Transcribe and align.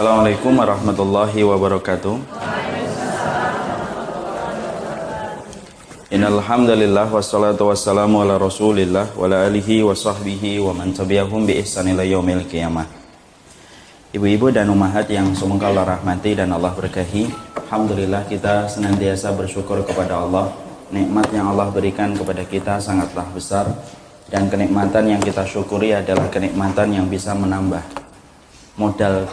Assalamualaikum 0.00 0.56
warahmatullahi 0.56 1.44
wabarakatuh. 1.44 2.16
Innal 6.08 6.40
hamdalillah 6.40 7.12
wassalatu 7.12 7.68
wassalamu 7.68 8.24
ala 8.24 8.40
Rasulillah 8.40 9.12
wa 9.12 9.28
ala 9.28 9.44
alihi 9.44 9.84
wa 9.84 9.92
sahbihi 9.92 10.56
wa 10.64 10.72
man 10.72 10.96
tabi'ahum 10.96 11.44
bi 11.44 11.60
ihsan 11.60 11.92
ila 11.92 12.00
yaumil 12.00 12.48
qiyamah. 12.48 12.88
Ibu-ibu 14.16 14.48
dan 14.48 14.72
umahat 14.72 15.04
yang 15.12 15.36
semoga 15.36 15.68
Allah 15.68 16.00
rahmati 16.00 16.32
dan 16.32 16.48
Allah 16.48 16.72
berkahi. 16.72 17.28
Alhamdulillah 17.68 18.24
kita 18.24 18.72
senantiasa 18.72 19.36
bersyukur 19.36 19.84
kepada 19.84 20.24
Allah. 20.24 20.48
Nikmat 20.96 21.28
yang 21.28 21.52
Allah 21.52 21.68
berikan 21.68 22.16
kepada 22.16 22.40
kita 22.48 22.80
sangatlah 22.80 23.28
besar 23.36 23.68
dan 24.32 24.48
kenikmatan 24.48 25.12
yang 25.12 25.20
kita 25.20 25.44
syukuri 25.44 25.92
adalah 25.92 26.32
kenikmatan 26.32 26.88
yang 26.88 27.04
bisa 27.04 27.36
menambah 27.36 27.84
modal 28.80 29.28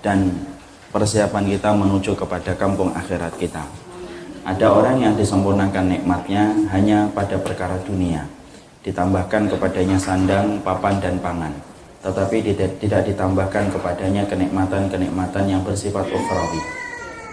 dan 0.00 0.32
persiapan 0.90 1.44
kita 1.58 1.70
menuju 1.74 2.16
kepada 2.16 2.54
kampung 2.56 2.94
akhirat 2.94 3.34
kita. 3.36 3.62
Ada 4.48 4.72
orang 4.72 4.96
yang 5.04 5.14
disempurnakan 5.18 5.92
nikmatnya 5.92 6.56
hanya 6.72 7.10
pada 7.12 7.36
perkara 7.36 7.76
dunia, 7.84 8.24
ditambahkan 8.80 9.52
kepadanya 9.52 10.00
sandang, 10.00 10.56
papan, 10.64 10.96
dan 11.04 11.20
pangan. 11.20 11.52
Tetapi 12.00 12.54
tidak, 12.80 13.02
ditambahkan 13.04 13.68
kepadanya 13.74 14.24
kenikmatan-kenikmatan 14.24 15.44
yang 15.50 15.60
bersifat 15.66 16.08
ukhrawi. 16.08 16.62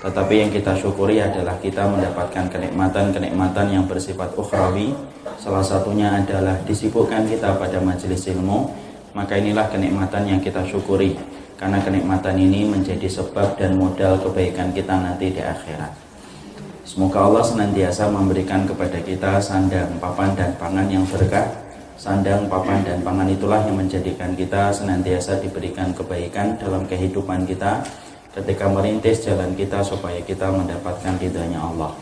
Tetapi 0.03 0.33
yang 0.37 0.51
kita 0.51 0.75
syukuri 0.75 1.23
adalah 1.23 1.55
kita 1.61 1.87
mendapatkan 1.87 2.51
kenikmatan-kenikmatan 2.51 3.65
yang 3.71 3.85
bersifat 3.87 4.35
ukhrawi. 4.35 4.91
Salah 5.39 5.63
satunya 5.63 6.19
adalah 6.19 6.59
disibukkan 6.67 7.29
kita 7.29 7.55
pada 7.55 7.79
majelis 7.79 8.27
ilmu, 8.27 8.69
maka 9.15 9.39
inilah 9.39 9.71
kenikmatan 9.71 10.27
yang 10.27 10.39
kita 10.43 10.65
syukuri. 10.67 11.15
Karena 11.55 11.79
kenikmatan 11.79 12.35
ini 12.35 12.67
menjadi 12.67 13.07
sebab 13.07 13.55
dan 13.55 13.79
modal 13.79 14.19
kebaikan 14.19 14.75
kita 14.75 14.91
nanti 14.91 15.31
di 15.31 15.39
akhirat. 15.39 15.91
Semoga 16.83 17.25
Allah 17.25 17.43
senantiasa 17.47 18.11
memberikan 18.11 18.67
kepada 18.67 18.99
kita 19.01 19.39
sandang, 19.39 19.95
papan, 19.97 20.35
dan 20.35 20.51
pangan 20.59 20.85
yang 20.91 21.07
berkah. 21.07 21.47
Sandang, 21.95 22.51
papan, 22.51 22.83
dan 22.83 22.99
pangan 23.01 23.31
itulah 23.31 23.63
yang 23.63 23.79
menjadikan 23.79 24.35
kita 24.35 24.69
senantiasa 24.75 25.39
diberikan 25.39 25.95
kebaikan 25.95 26.59
dalam 26.59 26.83
kehidupan 26.85 27.47
kita 27.47 27.81
ketika 28.35 28.67
merintis 28.67 29.23
jalan 29.23 29.55
kita 29.55 29.79
supaya 29.79 30.19
kita 30.19 30.51
mendapatkan 30.51 31.15
ridhanya 31.17 31.63
Allah. 31.63 31.95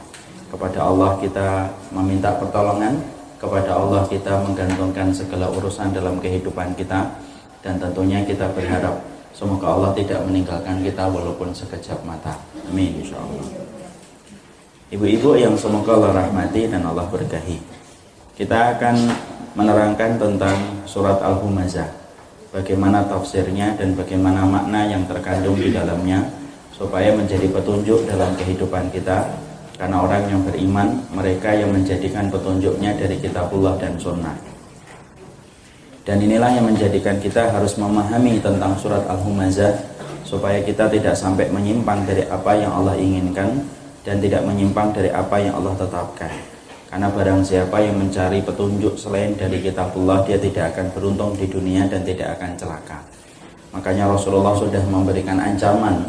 Kepada 0.49 0.81
Allah 0.81 1.21
kita 1.21 1.69
meminta 1.93 2.33
pertolongan, 2.41 2.97
kepada 3.37 3.77
Allah 3.77 4.01
kita 4.09 4.41
menggantungkan 4.41 5.13
segala 5.13 5.51
urusan 5.53 5.93
dalam 5.93 6.17
kehidupan 6.17 6.73
kita 6.73 7.13
dan 7.61 7.77
tentunya 7.77 8.25
kita 8.25 8.49
berharap 8.51 9.12
semoga 9.33 9.73
Allah 9.73 9.91
tidak 9.97 10.23
meninggalkan 10.23 10.79
kita 10.85 11.09
walaupun 11.09 11.51
sekejap 11.51 12.05
mata. 12.05 12.39
Amin. 12.69 13.03
Ibu-ibu 14.93 15.35
yang 15.35 15.57
semoga 15.57 15.97
Allah 15.97 16.25
rahmati 16.25 16.69
dan 16.69 16.85
Allah 16.85 17.09
berkahi. 17.09 17.57
Kita 18.37 18.77
akan 18.77 18.95
menerangkan 19.57 20.21
tentang 20.21 20.85
surat 20.85 21.17
Al-Humazah. 21.19 21.89
Bagaimana 22.53 23.01
tafsirnya 23.09 23.73
dan 23.73 23.97
bagaimana 23.97 24.45
makna 24.45 24.85
yang 24.85 25.09
terkandung 25.09 25.57
di 25.57 25.73
dalamnya 25.73 26.21
supaya 26.69 27.09
menjadi 27.17 27.49
petunjuk 27.49 28.05
dalam 28.05 28.37
kehidupan 28.37 28.93
kita 28.93 29.25
karena 29.73 29.97
orang 29.97 30.29
yang 30.29 30.41
beriman 30.45 31.01
mereka 31.09 31.49
yang 31.57 31.73
menjadikan 31.73 32.29
petunjuknya 32.29 32.93
dari 32.93 33.17
kitabullah 33.17 33.73
dan 33.81 33.97
sunnah 33.97 34.52
dan 36.03 36.19
inilah 36.19 36.51
yang 36.51 36.67
menjadikan 36.67 37.15
kita 37.15 37.47
harus 37.47 37.79
memahami 37.79 38.43
tentang 38.43 38.75
surat 38.75 39.07
Al-Humazah 39.07 39.79
supaya 40.27 40.59
kita 40.59 40.91
tidak 40.91 41.15
sampai 41.15 41.47
menyimpang 41.47 42.03
dari 42.03 42.27
apa 42.27 42.59
yang 42.59 42.75
Allah 42.75 42.99
inginkan 42.99 43.63
dan 44.03 44.19
tidak 44.19 44.43
menyimpang 44.43 44.91
dari 44.91 45.07
apa 45.15 45.39
yang 45.39 45.55
Allah 45.55 45.71
tetapkan. 45.79 46.31
Karena 46.91 47.07
barang 47.09 47.41
siapa 47.41 47.79
yang 47.81 47.97
mencari 47.97 48.43
petunjuk 48.43 48.99
selain 48.99 49.33
dari 49.33 49.63
kitabullah 49.63 50.27
dia 50.27 50.37
tidak 50.37 50.75
akan 50.75 50.91
beruntung 50.91 51.33
di 51.39 51.47
dunia 51.47 51.87
dan 51.87 52.03
tidak 52.03 52.35
akan 52.37 52.51
celaka. 52.59 52.99
Makanya 53.71 54.11
Rasulullah 54.11 54.53
sudah 54.53 54.83
memberikan 54.85 55.39
ancaman 55.39 56.03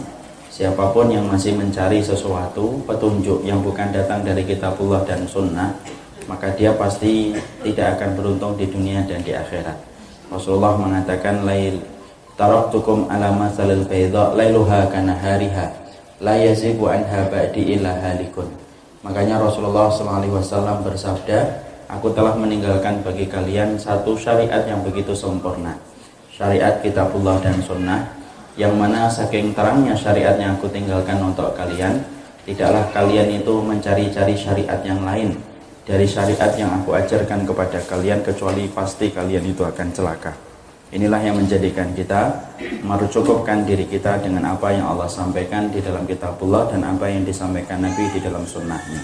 siapa 0.51 0.91
pun 0.91 1.09
yang 1.09 1.25
masih 1.31 1.55
mencari 1.55 2.03
sesuatu 2.03 2.83
petunjuk 2.85 3.47
yang 3.47 3.63
bukan 3.63 3.95
datang 3.95 4.27
dari 4.27 4.43
kitabullah 4.43 5.07
dan 5.07 5.25
sunnah 5.25 5.73
maka 6.29 6.53
dia 6.57 6.73
pasti 6.77 7.37
tidak 7.65 8.01
akan 8.01 8.11
beruntung 8.17 8.57
di 8.57 8.69
dunia 8.69 9.05
dan 9.05 9.21
di 9.21 9.33
akhirat. 9.33 9.94
Rasulullah 10.34 10.75
mengatakan 10.75 11.47
lail 11.47 11.78
taraktukum 12.34 13.06
ala 13.06 13.31
masalil 13.31 13.87
bayda 13.87 14.34
lailuha 14.34 14.91
kana 14.91 15.15
hariha 15.15 15.71
la 16.19 16.34
yazibu 16.34 16.91
anha 16.91 17.31
ba'di 17.31 17.78
illa 17.78 17.95
halikun. 18.03 18.50
Makanya 19.06 19.39
Rasulullah 19.39 19.94
SAW 19.94 20.83
bersabda, 20.83 21.39
aku 21.87 22.11
telah 22.11 22.34
meninggalkan 22.34 23.05
bagi 23.06 23.31
kalian 23.31 23.78
satu 23.78 24.19
syariat 24.19 24.67
yang 24.67 24.83
begitu 24.83 25.15
sempurna. 25.15 25.78
Syariat 26.34 26.83
kitabullah 26.83 27.39
dan 27.39 27.62
sunnah, 27.62 28.03
yang 28.59 28.75
mana 28.75 29.06
saking 29.06 29.55
terangnya 29.55 29.94
syariat 29.94 30.34
yang 30.34 30.59
aku 30.59 30.67
tinggalkan 30.67 31.21
untuk 31.23 31.55
kalian, 31.55 32.03
tidaklah 32.43 32.91
kalian 32.91 33.39
itu 33.39 33.55
mencari-cari 33.62 34.34
syariat 34.34 34.81
yang 34.83 34.99
lain 35.06 35.37
dari 35.84 36.09
syariat 36.09 36.49
yang 36.56 36.81
aku 36.81 36.97
ajarkan 36.97 37.45
kepada 37.45 37.77
kalian 37.84 38.25
kecuali 38.25 38.65
pasti 38.72 39.12
kalian 39.12 39.45
itu 39.45 39.61
akan 39.61 39.89
celaka. 39.93 40.33
Inilah 40.95 41.21
yang 41.21 41.37
menjadikan 41.37 41.93
kita 41.93 42.33
merucukupkan 42.81 43.69
diri 43.69 43.84
kita 43.84 44.17
dengan 44.23 44.56
apa 44.56 44.73
yang 44.73 44.89
Allah 44.89 45.11
sampaikan 45.11 45.69
di 45.69 45.83
dalam 45.84 46.09
kitabullah 46.09 46.73
dan 46.73 46.87
apa 46.87 47.11
yang 47.11 47.27
disampaikan 47.27 47.83
Nabi 47.83 48.09
di 48.15 48.23
dalam 48.23 48.47
sunnahnya. 48.47 49.03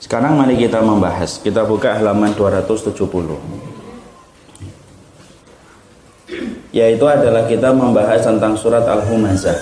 Sekarang 0.00 0.40
mari 0.40 0.56
kita 0.56 0.80
membahas. 0.80 1.36
Kita 1.38 1.68
buka 1.68 2.00
halaman 2.00 2.32
270. 2.32 2.96
Yaitu 6.72 7.04
adalah 7.04 7.44
kita 7.44 7.76
membahas 7.76 8.24
tentang 8.24 8.56
surat 8.56 8.88
Al-Humazah. 8.88 9.58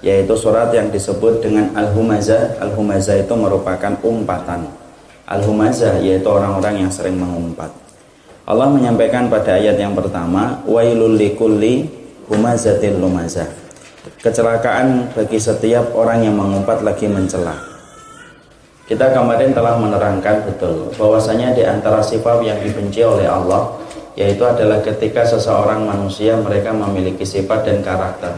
Yaitu 0.00 0.32
surat 0.32 0.72
yang 0.72 0.88
disebut 0.88 1.44
dengan 1.44 1.76
Al-Humazah. 1.76 2.56
Al-Humazah 2.56 3.20
itu 3.20 3.34
merupakan 3.36 3.92
umpatan. 4.00 4.79
Al-Humazah 5.30 6.02
yaitu 6.02 6.26
orang-orang 6.26 6.82
yang 6.86 6.90
sering 6.90 7.14
mengumpat. 7.14 7.70
Allah 8.50 8.66
menyampaikan 8.66 9.30
pada 9.30 9.54
ayat 9.54 9.78
yang 9.78 9.94
pertama, 9.94 10.58
wailul 10.66 11.14
likulli 11.14 11.86
humazatil 12.26 12.98
lumazah. 12.98 13.46
Kecelakaan 14.18 15.14
bagi 15.14 15.38
setiap 15.38 15.94
orang 15.94 16.26
yang 16.26 16.34
mengumpat 16.34 16.82
lagi 16.82 17.06
mencela. 17.06 17.54
Kita 18.90 19.14
kemarin 19.14 19.54
telah 19.54 19.78
menerangkan 19.78 20.50
betul 20.50 20.90
bahwasanya 20.98 21.54
di 21.54 21.62
antara 21.62 22.02
sifat 22.02 22.42
yang 22.42 22.58
dibenci 22.58 23.06
oleh 23.06 23.30
Allah 23.30 23.70
yaitu 24.18 24.42
adalah 24.42 24.82
ketika 24.82 25.22
seseorang 25.22 25.86
manusia 25.86 26.34
mereka 26.34 26.74
memiliki 26.74 27.22
sifat 27.22 27.70
dan 27.70 27.86
karakter 27.86 28.34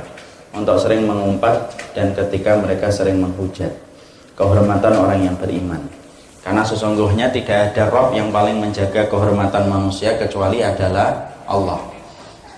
untuk 0.53 0.77
sering 0.77 1.09
mengumpat 1.09 1.73
dan 1.97 2.13
ketika 2.13 2.53
mereka 2.61 2.93
sering 2.93 3.17
menghujat 3.17 3.73
kehormatan 4.37 4.93
orang 4.93 5.25
yang 5.25 5.37
beriman. 5.41 6.02
Karena 6.43 6.67
sesungguhnya 6.67 7.31
tidak 7.31 7.71
ada 7.71 7.87
Rob 7.87 8.11
yang 8.11 8.35
paling 8.35 8.59
menjaga 8.59 9.07
kehormatan 9.07 9.71
manusia 9.71 10.19
kecuali 10.19 10.59
adalah 10.59 11.15
Allah. 11.47 11.79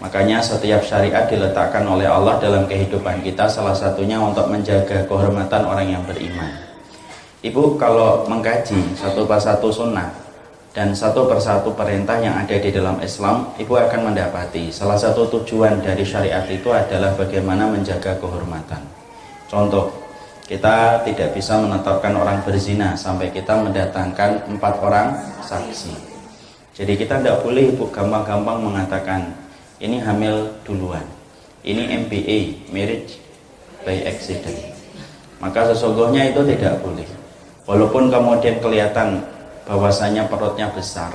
Makanya 0.01 0.41
setiap 0.41 0.85
syariat 0.85 1.29
diletakkan 1.29 1.85
oleh 1.85 2.09
Allah 2.09 2.37
dalam 2.41 2.65
kehidupan 2.65 3.21
kita 3.21 3.49
salah 3.49 3.77
satunya 3.77 4.17
untuk 4.21 4.49
menjaga 4.49 5.05
kehormatan 5.05 5.65
orang 5.65 5.89
yang 5.97 6.05
beriman. 6.05 6.49
Ibu 7.45 7.77
kalau 7.77 8.25
mengkaji 8.25 8.97
satu 8.97 9.29
persatu 9.29 9.69
sunnah 9.69 10.09
dan 10.77 10.93
satu 10.97 11.25
persatu 11.25 11.73
perintah 11.73 12.21
yang 12.21 12.37
ada 12.37 12.57
di 12.57 12.69
dalam 12.73 13.01
Islam, 13.05 13.53
ibu 13.61 13.77
akan 13.77 14.13
mendapati 14.13 14.69
salah 14.69 14.97
satu 14.97 15.29
tujuan 15.29 15.81
dari 15.85 16.05
syariat 16.05 16.45
itu 16.49 16.73
adalah 16.73 17.13
bagaimana 17.17 17.69
menjaga 17.69 18.17
kehormatan. 18.17 18.81
Contoh, 19.49 20.04
kita 20.45 21.01
tidak 21.09 21.33
bisa 21.33 21.57
menetapkan 21.57 22.13
orang 22.13 22.45
berzina 22.45 22.93
sampai 22.93 23.33
kita 23.33 23.57
mendatangkan 23.57 24.45
empat 24.45 24.75
orang 24.85 25.17
saksi. 25.41 25.97
Jadi 26.77 27.01
kita 27.01 27.17
tidak 27.25 27.41
boleh 27.41 27.73
gampang-gampang 27.89 28.61
mengatakan 28.61 29.33
ini 29.81 30.05
hamil 30.05 30.53
duluan, 30.69 31.05
ini 31.65 31.97
MBA, 31.97 32.69
marriage 32.69 33.17
by 33.89 34.05
accident. 34.05 34.77
Maka 35.41 35.73
sesungguhnya 35.73 36.37
itu 36.37 36.45
tidak 36.45 36.77
boleh. 36.85 37.09
Walaupun 37.65 38.13
kemudian 38.13 38.61
kelihatan 38.61 39.25
bahwasanya 39.65 40.29
perutnya 40.29 40.69
besar, 40.69 41.09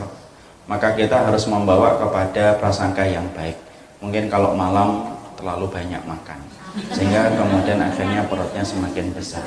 maka 0.65 0.97
kita 0.97 1.29
harus 1.29 1.45
membawa 1.45 2.01
kepada 2.01 2.57
prasangka 2.57 3.05
yang 3.05 3.29
baik. 3.37 3.57
Mungkin 4.01 4.25
kalau 4.25 4.57
malam 4.57 5.05
terlalu 5.37 5.69
banyak 5.69 6.01
makan 6.09 6.58
sehingga 6.93 7.33
kemudian 7.33 7.81
akhirnya 7.81 8.21
perutnya 8.29 8.61
semakin 8.61 9.09
besar 9.13 9.45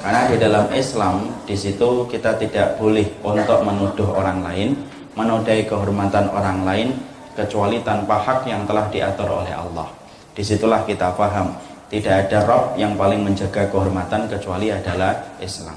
karena 0.00 0.22
di 0.32 0.36
dalam 0.40 0.66
Islam 0.72 1.28
di 1.44 1.56
situ 1.58 2.08
kita 2.08 2.40
tidak 2.40 2.80
boleh 2.80 3.04
untuk 3.20 3.60
menuduh 3.66 4.08
orang 4.16 4.40
lain 4.40 4.78
menodai 5.18 5.66
kehormatan 5.66 6.30
orang 6.30 6.64
lain 6.64 6.88
kecuali 7.34 7.82
tanpa 7.82 8.18
hak 8.20 8.46
yang 8.46 8.64
telah 8.66 8.86
diatur 8.90 9.28
oleh 9.28 9.54
Allah 9.54 9.88
Di 10.30 10.46
situlah 10.46 10.86
kita 10.86 11.12
paham 11.18 11.52
tidak 11.90 12.30
ada 12.30 12.46
Rob 12.46 12.78
yang 12.78 12.94
paling 12.94 13.26
menjaga 13.26 13.66
kehormatan 13.66 14.30
kecuali 14.30 14.70
adalah 14.70 15.10
Islam. 15.42 15.74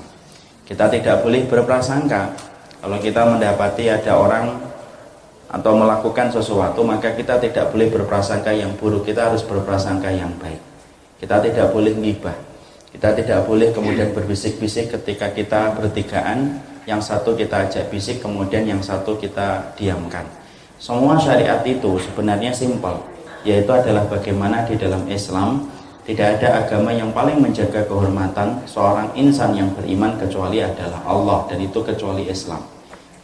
Kita 0.62 0.86
tidak 0.86 1.26
boleh 1.26 1.50
berprasangka 1.50 2.38
kalau 2.80 3.02
kita 3.02 3.26
mendapati 3.26 3.90
ada 3.90 4.14
orang 4.14 4.62
atau 5.50 5.74
melakukan 5.74 6.30
sesuatu 6.30 6.86
maka 6.86 7.18
kita 7.18 7.42
tidak 7.42 7.74
boleh 7.74 7.90
berprasangka 7.90 8.54
yang 8.54 8.78
buruk, 8.78 9.10
kita 9.10 9.34
harus 9.34 9.42
berprasangka 9.42 10.14
yang 10.14 10.30
baik. 10.38 10.73
Kita 11.24 11.40
tidak 11.40 11.72
boleh 11.72 11.96
ngibah. 11.96 12.36
Kita 12.92 13.16
tidak 13.16 13.48
boleh 13.48 13.72
kemudian 13.72 14.12
berbisik-bisik 14.12 14.92
ketika 14.92 15.32
kita 15.32 15.72
bertigaan, 15.72 16.60
yang 16.84 17.00
satu 17.00 17.32
kita 17.32 17.64
ajak 17.64 17.88
bisik 17.88 18.20
kemudian 18.20 18.68
yang 18.68 18.84
satu 18.84 19.16
kita 19.16 19.72
diamkan. 19.80 20.28
Semua 20.76 21.16
syariat 21.16 21.64
itu 21.64 21.96
sebenarnya 21.96 22.52
simpel, 22.52 23.00
yaitu 23.48 23.72
adalah 23.72 24.04
bagaimana 24.12 24.68
di 24.68 24.76
dalam 24.76 25.08
Islam 25.08 25.72
tidak 26.04 26.44
ada 26.44 26.68
agama 26.68 26.92
yang 26.92 27.16
paling 27.16 27.40
menjaga 27.40 27.88
kehormatan 27.88 28.60
seorang 28.68 29.08
insan 29.16 29.56
yang 29.56 29.72
beriman 29.72 30.20
kecuali 30.20 30.60
adalah 30.60 31.00
Allah 31.08 31.48
dan 31.48 31.64
itu 31.64 31.80
kecuali 31.80 32.28
Islam. 32.28 32.60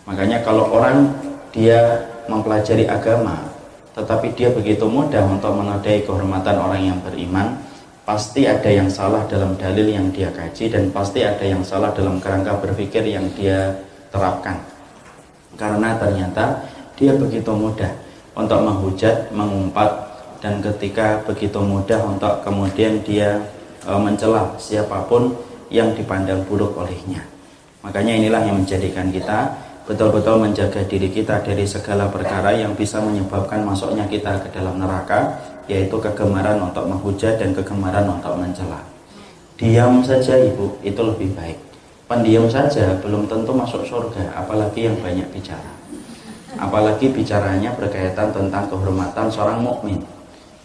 Makanya 0.07 0.39
kalau 0.39 0.71
orang 0.71 1.11
dia 1.51 2.07
mempelajari 2.31 2.87
agama 2.87 3.43
tetapi 3.91 4.31
dia 4.39 4.47
begitu 4.55 4.87
mudah 4.87 5.27
untuk 5.27 5.51
menodai 5.51 6.07
kehormatan 6.07 6.55
orang 6.55 6.79
yang 6.79 6.99
beriman, 7.03 7.59
pasti 8.09 8.49
ada 8.49 8.65
yang 8.65 8.89
salah 8.89 9.21
dalam 9.29 9.53
dalil 9.53 9.85
yang 9.85 10.09
dia 10.09 10.33
kaji 10.33 10.73
dan 10.73 10.89
pasti 10.89 11.21
ada 11.21 11.45
yang 11.45 11.61
salah 11.61 11.93
dalam 11.93 12.17
kerangka 12.17 12.57
berpikir 12.57 13.05
yang 13.05 13.29
dia 13.37 13.69
terapkan. 14.09 14.57
Karena 15.53 15.93
ternyata 15.93 16.65
dia 16.97 17.13
begitu 17.13 17.53
mudah 17.53 17.93
untuk 18.33 18.65
menghujat, 18.65 19.29
mengumpat 19.29 20.09
dan 20.41 20.57
ketika 20.57 21.21
begitu 21.21 21.61
mudah 21.61 22.01
untuk 22.01 22.41
kemudian 22.41 22.97
dia 23.05 23.45
e, 23.85 23.91
mencela 23.93 24.57
siapa 24.57 25.05
pun 25.05 25.37
yang 25.69 25.93
dipandang 25.93 26.41
buruk 26.49 26.73
olehnya. 26.81 27.21
Makanya 27.85 28.17
inilah 28.17 28.41
yang 28.41 28.65
menjadikan 28.65 29.13
kita 29.13 29.53
betul-betul 29.85 30.41
menjaga 30.41 30.81
diri 30.89 31.13
kita 31.13 31.45
dari 31.45 31.69
segala 31.69 32.09
perkara 32.09 32.57
yang 32.57 32.73
bisa 32.73 32.97
menyebabkan 33.05 33.61
masuknya 33.61 34.09
kita 34.09 34.41
ke 34.41 34.49
dalam 34.49 34.81
neraka, 34.81 35.37
yaitu 35.69 36.01
kegemaran 36.01 36.57
untuk 36.57 36.89
menghujat 36.89 37.37
dan 37.37 37.53
kegemaran 37.53 38.09
untuk 38.09 38.33
mencela. 38.33 38.81
Diam 39.53 40.01
saja 40.01 40.33
ibu, 40.41 40.73
itu 40.81 40.97
lebih 40.97 41.37
baik. 41.37 41.59
Pendiam 42.09 42.49
saja 42.49 42.97
belum 43.05 43.29
tentu 43.29 43.53
masuk 43.53 43.85
surga, 43.85 44.33
apalagi 44.33 44.89
yang 44.89 44.97
banyak 44.97 45.29
bicara. 45.29 45.77
Apalagi 46.57 47.13
bicaranya 47.13 47.77
berkaitan 47.77 48.33
tentang 48.33 48.65
kehormatan 48.65 49.29
seorang 49.29 49.61
mukmin. 49.61 50.01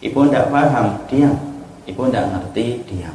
Ibu 0.01 0.25
tidak 0.25 0.49
paham, 0.49 0.97
diam. 1.05 1.37
Ibu 1.85 2.09
tidak 2.09 2.33
ngerti, 2.33 2.81
diam. 2.89 3.13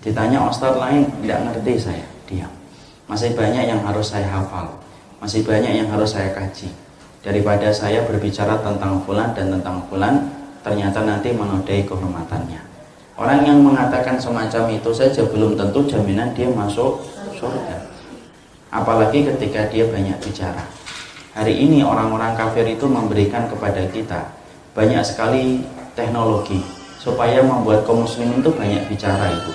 Ditanya 0.00 0.48
ustadz 0.48 0.80
lain, 0.80 1.04
tidak 1.20 1.44
ngerti 1.44 1.72
saya, 1.76 2.06
diam. 2.24 2.52
Masih 3.04 3.36
banyak 3.36 3.68
yang 3.68 3.84
harus 3.84 4.16
saya 4.16 4.26
hafal. 4.32 4.80
Masih 5.20 5.44
banyak 5.44 5.76
yang 5.76 5.88
harus 5.92 6.16
saya 6.16 6.32
kaji. 6.32 6.72
Daripada 7.20 7.68
saya 7.68 8.06
berbicara 8.08 8.64
tentang 8.64 9.02
fulan 9.04 9.36
dan 9.36 9.52
tentang 9.52 9.82
fulan, 9.90 10.30
ternyata 10.66 11.06
nanti 11.06 11.30
menodai 11.30 11.86
kehormatannya. 11.86 12.58
Orang 13.14 13.46
yang 13.46 13.62
mengatakan 13.62 14.18
semacam 14.18 14.66
itu 14.74 14.90
saja 14.90 15.22
belum 15.30 15.54
tentu 15.54 15.86
jaminan 15.86 16.34
dia 16.34 16.50
masuk 16.50 17.06
surga. 17.38 17.86
Apalagi 18.74 19.22
ketika 19.30 19.70
dia 19.70 19.86
banyak 19.86 20.18
bicara. 20.18 20.66
Hari 21.38 21.54
ini 21.54 21.86
orang-orang 21.86 22.34
kafir 22.34 22.66
itu 22.66 22.90
memberikan 22.90 23.46
kepada 23.46 23.86
kita 23.94 24.34
banyak 24.74 25.06
sekali 25.06 25.62
teknologi 25.94 26.60
supaya 27.00 27.40
membuat 27.40 27.86
kaum 27.86 28.04
muslimin 28.04 28.44
itu 28.44 28.52
banyak 28.52 28.82
bicara 28.90 29.32
itu 29.32 29.52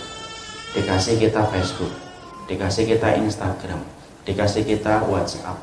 dikasih 0.72 1.20
kita 1.22 1.46
Facebook 1.52 1.94
dikasih 2.50 2.90
kita 2.90 3.20
Instagram 3.22 3.82
dikasih 4.26 4.66
kita 4.66 5.06
WhatsApp 5.06 5.60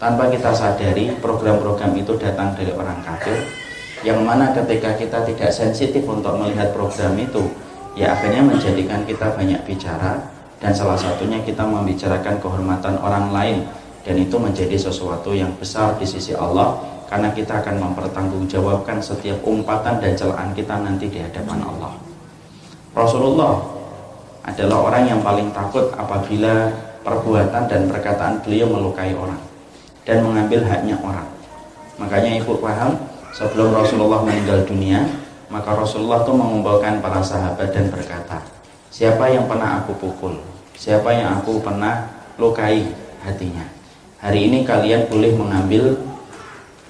tanpa 0.00 0.32
kita 0.32 0.54
sadari 0.56 1.12
program-program 1.20 1.92
itu 1.98 2.16
datang 2.16 2.56
dari 2.56 2.72
orang 2.72 3.04
kafir 3.04 3.61
yang 4.02 4.26
mana 4.26 4.50
ketika 4.50 4.98
kita 4.98 5.18
tidak 5.26 5.50
sensitif 5.54 6.02
untuk 6.06 6.34
melihat 6.38 6.74
program 6.74 7.14
itu 7.14 7.46
ya 7.94 8.14
akhirnya 8.14 8.42
menjadikan 8.42 9.06
kita 9.06 9.30
banyak 9.34 9.62
bicara 9.62 10.18
dan 10.58 10.74
salah 10.74 10.98
satunya 10.98 11.38
kita 11.42 11.62
membicarakan 11.62 12.38
kehormatan 12.42 12.98
orang 12.98 13.30
lain 13.30 13.58
dan 14.02 14.18
itu 14.18 14.34
menjadi 14.34 14.74
sesuatu 14.74 15.30
yang 15.30 15.54
besar 15.58 15.94
di 15.98 16.06
sisi 16.06 16.34
Allah 16.34 16.74
karena 17.06 17.30
kita 17.30 17.62
akan 17.62 17.78
mempertanggungjawabkan 17.78 18.98
setiap 18.98 19.38
umpatan 19.46 20.00
dan 20.02 20.16
celaan 20.18 20.50
kita 20.56 20.74
nanti 20.80 21.06
di 21.06 21.20
hadapan 21.20 21.60
Allah. 21.62 21.92
Rasulullah 22.96 23.62
adalah 24.42 24.90
orang 24.90 25.04
yang 25.06 25.20
paling 25.22 25.52
takut 25.54 25.92
apabila 25.94 26.72
perbuatan 27.06 27.62
dan 27.70 27.86
perkataan 27.86 28.42
beliau 28.42 28.66
melukai 28.66 29.14
orang 29.14 29.38
dan 30.02 30.24
mengambil 30.26 30.66
haknya 30.66 30.98
orang. 30.98 31.28
Makanya 32.00 32.42
ibu 32.42 32.58
paham 32.58 32.96
sebelum 33.32 33.72
Rasulullah 33.72 34.20
meninggal 34.22 34.68
dunia, 34.68 35.08
maka 35.48 35.72
Rasulullah 35.72 36.22
itu 36.24 36.32
mengumpulkan 36.32 37.00
para 37.00 37.24
sahabat 37.24 37.72
dan 37.72 37.88
berkata, 37.88 38.44
siapa 38.92 39.28
yang 39.32 39.48
pernah 39.48 39.82
aku 39.82 39.96
pukul, 39.96 40.36
siapa 40.76 41.12
yang 41.12 41.40
aku 41.40 41.60
pernah 41.60 42.08
lukai 42.36 42.92
hatinya. 43.24 43.64
Hari 44.22 44.52
ini 44.52 44.62
kalian 44.62 45.10
boleh 45.10 45.34
mengambil 45.34 45.98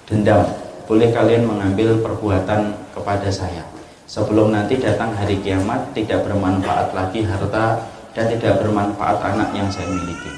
dendam 0.04 0.44
boleh 0.84 1.08
kalian 1.08 1.48
mengambil 1.48 2.04
perbuatan 2.04 2.74
kepada 2.92 3.32
saya. 3.32 3.64
Sebelum 4.04 4.52
nanti 4.52 4.76
datang 4.76 5.14
hari 5.16 5.40
kiamat 5.40 5.94
tidak 5.96 6.26
bermanfaat 6.28 6.92
lagi 6.92 7.24
harta 7.24 7.80
dan 8.12 8.28
tidak 8.28 8.60
bermanfaat 8.60 9.24
anak 9.24 9.56
yang 9.56 9.72
saya 9.72 9.88
miliki. 9.88 10.28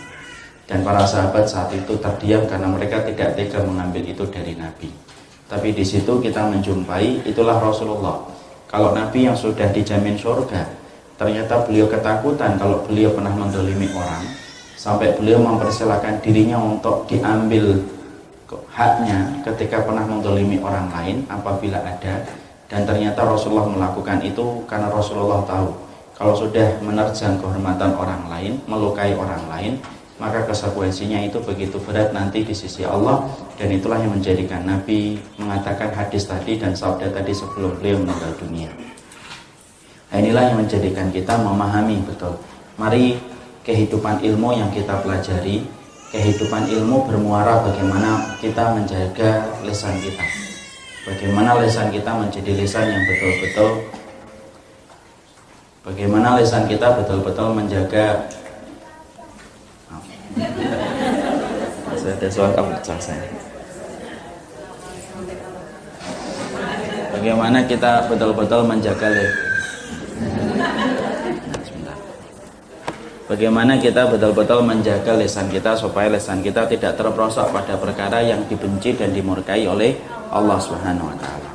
Dan 0.71 0.87
para 0.87 1.03
sahabat 1.03 1.51
saat 1.51 1.75
itu 1.75 1.99
terdiam 1.99 2.47
karena 2.47 2.71
mereka 2.71 3.03
tidak 3.03 3.35
tega 3.35 3.67
mengambil 3.67 4.07
itu 4.07 4.25
dari 4.31 4.55
Nabi 4.55 5.14
tapi 5.47 5.77
di 5.77 5.85
situ 5.85 6.21
kita 6.21 6.49
menjumpai 6.49 7.29
itulah 7.29 7.61
Rasulullah. 7.61 8.25
Kalau 8.69 8.91
Nabi 8.91 9.29
yang 9.29 9.37
sudah 9.39 9.71
dijamin 9.71 10.19
surga 10.19 10.67
ternyata 11.15 11.63
beliau 11.63 11.87
ketakutan 11.87 12.59
kalau 12.59 12.83
beliau 12.91 13.15
pernah 13.15 13.31
mendolimi 13.31 13.87
orang 13.95 14.27
sampai 14.75 15.15
beliau 15.15 15.39
mempersilahkan 15.39 16.19
dirinya 16.21 16.59
untuk 16.59 17.07
diambil 17.07 17.79
haknya 18.75 19.43
ketika 19.47 19.83
pernah 19.87 20.03
mendolimi 20.07 20.59
orang 20.63 20.91
lain 20.91 21.23
apabila 21.31 21.79
ada. 21.83 22.23
Dan 22.67 22.83
ternyata 22.89 23.23
Rasulullah 23.23 23.71
melakukan 23.71 24.25
itu 24.27 24.67
karena 24.67 24.91
Rasulullah 24.91 25.47
tahu 25.47 25.71
kalau 26.15 26.35
sudah 26.35 26.79
menerjang 26.83 27.39
kehormatan 27.39 27.95
orang 27.95 28.23
lain 28.31 28.53
melukai 28.67 29.15
orang 29.15 29.43
lain 29.51 29.73
maka 30.15 30.47
konsekuensinya 30.47 31.19
itu 31.27 31.43
begitu 31.43 31.77
berat 31.83 32.15
nanti 32.15 32.47
di 32.47 32.55
sisi 32.55 32.87
Allah 32.87 33.27
dan 33.59 33.75
itulah 33.75 33.99
yang 33.99 34.15
menjadikan 34.15 34.63
Nabi 34.63 35.19
mengatakan 35.39 35.91
hadis 35.91 36.31
tadi 36.31 36.55
dan 36.55 36.71
sabda 36.75 37.11
tadi 37.11 37.35
sebelum 37.35 37.75
beliau 37.83 37.99
meninggal 37.99 38.33
dunia. 38.39 38.71
Nah, 40.15 40.23
inilah 40.23 40.55
yang 40.55 40.59
menjadikan 40.63 41.11
kita 41.11 41.35
memahami 41.43 41.99
betul. 42.07 42.39
Mari 42.79 43.19
kehidupan 43.67 44.23
ilmu 44.23 44.55
yang 44.55 44.71
kita 44.71 45.03
pelajari 45.03 45.67
kehidupan 46.15 46.71
ilmu 46.71 47.11
bermuara 47.11 47.67
bagaimana 47.67 48.39
kita 48.39 48.71
menjaga 48.71 49.51
lesan 49.67 49.99
kita. 49.99 50.23
Bagaimana 51.11 51.59
lesan 51.59 51.91
kita 51.91 52.15
menjadi 52.15 52.55
lesan 52.55 52.87
yang 52.87 53.03
betul-betul 53.03 53.71
bagaimana 55.85 56.41
lesan 56.41 56.65
kita 56.65 56.97
betul-betul 56.97 57.53
menjaga 57.53 58.25
ada 62.05 62.29
soal 62.31 62.51
kamu 62.55 62.75
saya 62.83 63.27
bagaimana 67.15 67.59
kita 67.69 68.09
betul-betul 68.11 68.63
menjaga 68.67 69.09
lesan 69.13 69.55
Bagaimana 73.25 73.81
kita 73.81 74.05
betul-betul 74.13 74.61
menjaga 74.61 75.17
lesan 75.17 75.49
kita 75.49 75.73
supaya 75.81 76.13
lesan 76.13 76.45
kita 76.45 76.69
tidak 76.69 76.93
terperosok 76.93 77.57
pada 77.57 77.73
perkara 77.81 78.21
yang 78.21 78.45
dibenci 78.45 78.93
dan 79.01 79.17
dimurkai 79.17 79.65
oleh 79.65 79.97
Allah 80.29 80.61
Subhanahu 80.61 81.09
wa 81.09 81.17
taala. 81.17 81.51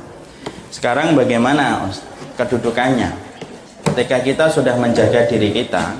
Sekarang 0.74 1.14
bagaimana 1.14 1.86
kedudukannya? 2.34 3.14
Ketika 3.86 4.18
kita 4.18 4.50
sudah 4.50 4.74
menjaga 4.82 5.30
diri 5.30 5.54
kita, 5.54 5.94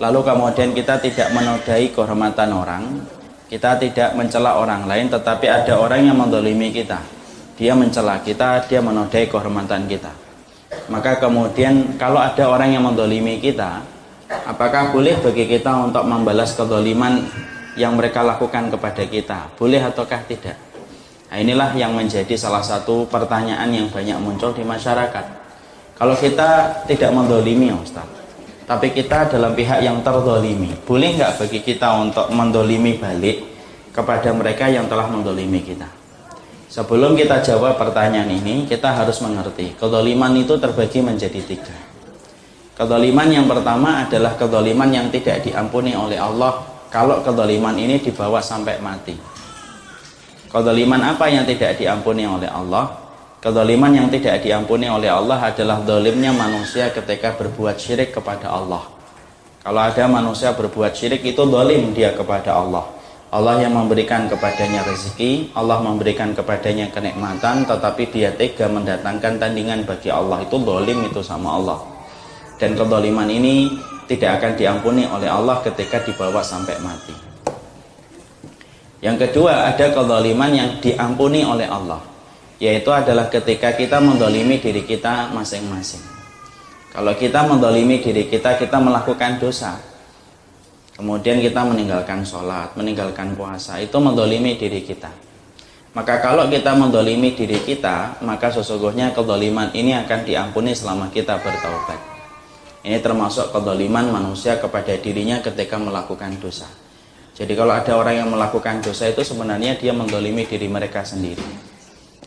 lalu 0.00 0.24
kemudian 0.24 0.72
kita 0.72 0.96
tidak 0.98 1.28
menodai 1.36 1.92
kehormatan 1.92 2.50
orang, 2.56 2.84
kita 3.52 3.76
tidak 3.76 4.16
mencela 4.16 4.56
orang 4.56 4.88
lain, 4.88 5.12
tetapi 5.12 5.46
ada 5.46 5.76
orang 5.76 6.08
yang 6.08 6.16
mendolimi 6.16 6.72
kita. 6.72 6.98
Dia 7.60 7.76
mencela 7.76 8.16
kita, 8.24 8.64
dia 8.64 8.80
menodai 8.80 9.28
kehormatan 9.28 9.84
kita. 9.84 10.10
Maka 10.88 11.20
kemudian 11.20 12.00
kalau 12.00 12.18
ada 12.18 12.48
orang 12.48 12.72
yang 12.72 12.88
mendolimi 12.88 13.36
kita, 13.36 13.84
Apakah 14.30 14.94
boleh 14.94 15.18
bagi 15.18 15.42
kita 15.50 15.90
untuk 15.90 16.06
membalas 16.06 16.54
kezaliman 16.54 17.26
yang 17.74 17.98
mereka 17.98 18.22
lakukan 18.22 18.70
kepada 18.70 19.02
kita? 19.02 19.50
Boleh 19.58 19.82
ataukah 19.82 20.22
tidak? 20.22 20.54
Nah, 21.26 21.38
inilah 21.42 21.74
yang 21.74 21.98
menjadi 21.98 22.38
salah 22.38 22.62
satu 22.62 23.10
pertanyaan 23.10 23.66
yang 23.74 23.90
banyak 23.90 24.18
muncul 24.22 24.54
di 24.54 24.62
masyarakat. 24.62 25.26
Kalau 25.98 26.14
kita 26.14 26.82
tidak 26.86 27.10
mendolimi 27.10 27.74
Ustaz, 27.74 28.06
tapi 28.70 28.94
kita 28.94 29.26
dalam 29.26 29.58
pihak 29.58 29.82
yang 29.82 29.98
terdolimi, 29.98 30.70
boleh 30.86 31.18
nggak 31.18 31.42
bagi 31.42 31.58
kita 31.58 31.90
untuk 31.90 32.30
mendolimi 32.30 33.02
balik 33.02 33.42
kepada 33.90 34.30
mereka 34.30 34.70
yang 34.70 34.86
telah 34.86 35.10
mendolimi 35.10 35.58
kita? 35.58 35.90
Sebelum 36.70 37.18
kita 37.18 37.42
jawab 37.42 37.74
pertanyaan 37.74 38.30
ini, 38.30 38.70
kita 38.70 38.94
harus 38.94 39.18
mengerti 39.26 39.74
kedoliman 39.74 40.38
itu 40.38 40.54
terbagi 40.54 41.02
menjadi 41.02 41.42
tiga. 41.42 41.74
Kedoliman 42.78 43.26
yang 43.26 43.50
pertama 43.50 44.06
adalah 44.06 44.38
kedoliman 44.38 44.86
yang 44.86 45.10
tidak 45.10 45.42
diampuni 45.42 45.98
oleh 45.98 46.22
Allah 46.22 46.62
kalau 46.94 47.26
kedoliman 47.26 47.74
ini 47.74 47.98
dibawa 47.98 48.38
sampai 48.38 48.78
mati. 48.78 49.18
Kedoliman 50.46 51.10
apa 51.10 51.26
yang 51.26 51.42
tidak 51.42 51.74
diampuni 51.74 52.22
oleh 52.22 52.46
Allah? 52.46 52.86
Kedoliman 53.40 53.96
yang 53.96 54.12
tidak 54.12 54.44
diampuni 54.44 54.84
oleh 54.84 55.08
Allah 55.08 55.40
adalah 55.40 55.80
dolimnya 55.80 56.28
manusia 56.28 56.92
ketika 56.92 57.32
berbuat 57.40 57.72
syirik 57.80 58.12
kepada 58.12 58.52
Allah. 58.52 58.84
Kalau 59.64 59.80
ada 59.80 60.04
manusia 60.04 60.52
berbuat 60.52 60.92
syirik 60.92 61.24
itu 61.24 61.40
dolim 61.48 61.96
dia 61.96 62.12
kepada 62.12 62.60
Allah. 62.60 62.84
Allah 63.32 63.64
yang 63.64 63.72
memberikan 63.72 64.28
kepadanya 64.28 64.84
rezeki, 64.84 65.56
Allah 65.56 65.80
memberikan 65.80 66.36
kepadanya 66.36 66.92
kenikmatan, 66.92 67.64
tetapi 67.64 68.12
dia 68.12 68.28
tega 68.36 68.68
mendatangkan 68.68 69.40
tandingan 69.40 69.88
bagi 69.88 70.12
Allah. 70.12 70.44
Itu 70.44 70.60
dolim 70.60 71.08
itu 71.08 71.24
sama 71.24 71.56
Allah. 71.56 71.80
Dan 72.60 72.76
kedoliman 72.76 73.30
ini 73.32 73.72
tidak 74.04 74.36
akan 74.36 74.52
diampuni 74.52 75.08
oleh 75.08 75.32
Allah 75.32 75.64
ketika 75.64 76.04
dibawa 76.04 76.44
sampai 76.44 76.76
mati. 76.84 77.16
Yang 79.00 79.32
kedua 79.32 79.72
ada 79.72 79.88
kedoliman 79.96 80.52
yang 80.52 80.76
diampuni 80.84 81.40
oleh 81.40 81.64
Allah 81.64 82.09
yaitu 82.60 82.92
adalah 82.92 83.32
ketika 83.32 83.72
kita 83.72 83.98
mendolimi 83.98 84.60
diri 84.60 84.84
kita 84.84 85.32
masing-masing. 85.32 86.04
Kalau 86.92 87.16
kita 87.16 87.48
mendolimi 87.48 88.04
diri 88.04 88.28
kita, 88.28 88.60
kita 88.60 88.76
melakukan 88.76 89.40
dosa. 89.40 89.80
Kemudian 90.92 91.40
kita 91.40 91.64
meninggalkan 91.64 92.20
sholat, 92.20 92.76
meninggalkan 92.76 93.32
puasa, 93.32 93.80
itu 93.80 93.96
mendolimi 93.96 94.60
diri 94.60 94.84
kita. 94.84 95.08
Maka 95.96 96.20
kalau 96.20 96.46
kita 96.52 96.76
mendolimi 96.76 97.32
diri 97.32 97.64
kita, 97.64 98.20
maka 98.20 98.52
sesungguhnya 98.52 99.16
kedoliman 99.16 99.72
ini 99.72 99.96
akan 99.96 100.28
diampuni 100.28 100.76
selama 100.76 101.08
kita 101.08 101.40
bertaubat. 101.40 101.98
Ini 102.84 103.00
termasuk 103.00 103.56
kedoliman 103.56 104.12
manusia 104.12 104.60
kepada 104.60 104.92
dirinya 105.00 105.40
ketika 105.40 105.80
melakukan 105.80 106.36
dosa. 106.36 106.68
Jadi 107.32 107.56
kalau 107.56 107.72
ada 107.72 107.96
orang 107.96 108.20
yang 108.20 108.28
melakukan 108.28 108.84
dosa 108.84 109.08
itu 109.08 109.24
sebenarnya 109.24 109.80
dia 109.80 109.96
mendolimi 109.96 110.44
diri 110.44 110.68
mereka 110.68 111.00
sendiri. 111.00 111.69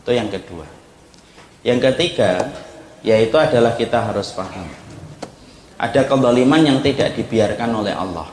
Itu 0.03 0.11
yang 0.11 0.27
kedua. 0.27 0.67
Yang 1.63 1.79
ketiga, 1.95 2.51
yaitu 3.07 3.39
adalah 3.39 3.71
kita 3.79 4.03
harus 4.11 4.35
paham. 4.35 4.67
Ada 5.79 6.03
kedoliman 6.03 6.59
yang 6.59 6.83
tidak 6.83 7.15
dibiarkan 7.15 7.71
oleh 7.71 7.95
Allah. 7.95 8.27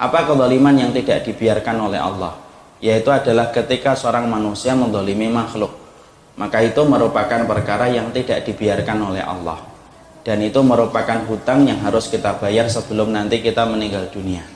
Apa 0.00 0.24
kedoliman 0.24 0.72
yang 0.72 0.96
tidak 0.96 1.28
dibiarkan 1.28 1.76
oleh 1.84 2.00
Allah? 2.00 2.32
Yaitu 2.80 3.12
adalah 3.12 3.52
ketika 3.52 3.92
seorang 3.92 4.24
manusia 4.24 4.72
mendolimi 4.72 5.28
makhluk. 5.28 5.68
Maka 6.40 6.64
itu 6.64 6.80
merupakan 6.88 7.44
perkara 7.44 7.92
yang 7.92 8.08
tidak 8.16 8.48
dibiarkan 8.48 8.96
oleh 9.12 9.20
Allah. 9.20 9.60
Dan 10.24 10.40
itu 10.40 10.64
merupakan 10.64 11.28
hutang 11.28 11.68
yang 11.68 11.84
harus 11.84 12.08
kita 12.08 12.40
bayar 12.40 12.72
sebelum 12.72 13.12
nanti 13.12 13.44
kita 13.44 13.68
meninggal 13.68 14.08
dunia. 14.08 14.48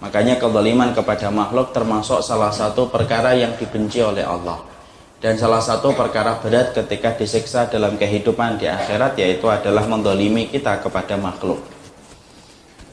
Makanya 0.00 0.40
kedoliman 0.40 0.96
kepada 0.96 1.28
makhluk 1.28 1.76
termasuk 1.76 2.24
salah 2.24 2.56
satu 2.56 2.88
perkara 2.88 3.36
yang 3.36 3.52
dibenci 3.60 4.00
oleh 4.00 4.24
Allah 4.24 4.77
dan 5.18 5.34
salah 5.34 5.58
satu 5.58 5.98
perkara 5.98 6.38
berat 6.38 6.70
ketika 6.78 7.10
disiksa 7.18 7.66
dalam 7.66 7.98
kehidupan 7.98 8.54
di 8.62 8.70
akhirat 8.70 9.18
yaitu 9.18 9.50
adalah 9.50 9.82
mendolimi 9.90 10.46
kita 10.46 10.78
kepada 10.78 11.18
makhluk. 11.18 11.58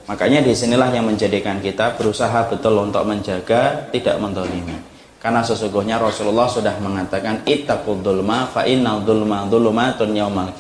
Makanya 0.10 0.42
di 0.42 0.54
sinilah 0.54 0.90
yang 0.94 1.06
menjadikan 1.06 1.62
kita 1.62 1.98
berusaha 1.98 2.50
betul 2.50 2.78
untuk 2.82 3.06
menjaga 3.06 3.90
tidak 3.94 4.18
mendolimi. 4.22 4.78
Karena 5.22 5.42
sesungguhnya 5.42 5.98
Rasulullah 5.98 6.46
sudah 6.46 6.78
mengatakan 6.78 7.42
ittaqul 7.46 8.02
dzulma 8.06 8.50
fa 8.50 8.66
innal 8.70 9.02
dzulma 9.02 9.50
dzulumatun 9.50 10.14
yaumal. 10.14 10.54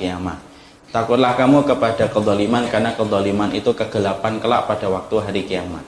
Takutlah 0.89 1.38
kamu 1.38 1.69
kepada 1.69 2.10
kedoliman 2.10 2.65
karena 2.74 2.98
kedoliman 2.98 3.53
itu 3.53 3.74
kegelapan 3.77 4.41
kelak 4.41 4.65
pada 4.65 4.89
waktu 4.89 5.15
hari 5.22 5.41
kiamat. 5.45 5.86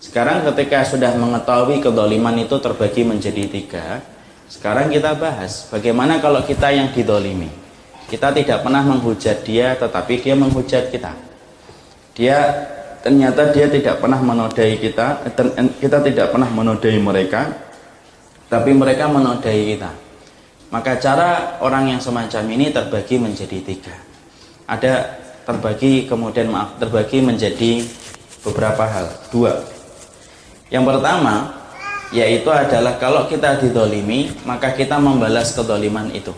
Sekarang 0.00 0.46
ketika 0.48 0.86
sudah 0.88 1.12
mengetahui 1.18 1.84
kedoliman 1.84 2.36
itu 2.40 2.56
terbagi 2.62 3.04
menjadi 3.04 3.44
tiga, 3.50 4.00
sekarang 4.48 4.90
kita 4.90 5.14
bahas 5.18 5.68
bagaimana 5.68 6.18
kalau 6.18 6.42
kita 6.46 6.70
yang 6.70 6.90
didolimi. 6.90 7.50
Kita 8.08 8.28
tidak 8.28 8.60
pernah 8.60 8.84
menghujat 8.84 9.40
dia, 9.40 9.72
tetapi 9.72 10.20
dia 10.20 10.36
menghujat 10.36 10.92
kita. 10.92 11.16
Dia 12.12 12.38
ternyata 13.00 13.48
dia 13.56 13.72
tidak 13.72 14.04
pernah 14.04 14.20
menodai 14.20 14.76
kita, 14.76 15.24
kita 15.80 15.98
tidak 16.04 16.28
pernah 16.28 16.50
menodai 16.52 17.00
mereka, 17.00 17.48
tapi 18.52 18.76
mereka 18.76 19.08
menodai 19.08 19.74
kita. 19.74 19.90
Maka 20.68 21.00
cara 21.00 21.56
orang 21.64 21.96
yang 21.96 22.00
semacam 22.00 22.44
ini 22.52 22.68
terbagi 22.68 23.16
menjadi 23.16 23.58
tiga. 23.64 23.96
Ada 24.68 25.20
terbagi 25.48 26.04
kemudian 26.04 26.52
maaf 26.52 26.76
terbagi 26.76 27.24
menjadi 27.24 27.84
beberapa 28.44 28.84
hal. 28.88 29.08
Dua. 29.28 29.56
Yang 30.72 30.84
pertama, 30.96 31.61
yaitu 32.12 32.52
adalah 32.52 33.00
kalau 33.00 33.24
kita 33.24 33.56
didolimi 33.56 34.28
maka 34.44 34.76
kita 34.76 35.00
membalas 35.00 35.56
kedoliman 35.56 36.12
itu. 36.12 36.30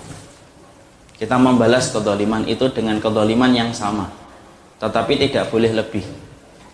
Kita 1.18 1.34
membalas 1.38 1.90
kedoliman 1.90 2.46
itu 2.46 2.70
dengan 2.70 3.02
kedoliman 3.02 3.50
yang 3.50 3.74
sama 3.74 4.06
tetapi 4.78 5.18
tidak 5.18 5.50
boleh 5.50 5.74
lebih. 5.74 6.06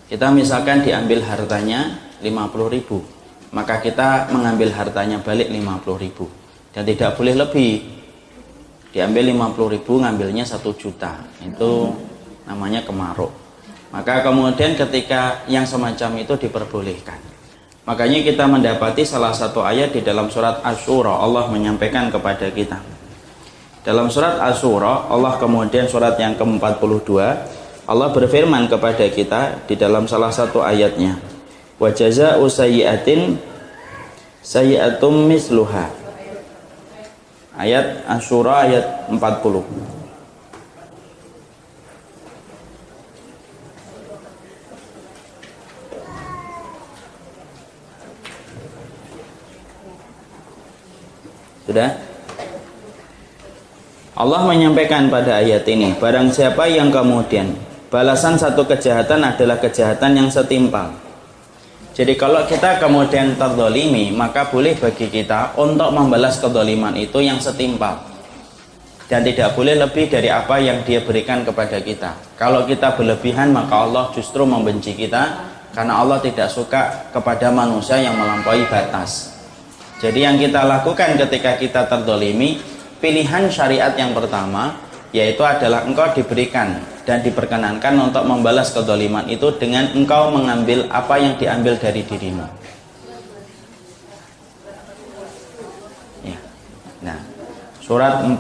Kita 0.07 0.29
misalkan 0.29 0.85
diambil 0.85 1.25
hartanya 1.25 1.97
50 2.21 2.77
ribu 2.77 3.01
maka 3.57 3.81
kita 3.81 4.29
mengambil 4.31 4.69
hartanya 4.77 5.19
balik 5.25 5.49
50 5.49 6.05
ribu 6.05 6.29
dan 6.77 6.85
tidak 6.85 7.17
boleh 7.17 7.35
lebih. 7.35 7.99
Diambil 8.91 9.33
50 9.33 9.75
ribu 9.81 9.93
ngambilnya 10.03 10.45
satu 10.45 10.75
juta 10.77 11.25
itu 11.41 11.95
namanya 12.45 12.83
kemaruk. 12.85 13.31
Maka 13.95 14.23
kemudian 14.23 14.75
ketika 14.75 15.47
yang 15.47 15.63
semacam 15.63 16.21
itu 16.21 16.35
diperbolehkan 16.37 17.30
Makanya 17.91 18.23
kita 18.23 18.47
mendapati 18.47 19.03
salah 19.03 19.35
satu 19.35 19.67
ayat 19.67 19.91
di 19.91 19.99
dalam 19.99 20.31
surat 20.31 20.63
Asyura 20.63 21.11
Allah 21.11 21.51
menyampaikan 21.51 22.07
kepada 22.07 22.47
kita. 22.47 22.79
Dalam 23.83 24.07
surat 24.07 24.39
Asyura 24.39 25.11
Allah 25.11 25.35
kemudian 25.43 25.91
surat 25.91 26.15
yang 26.15 26.39
ke-42 26.39 27.11
Allah 27.91 28.09
berfirman 28.15 28.71
kepada 28.71 29.11
kita 29.11 29.67
di 29.67 29.75
dalam 29.75 30.07
salah 30.07 30.31
satu 30.31 30.63
ayatnya. 30.63 31.19
Wa 31.83 31.91
jazaa'u 31.91 32.47
sayyi'atin 32.47 33.35
sayyi'atum 34.39 35.27
misluha. 35.27 35.91
Ayat 37.59 38.07
Asyura 38.07 38.71
ayat 38.71 39.11
40. 39.11 40.00
Sudah? 51.69 51.91
Allah 54.21 54.41
menyampaikan 54.45 55.09
pada 55.09 55.41
ayat 55.41 55.65
ini, 55.65 55.97
barang 55.97 56.29
siapa 56.29 56.69
yang 56.69 56.93
kemudian 56.93 57.57
balasan 57.89 58.37
satu 58.37 58.69
kejahatan 58.69 59.25
adalah 59.25 59.57
kejahatan 59.57 60.13
yang 60.13 60.29
setimpal. 60.29 60.93
Jadi 61.97 62.15
kalau 62.21 62.45
kita 62.45 62.79
kemudian 62.79 63.35
terdolimi, 63.41 64.13
maka 64.13 64.47
boleh 64.47 64.77
bagi 64.77 65.09
kita 65.09 65.57
untuk 65.57 65.91
membalas 65.91 66.37
kedoliman 66.39 66.95
itu 67.01 67.19
yang 67.25 67.41
setimpal. 67.41 67.97
Dan 69.11 69.27
tidak 69.27 69.59
boleh 69.59 69.75
lebih 69.75 70.07
dari 70.07 70.31
apa 70.31 70.63
yang 70.63 70.87
dia 70.87 71.03
berikan 71.03 71.43
kepada 71.43 71.83
kita. 71.83 72.15
Kalau 72.39 72.63
kita 72.63 72.95
berlebihan, 72.95 73.51
maka 73.51 73.89
Allah 73.89 74.07
justru 74.15 74.47
membenci 74.47 74.95
kita, 74.95 75.51
karena 75.75 75.99
Allah 75.99 76.23
tidak 76.23 76.47
suka 76.47 77.11
kepada 77.11 77.51
manusia 77.51 77.99
yang 77.99 78.15
melampaui 78.15 78.63
batas. 78.71 79.40
Jadi 80.01 80.25
yang 80.25 80.41
kita 80.41 80.65
lakukan 80.65 81.21
ketika 81.21 81.61
kita 81.61 81.85
terdolimi, 81.85 82.57
pilihan 83.05 83.53
syariat 83.53 83.93
yang 84.01 84.17
pertama 84.17 84.73
yaitu 85.13 85.43
adalah 85.45 85.85
engkau 85.85 86.07
diberikan 86.15 86.81
dan 87.03 87.21
diperkenankan 87.21 87.99
untuk 87.99 88.23
membalas 88.25 88.71
kedoliman 88.73 89.27
itu 89.27 89.51
dengan 89.59 89.91
engkau 89.93 90.31
mengambil 90.31 90.87
apa 90.89 91.19
yang 91.19 91.35
diambil 91.37 91.75
dari 91.77 92.07
dirimu. 92.07 92.47
Ya. 96.25 96.39
Nah, 97.03 97.19
surat 97.83 98.23
42 98.25 98.39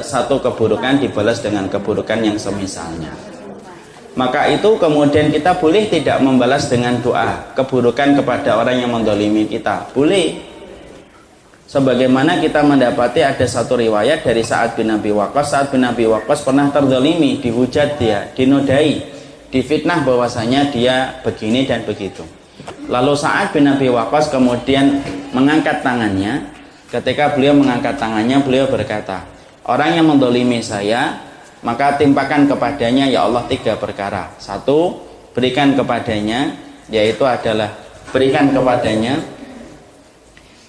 satu 0.00 0.40
keburukan 0.40 0.96
dibalas 0.96 1.44
dengan 1.44 1.68
keburukan 1.68 2.24
yang 2.24 2.40
semisalnya. 2.40 3.12
Maka 4.16 4.48
itu 4.48 4.80
kemudian 4.80 5.28
kita 5.28 5.60
boleh 5.60 5.92
tidak 5.92 6.24
membalas 6.24 6.72
dengan 6.72 6.96
doa 7.04 7.52
keburukan 7.52 8.16
kepada 8.16 8.56
orang 8.56 8.80
yang 8.80 8.96
mendolimi 8.96 9.44
kita. 9.44 9.92
Boleh. 9.92 10.40
Sebagaimana 11.68 12.40
kita 12.40 12.64
mendapati 12.64 13.20
ada 13.20 13.44
satu 13.44 13.76
riwayat 13.76 14.24
dari 14.24 14.40
saat 14.40 14.80
bin 14.80 14.88
Abi 14.88 15.12
Waqqas. 15.12 15.52
Saat 15.52 15.68
bin 15.68 15.84
Abi 15.84 16.08
Waqqas 16.08 16.48
pernah 16.48 16.72
terdolimi, 16.72 17.44
dihujat 17.44 18.00
dia, 18.00 18.32
dinodai, 18.32 19.04
difitnah 19.52 20.00
bahwasanya 20.00 20.72
dia 20.72 21.20
begini 21.20 21.68
dan 21.68 21.84
begitu. 21.84 22.24
Lalu 22.90 23.14
saat 23.14 23.54
bin 23.54 23.70
Abi 23.70 23.86
Waqqas 23.86 24.32
kemudian 24.34 25.02
mengangkat 25.30 25.84
tangannya. 25.84 26.50
Ketika 26.90 27.38
beliau 27.38 27.54
mengangkat 27.54 27.94
tangannya, 28.02 28.42
beliau 28.42 28.66
berkata, 28.66 29.22
Orang 29.62 29.94
yang 29.94 30.10
mendolimi 30.10 30.58
saya, 30.58 31.22
maka 31.62 31.94
timpakan 32.00 32.50
kepadanya 32.50 33.06
ya 33.06 33.28
Allah 33.28 33.46
tiga 33.46 33.78
perkara. 33.78 34.34
Satu, 34.42 34.98
berikan 35.36 35.78
kepadanya, 35.78 36.56
yaitu 36.90 37.22
adalah 37.22 37.70
berikan 38.10 38.50
kepadanya, 38.50 39.22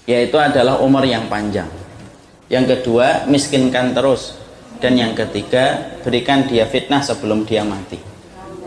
yaitu 0.06 0.36
adalah 0.38 0.78
umur 0.78 1.02
yang 1.02 1.26
panjang. 1.26 1.66
Yang 2.52 2.78
kedua, 2.78 3.26
miskinkan 3.26 3.96
terus. 3.96 4.36
Dan 4.78 4.98
yang 5.00 5.16
ketiga, 5.16 5.98
berikan 6.04 6.44
dia 6.44 6.68
fitnah 6.68 7.00
sebelum 7.00 7.48
dia 7.48 7.64
mati. 7.64 7.96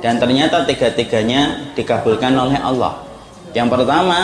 Dan 0.01 0.17
ternyata 0.17 0.65
tiga-tiganya 0.65 1.72
dikabulkan 1.77 2.34
oleh 2.34 2.58
Allah. 2.58 3.04
Yang 3.55 3.67
pertama, 3.71 4.19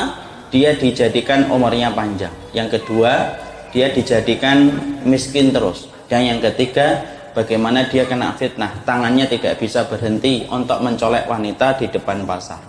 dia 0.51 0.75
dijadikan 0.75 1.47
umurnya 1.47 1.95
panjang. 1.95 2.35
Yang 2.51 2.83
kedua, 2.83 3.39
dia 3.71 3.87
dijadikan 3.87 4.67
miskin 5.07 5.55
terus. 5.55 5.87
Dan 6.11 6.27
yang 6.27 6.39
ketiga, 6.43 6.99
bagaimana 7.31 7.87
dia 7.87 8.03
kena 8.03 8.35
fitnah, 8.35 8.83
tangannya 8.83 9.31
tidak 9.31 9.55
bisa 9.55 9.87
berhenti 9.87 10.43
untuk 10.51 10.83
mencolek 10.83 11.31
wanita 11.31 11.79
di 11.79 11.87
depan 11.87 12.27
pasar. 12.27 12.59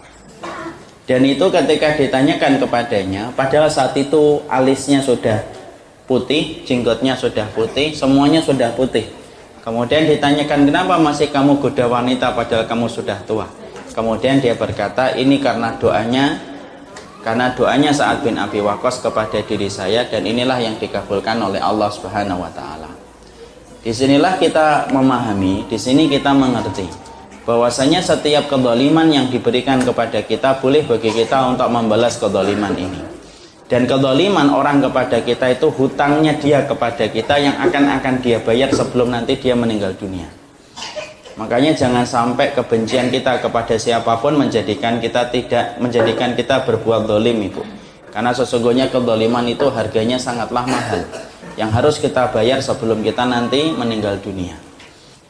Dan 1.02 1.26
itu 1.26 1.50
ketika 1.50 1.98
ditanyakan 1.98 2.62
kepadanya, 2.62 3.34
padahal 3.34 3.66
saat 3.66 3.98
itu 3.98 4.38
alisnya 4.46 5.02
sudah 5.02 5.42
putih, 6.06 6.62
jenggotnya 6.62 7.18
sudah 7.18 7.50
putih, 7.50 7.90
semuanya 7.90 8.38
sudah 8.38 8.70
putih. 8.78 9.10
Kemudian 9.66 10.06
ditanyakan 10.06 10.70
kenapa 10.70 10.94
masih 11.02 11.34
kamu 11.34 11.58
goda 11.58 11.90
wanita 11.90 12.30
padahal 12.38 12.70
kamu 12.70 12.86
sudah 12.86 13.18
tua. 13.26 13.50
Kemudian 13.90 14.38
dia 14.38 14.54
berkata 14.54 15.18
ini 15.18 15.42
karena 15.42 15.74
doanya 15.78 16.51
karena 17.22 17.54
doanya 17.54 17.94
saat 17.94 18.26
bin 18.26 18.34
Abi 18.34 18.58
Waqqas 18.58 18.98
kepada 18.98 19.38
diri 19.46 19.70
saya 19.70 20.02
dan 20.10 20.26
inilah 20.26 20.58
yang 20.58 20.74
dikabulkan 20.76 21.38
oleh 21.38 21.62
Allah 21.62 21.86
Subhanahu 21.88 22.42
wa 22.42 22.50
taala. 22.50 22.90
Di 23.82 23.94
sinilah 23.94 24.38
kita 24.38 24.90
memahami, 24.90 25.66
di 25.70 25.78
sini 25.78 26.10
kita 26.10 26.34
mengerti 26.34 26.86
bahwasanya 27.42 28.02
setiap 28.02 28.46
kedoliman 28.46 29.10
yang 29.10 29.26
diberikan 29.30 29.82
kepada 29.82 30.22
kita 30.22 30.62
boleh 30.62 30.86
bagi 30.86 31.10
kita 31.10 31.50
untuk 31.50 31.66
membalas 31.70 32.18
kedoliman 32.18 32.74
ini. 32.78 33.02
Dan 33.66 33.88
kedoliman 33.88 34.52
orang 34.52 34.84
kepada 34.84 35.22
kita 35.24 35.48
itu 35.54 35.72
hutangnya 35.72 36.36
dia 36.36 36.66
kepada 36.66 37.08
kita 37.08 37.40
yang 37.40 37.56
akan 37.56 38.02
akan 38.02 38.14
dia 38.20 38.38
bayar 38.42 38.68
sebelum 38.68 39.14
nanti 39.14 39.38
dia 39.38 39.56
meninggal 39.56 39.96
dunia. 39.96 40.41
Makanya 41.40 41.72
jangan 41.72 42.04
sampai 42.04 42.52
kebencian 42.52 43.08
kita 43.08 43.40
kepada 43.40 43.80
siapa 43.80 44.20
pun 44.20 44.36
menjadikan 44.36 45.00
kita 45.00 45.32
tidak 45.32 45.80
menjadikan 45.80 46.36
kita 46.36 46.68
berbuat 46.68 47.08
dolim 47.08 47.40
itu. 47.48 47.64
Karena 48.12 48.36
sesungguhnya 48.36 48.92
kedoliman 48.92 49.48
itu 49.48 49.72
harganya 49.72 50.20
sangatlah 50.20 50.68
mahal. 50.68 51.00
Yang 51.56 51.70
harus 51.72 51.96
kita 51.96 52.28
bayar 52.28 52.60
sebelum 52.60 53.00
kita 53.00 53.24
nanti 53.24 53.72
meninggal 53.72 54.20
dunia. 54.20 54.56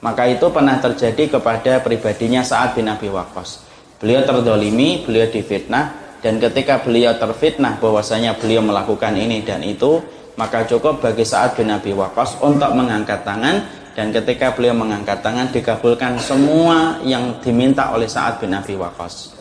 Maka 0.03 0.27
itu 0.27 0.51
pernah 0.51 0.83
terjadi 0.83 1.39
kepada 1.39 1.79
pribadinya 1.79 2.43
saat 2.43 2.75
bin 2.75 2.91
Abi 2.91 3.07
Waqqas. 3.07 3.63
Beliau 4.03 4.27
terdolimi, 4.27 5.07
beliau 5.07 5.31
difitnah, 5.31 5.95
dan 6.19 6.43
ketika 6.43 6.83
beliau 6.83 7.15
terfitnah 7.15 7.79
bahwasanya 7.79 8.35
beliau 8.35 8.67
melakukan 8.67 9.15
ini 9.15 9.47
dan 9.47 9.63
itu, 9.63 10.03
maka 10.35 10.67
cukup 10.67 10.99
bagi 10.99 11.23
saat 11.23 11.55
bin 11.55 11.71
Abi 11.71 11.95
Waqqas 11.95 12.43
untuk 12.43 12.75
mengangkat 12.75 13.23
tangan 13.23 13.63
dan 13.93 14.09
ketika 14.13 14.57
beliau 14.57 14.73
mengangkat 14.73 15.21
tangan 15.21 15.53
dikabulkan 15.53 16.17
semua 16.17 17.01
yang 17.05 17.41
diminta 17.45 17.93
oleh 17.93 18.09
Sa'ad 18.09 18.41
bin 18.41 18.57
Abi 18.57 18.77
Waqqas. 18.77 19.37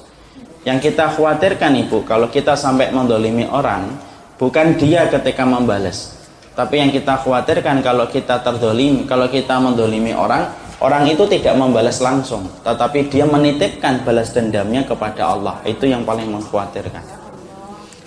Yang 0.68 0.92
kita 0.92 1.18
khawatirkan 1.18 1.74
ibu 1.88 2.06
kalau 2.06 2.30
kita 2.30 2.54
sampai 2.54 2.94
mendolimi 2.94 3.50
orang 3.50 3.98
bukan 4.38 4.78
dia 4.78 5.10
ketika 5.10 5.42
membalas 5.42 6.22
tapi 6.52 6.84
yang 6.84 6.92
kita 6.92 7.16
khawatirkan 7.24 7.80
kalau 7.80 8.06
kita 8.12 8.44
terdolim 8.44 9.08
kalau 9.08 9.32
kita 9.32 9.56
mendolimi 9.58 10.12
orang 10.12 10.52
orang 10.84 11.08
itu 11.08 11.24
tidak 11.30 11.56
membalas 11.56 12.04
langsung. 12.04 12.44
Tetapi 12.66 13.08
dia 13.08 13.24
menitipkan 13.24 14.04
balas 14.04 14.36
dendamnya 14.36 14.84
kepada 14.84 15.32
Allah. 15.32 15.56
Itu 15.64 15.88
yang 15.88 16.04
paling 16.04 16.28
mengkhawatirkan. 16.28 17.06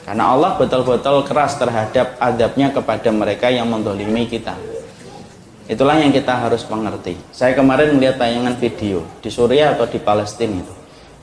Karena 0.04 0.36
Allah 0.36 0.60
betul-betul 0.60 1.24
keras 1.24 1.56
terhadap 1.56 2.20
adabnya 2.20 2.68
kepada 2.68 3.08
mereka 3.08 3.48
yang 3.48 3.64
mendolimi 3.72 4.28
kita 4.28 4.52
Itulah 5.64 5.96
yang 5.96 6.12
kita 6.12 6.36
harus 6.44 6.60
mengerti. 6.68 7.16
Saya 7.32 7.56
kemarin 7.56 7.96
melihat 7.96 8.20
tayangan 8.20 8.60
video 8.60 9.00
di 9.24 9.32
Suriah 9.32 9.72
atau 9.72 9.88
di 9.88 9.96
Palestina 9.96 10.60
itu. 10.60 10.74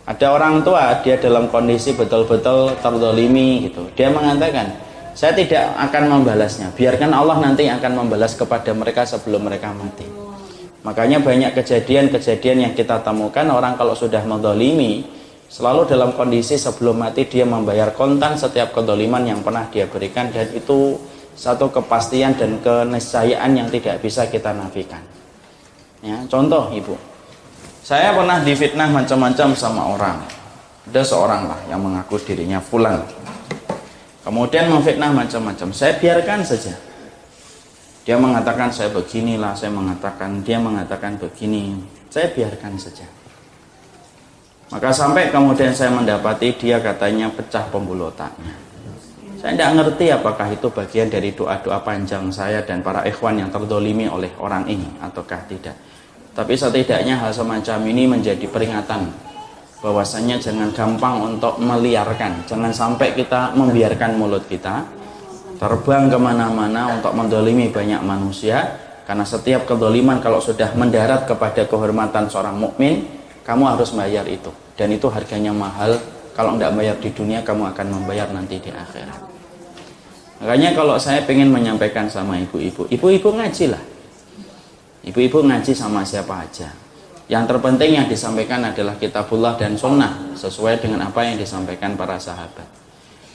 Ada 0.10 0.34
orang 0.34 0.66
tua, 0.66 0.98
dia 1.06 1.22
dalam 1.22 1.46
kondisi 1.54 1.94
betul-betul 1.94 2.74
terdolimi 2.82 3.70
gitu. 3.70 3.86
Dia 3.94 4.10
mengatakan, 4.10 4.74
saya 5.14 5.38
tidak 5.38 5.78
akan 5.78 6.04
membalasnya. 6.10 6.74
Biarkan 6.74 7.14
Allah 7.14 7.38
nanti 7.38 7.70
akan 7.70 8.02
membalas 8.02 8.34
kepada 8.34 8.74
mereka 8.74 9.06
sebelum 9.06 9.46
mereka 9.46 9.70
mati. 9.78 10.10
Makanya 10.82 11.22
banyak 11.22 11.54
kejadian-kejadian 11.54 12.58
yang 12.66 12.74
kita 12.74 12.98
temukan 13.06 13.46
orang 13.46 13.78
kalau 13.78 13.94
sudah 13.94 14.26
mendolimi, 14.26 15.06
selalu 15.54 15.86
dalam 15.86 16.18
kondisi 16.18 16.58
sebelum 16.58 16.98
mati 16.98 17.30
dia 17.30 17.46
membayar 17.46 17.94
kontan 17.94 18.34
setiap 18.34 18.74
kedoliman 18.74 19.22
yang 19.22 19.46
pernah 19.46 19.70
dia 19.70 19.86
berikan 19.86 20.34
dan 20.34 20.50
itu 20.50 20.98
satu 21.36 21.72
kepastian 21.72 22.36
dan 22.36 22.60
keniscayaan 22.60 23.52
yang 23.56 23.68
tidak 23.72 24.04
bisa 24.04 24.28
kita 24.28 24.52
nafikan. 24.52 25.02
Ya, 26.02 26.18
contoh 26.26 26.74
ibu, 26.74 26.98
saya 27.82 28.14
pernah 28.14 28.42
difitnah 28.42 28.90
macam-macam 28.90 29.48
sama 29.58 29.82
orang. 29.94 30.18
Ada 30.90 31.02
seorang 31.06 31.46
lah 31.46 31.60
yang 31.70 31.82
mengaku 31.82 32.18
dirinya 32.22 32.58
fulan. 32.58 33.06
Kemudian 34.22 34.70
memfitnah 34.70 35.14
macam-macam. 35.14 35.70
Saya 35.74 35.98
biarkan 35.98 36.46
saja. 36.46 36.74
Dia 38.02 38.18
mengatakan 38.18 38.74
saya 38.74 38.90
beginilah, 38.90 39.54
saya 39.54 39.70
mengatakan 39.74 40.42
dia 40.42 40.58
mengatakan 40.58 41.22
begini. 41.22 41.78
Saya 42.10 42.34
biarkan 42.34 42.78
saja. 42.82 43.06
Maka 44.72 44.90
sampai 44.90 45.30
kemudian 45.30 45.76
saya 45.76 45.92
mendapati 45.94 46.56
dia 46.56 46.80
katanya 46.80 47.28
pecah 47.30 47.68
pembuluh 47.70 48.10
otaknya. 48.10 48.71
Saya 49.42 49.58
tidak 49.58 49.74
ngerti 49.74 50.06
apakah 50.14 50.54
itu 50.54 50.70
bagian 50.70 51.10
dari 51.10 51.34
doa-doa 51.34 51.82
panjang 51.82 52.30
saya 52.30 52.62
dan 52.62 52.86
para 52.86 53.02
ikhwan 53.10 53.42
yang 53.42 53.50
terdolimi 53.50 54.06
oleh 54.06 54.30
orang 54.38 54.70
ini 54.70 54.86
ataukah 55.02 55.42
tidak. 55.50 55.74
Tapi 56.38 56.54
setidaknya 56.54 57.18
hal 57.18 57.34
semacam 57.34 57.90
ini 57.90 58.06
menjadi 58.06 58.46
peringatan 58.46 59.10
bahwasanya 59.82 60.38
jangan 60.38 60.70
gampang 60.70 61.26
untuk 61.26 61.58
meliarkan. 61.58 62.46
Jangan 62.46 62.70
sampai 62.70 63.18
kita 63.18 63.58
membiarkan 63.58 64.14
mulut 64.22 64.46
kita 64.46 64.86
terbang 65.58 66.06
ke 66.06 66.22
mana-mana 66.22 67.02
untuk 67.02 67.18
mendolimi 67.18 67.74
banyak 67.74 68.06
manusia. 68.06 68.78
Karena 69.10 69.26
setiap 69.26 69.66
kedoliman 69.66 70.22
kalau 70.22 70.38
sudah 70.38 70.70
mendarat 70.78 71.26
kepada 71.26 71.66
kehormatan 71.66 72.30
seorang 72.30 72.62
mukmin, 72.62 73.10
kamu 73.42 73.74
harus 73.74 73.90
bayar 73.98 74.30
itu. 74.30 74.54
Dan 74.78 74.94
itu 74.94 75.10
harganya 75.10 75.50
mahal. 75.50 75.98
Kalau 76.38 76.54
tidak 76.56 76.78
bayar 76.78 76.96
di 77.02 77.10
dunia, 77.10 77.42
kamu 77.42 77.74
akan 77.74 77.88
membayar 77.90 78.30
nanti 78.30 78.62
di 78.62 78.70
akhirat. 78.70 79.31
Makanya 80.42 80.74
kalau 80.74 80.98
saya 80.98 81.22
ingin 81.30 81.54
menyampaikan 81.54 82.10
sama 82.10 82.34
ibu-ibu, 82.42 82.90
ibu-ibu 82.90 83.30
ngaji 83.30 83.70
lah. 83.70 83.84
Ibu-ibu 85.06 85.46
ngaji 85.46 85.70
sama 85.78 86.02
siapa 86.02 86.42
aja. 86.42 86.74
Yang 87.30 87.54
terpenting 87.56 87.94
yang 87.94 88.08
disampaikan 88.10 88.66
adalah 88.66 88.98
kitabullah 88.98 89.54
dan 89.56 89.78
sunnah 89.78 90.34
sesuai 90.34 90.82
dengan 90.82 91.06
apa 91.06 91.22
yang 91.22 91.38
disampaikan 91.38 91.94
para 91.94 92.18
sahabat. 92.18 92.66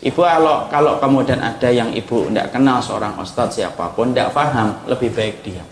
Ibu 0.02 0.20
kalau 0.20 0.68
kalau 0.68 0.92
kemudian 1.00 1.40
ada 1.40 1.70
yang 1.72 1.94
ibu 1.94 2.28
tidak 2.28 2.52
kenal 2.52 2.82
seorang 2.82 3.16
ustadz 3.16 3.56
siapa 3.62 3.94
pun, 3.94 4.10
tidak 4.10 4.34
paham, 4.34 4.74
lebih 4.90 5.14
baik 5.14 5.46
diam. 5.46 5.64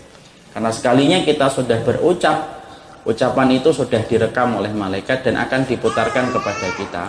Karena 0.55 0.71
sekalinya 0.71 1.19
kita 1.21 1.51
sudah 1.51 1.83
berucap, 1.83 2.63
ucapan 3.03 3.59
itu 3.59 3.69
sudah 3.75 4.01
direkam 4.07 4.55
oleh 4.55 4.71
malaikat 4.71 5.21
dan 5.27 5.35
akan 5.35 5.67
diputarkan 5.67 6.31
kepada 6.31 6.67
kita 6.79 7.03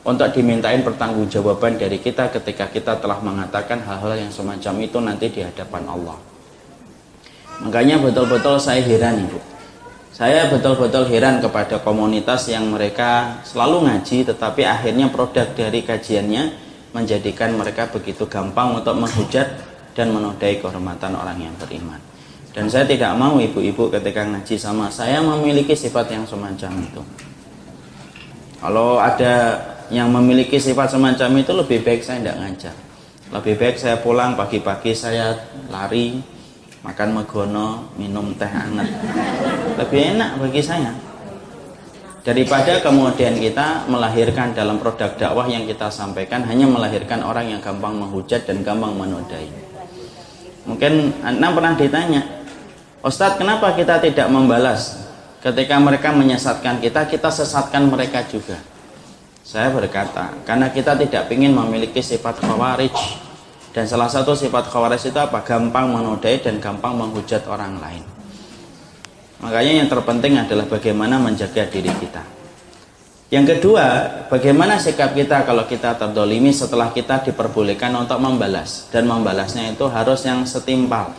untuk 0.00 0.32
dimintain 0.32 0.80
pertanggungjawaban 0.80 1.76
dari 1.76 2.00
kita 2.00 2.32
ketika 2.32 2.72
kita 2.72 2.96
telah 2.96 3.20
mengatakan 3.20 3.84
hal-hal 3.84 4.16
yang 4.16 4.32
semacam 4.32 4.74
itu 4.80 4.98
nanti 5.00 5.26
di 5.28 5.40
hadapan 5.44 5.84
Allah. 5.84 6.16
Makanya 7.60 8.00
betul-betul 8.00 8.56
saya 8.56 8.80
heran 8.80 9.28
Ibu. 9.28 9.40
Saya 10.16 10.48
betul-betul 10.48 11.08
heran 11.12 11.40
kepada 11.44 11.80
komunitas 11.80 12.48
yang 12.48 12.72
mereka 12.72 13.40
selalu 13.44 13.88
ngaji 13.88 14.24
tetapi 14.32 14.64
akhirnya 14.64 15.12
produk 15.12 15.48
dari 15.52 15.84
kajiannya 15.84 16.68
menjadikan 16.96 17.54
mereka 17.54 17.88
begitu 17.92 18.24
gampang 18.26 18.80
untuk 18.80 18.96
menghujat 18.96 19.48
dan 19.92 20.12
menodai 20.12 20.60
kehormatan 20.60 21.12
orang 21.12 21.38
yang 21.40 21.54
beriman. 21.60 22.00
Dan 22.50 22.66
saya 22.66 22.82
tidak 22.88 23.14
mau 23.14 23.38
ibu-ibu 23.38 23.92
ketika 23.92 24.26
ngaji 24.26 24.56
sama 24.58 24.90
saya 24.90 25.22
memiliki 25.22 25.76
sifat 25.76 26.10
yang 26.10 26.24
semacam 26.26 26.82
itu. 26.82 27.02
Kalau 28.60 28.98
ada 28.98 29.56
yang 29.90 30.08
memiliki 30.14 30.56
sifat 30.56 30.94
semacam 30.94 31.30
itu 31.42 31.52
lebih 31.52 31.78
baik 31.82 32.00
saya 32.06 32.22
tidak 32.22 32.36
ngajar. 32.38 32.74
Lebih 33.30 33.54
baik 33.58 33.76
saya 33.78 33.96
pulang 33.98 34.38
pagi-pagi 34.38 34.94
saya 34.94 35.34
lari 35.70 36.18
makan 36.86 37.08
megono 37.14 37.90
minum 37.98 38.30
teh 38.38 38.46
hangat. 38.46 38.86
Lebih 39.78 40.16
enak 40.16 40.30
bagi 40.38 40.62
saya. 40.62 40.94
Daripada 42.22 42.78
kemudian 42.84 43.34
kita 43.34 43.90
melahirkan 43.90 44.54
dalam 44.54 44.78
produk 44.78 45.10
dakwah 45.16 45.48
yang 45.50 45.66
kita 45.66 45.90
sampaikan 45.90 46.44
hanya 46.46 46.68
melahirkan 46.68 47.24
orang 47.24 47.50
yang 47.50 47.60
gampang 47.64 47.96
menghujat 47.98 48.46
dan 48.46 48.62
gampang 48.62 48.94
menodai. 48.94 49.48
Mungkin 50.68 51.24
anda 51.24 51.48
pernah 51.50 51.72
ditanya 51.74 52.22
Ustadz 53.00 53.40
kenapa 53.40 53.72
kita 53.72 53.96
tidak 54.04 54.28
membalas? 54.28 55.08
Ketika 55.40 55.80
mereka 55.80 56.12
menyesatkan 56.12 56.84
kita 56.84 57.08
kita 57.08 57.32
sesatkan 57.32 57.88
mereka 57.88 58.20
juga 58.28 58.60
saya 59.50 59.74
berkata, 59.74 60.30
karena 60.46 60.70
kita 60.70 60.94
tidak 60.94 61.26
ingin 61.26 61.50
memiliki 61.50 61.98
sifat 61.98 62.38
khawarij 62.38 62.94
dan 63.74 63.82
salah 63.82 64.06
satu 64.06 64.30
sifat 64.30 64.70
khawarij 64.70 65.10
itu 65.10 65.18
apa? 65.18 65.42
Gampang 65.42 65.90
menodai 65.90 66.38
dan 66.38 66.62
gampang 66.62 66.94
menghujat 66.94 67.42
orang 67.50 67.82
lain. 67.82 68.06
Makanya 69.42 69.82
yang 69.82 69.88
terpenting 69.90 70.38
adalah 70.38 70.70
bagaimana 70.70 71.18
menjaga 71.18 71.66
diri 71.66 71.90
kita. 71.98 72.22
Yang 73.34 73.58
kedua, 73.58 73.86
bagaimana 74.30 74.78
sikap 74.78 75.18
kita 75.18 75.42
kalau 75.42 75.66
kita 75.66 75.98
terdolimi 75.98 76.54
setelah 76.54 76.94
kita 76.94 77.26
diperbolehkan 77.26 77.90
untuk 77.98 78.22
membalas. 78.22 78.86
Dan 78.94 79.10
membalasnya 79.10 79.74
itu 79.74 79.90
harus 79.90 80.22
yang 80.30 80.46
setimpal. 80.46 81.10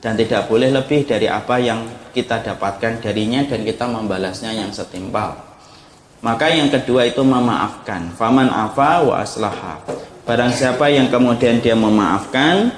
Dan 0.00 0.16
tidak 0.16 0.48
boleh 0.48 0.72
lebih 0.72 1.04
dari 1.04 1.28
apa 1.28 1.60
yang 1.60 1.84
kita 2.16 2.40
dapatkan 2.40 3.04
darinya 3.04 3.44
dan 3.44 3.68
kita 3.68 3.84
membalasnya 3.84 4.52
yang 4.56 4.72
setimpal. 4.72 5.43
Maka 6.24 6.48
yang 6.48 6.72
kedua 6.72 7.04
itu 7.04 7.20
memaafkan. 7.20 8.08
Faman 8.16 8.48
afa 8.48 9.04
wa 9.04 9.20
aslaha. 9.20 9.76
Barang 10.24 10.48
siapa 10.48 10.88
yang 10.88 11.12
kemudian 11.12 11.60
dia 11.60 11.76
memaafkan, 11.76 12.72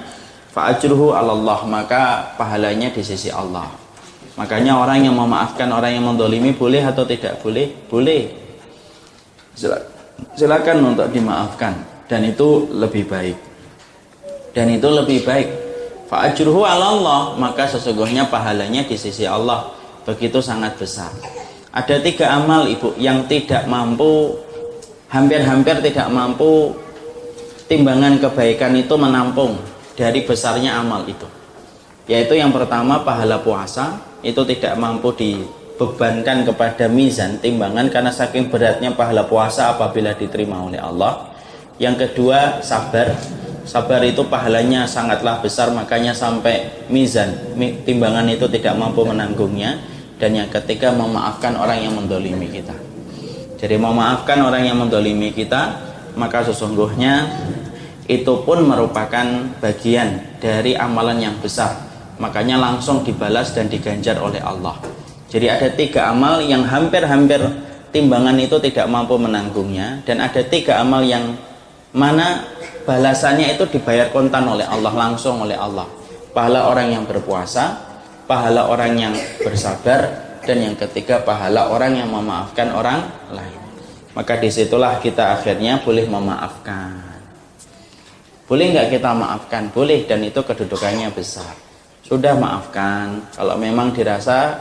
fa'ajruhu 0.51 1.15
Allah, 1.15 1.63
maka 1.63 2.35
pahalanya 2.35 2.91
di 2.91 2.99
sisi 2.99 3.31
Allah. 3.31 3.71
Makanya 4.35 4.75
orang 4.75 5.07
yang 5.07 5.15
memaafkan 5.15 5.71
orang 5.71 5.95
yang 5.95 6.03
mendolimi 6.03 6.51
boleh 6.51 6.83
atau 6.83 7.07
tidak 7.07 7.39
boleh? 7.39 7.71
Boleh. 7.87 8.35
Silakan 10.35 10.93
untuk 10.93 11.07
dimaafkan 11.07 12.03
dan 12.11 12.27
itu 12.27 12.67
lebih 12.75 13.07
baik. 13.07 13.37
Dan 14.51 14.75
itu 14.75 14.91
lebih 14.91 15.23
baik. 15.23 15.47
Fa'ajruhu 16.11 16.67
Allah, 16.67 17.31
maka 17.39 17.63
sesungguhnya 17.63 18.27
pahalanya 18.27 18.83
di 18.83 18.99
sisi 18.99 19.23
Allah 19.23 19.71
begitu 20.03 20.43
sangat 20.43 20.75
besar. 20.75 21.15
Ada 21.71 21.99
tiga 21.99 22.31
amal 22.31 22.65
ibu 22.71 22.95
yang 22.95 23.27
tidak 23.27 23.67
mampu 23.67 24.33
hampir-hampir 25.11 25.79
tidak 25.83 26.07
mampu 26.11 26.75
timbangan 27.67 28.19
kebaikan 28.19 28.75
itu 28.75 28.95
menampung 28.95 29.59
dari 29.95 30.23
besarnya 30.23 30.79
amal 30.79 31.03
itu. 31.07 31.27
Yaitu 32.07 32.39
yang 32.39 32.55
pertama 32.55 33.03
pahala 33.03 33.43
puasa 33.43 33.99
itu 34.23 34.39
tidak 34.47 34.79
mampu 34.79 35.11
dibebankan 35.11 36.47
kepada 36.47 36.87
mizan 36.87 37.35
timbangan 37.43 37.91
karena 37.91 38.11
saking 38.15 38.47
beratnya 38.47 38.95
pahala 38.95 39.27
puasa 39.27 39.75
apabila 39.75 40.15
diterima 40.15 40.63
oleh 40.63 40.79
Allah. 40.79 41.35
Yang 41.77 42.09
kedua 42.09 42.63
sabar. 42.63 43.11
Sabar 43.67 43.99
itu 44.07 44.23
pahalanya 44.23 44.87
sangatlah 44.87 45.43
besar 45.43 45.75
makanya 45.75 46.15
sampai 46.15 46.87
mizan 46.87 47.35
timbangan 47.83 48.23
itu 48.31 48.47
tidak 48.47 48.79
mampu 48.79 49.03
menanggungnya 49.03 49.75
dan 50.17 50.33
yang 50.33 50.49
ketiga 50.49 50.93
memaafkan 50.93 51.53
orang 51.57 51.81
yang 51.81 51.93
mendolimi 51.93 52.49
kita. 52.49 52.73
Jadi 53.57 53.75
memaafkan 53.77 54.37
orang 54.41 54.65
yang 54.65 54.77
mendolimi 54.77 55.33
kita 55.33 55.87
maka 56.17 56.41
sesungguhnya 56.45 57.29
itu 58.09 58.33
pun 58.41 58.65
merupakan 58.65 59.25
bagian 59.61 60.37
dari 60.41 60.73
amalan 60.73 61.21
yang 61.21 61.35
besar. 61.37 61.85
Makanya 62.17 62.57
langsung 62.57 63.05
dibalas 63.05 63.53
dan 63.53 63.69
diganjar 63.69 64.17
oleh 64.17 64.41
Allah. 64.41 64.73
Jadi 65.29 65.45
ada 65.51 65.69
tiga 65.69 66.09
amal 66.09 66.41
yang 66.41 66.65
hampir-hampir 66.65 67.37
timbangan 67.93 68.33
itu 68.41 68.57
tidak 68.63 68.89
mampu 68.89 69.19
menanggungnya. 69.21 70.01
Dan 70.07 70.23
ada 70.23 70.41
tiga 70.41 70.81
amal 70.81 71.05
yang 71.05 71.37
mana 71.93 72.47
balasannya 72.87 73.53
itu 73.53 73.69
dibayar 73.69 74.09
kontan 74.09 74.49
oleh 74.49 74.65
Allah 74.65 74.93
langsung 74.95 75.43
oleh 75.43 75.59
Allah. 75.59 75.85
Pahala 76.31 76.71
orang 76.71 76.95
yang 76.95 77.03
berpuasa 77.03 77.86
pahala 78.27 78.67
orang 78.67 78.93
yang 78.99 79.15
bersabar 79.41 80.27
dan 80.43 80.57
yang 80.59 80.75
ketiga 80.75 81.23
pahala 81.23 81.71
orang 81.71 81.95
yang 81.95 82.11
memaafkan 82.11 82.69
orang 82.75 83.07
lain. 83.31 83.59
Maka 84.13 84.37
di 84.37 84.51
situlah 84.51 84.99
kita 84.99 85.39
akhirnya 85.39 85.79
boleh 85.81 86.05
memaafkan. 86.05 86.99
Boleh 88.47 88.71
nggak 88.71 88.99
kita 88.99 89.11
maafkan? 89.11 89.71
Boleh 89.71 90.07
dan 90.07 90.23
itu 90.23 90.39
kedudukannya 90.39 91.11
besar. 91.11 91.51
Sudah 92.03 92.35
maafkan. 92.39 93.19
Kalau 93.35 93.59
memang 93.59 93.91
dirasa 93.91 94.55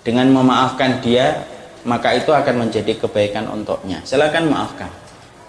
dengan 0.00 0.32
memaafkan 0.32 1.00
dia 1.04 1.44
maka 1.84 2.16
itu 2.16 2.32
akan 2.32 2.68
menjadi 2.68 2.96
kebaikan 2.96 3.44
untuknya. 3.52 4.00
Silakan 4.08 4.48
maafkan. 4.48 4.88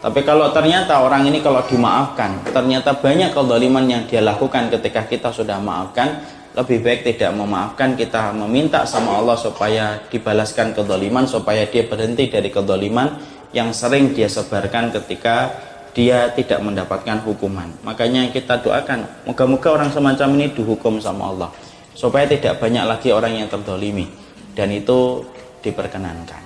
Tapi 0.04 0.22
kalau 0.22 0.52
ternyata 0.52 1.02
orang 1.02 1.26
ini 1.26 1.42
kalau 1.42 1.66
dimaafkan 1.66 2.38
ternyata 2.54 2.94
banyak 2.94 3.34
kezaliman 3.34 3.90
yang 3.90 4.04
dia 4.06 4.22
lakukan 4.22 4.70
ketika 4.70 5.02
kita 5.08 5.34
sudah 5.34 5.58
maafkan 5.58 6.22
lebih 6.56 6.80
baik 6.82 7.04
tidak 7.04 7.36
memaafkan 7.36 8.00
kita 8.00 8.32
meminta 8.32 8.88
sama 8.88 9.20
Allah 9.20 9.36
supaya 9.36 10.00
dibalaskan 10.08 10.72
kedoliman 10.72 11.28
supaya 11.28 11.68
dia 11.68 11.84
berhenti 11.84 12.32
dari 12.32 12.48
kedoliman 12.48 13.20
yang 13.52 13.76
sering 13.76 14.16
dia 14.16 14.32
sebarkan 14.32 14.96
ketika 14.96 15.52
dia 15.96 16.32
tidak 16.36 16.60
mendapatkan 16.60 17.24
hukuman. 17.24 17.72
Makanya 17.84 18.32
kita 18.32 18.60
doakan 18.64 19.08
moga-moga 19.28 19.80
orang 19.80 19.90
semacam 19.92 20.28
ini 20.40 20.52
dihukum 20.52 21.00
sama 21.00 21.32
Allah 21.32 21.50
supaya 21.96 22.28
tidak 22.28 22.60
banyak 22.60 22.84
lagi 22.84 23.12
orang 23.12 23.36
yang 23.36 23.48
terdolimi. 23.48 24.08
Dan 24.56 24.72
itu 24.72 25.24
diperkenankan 25.60 26.42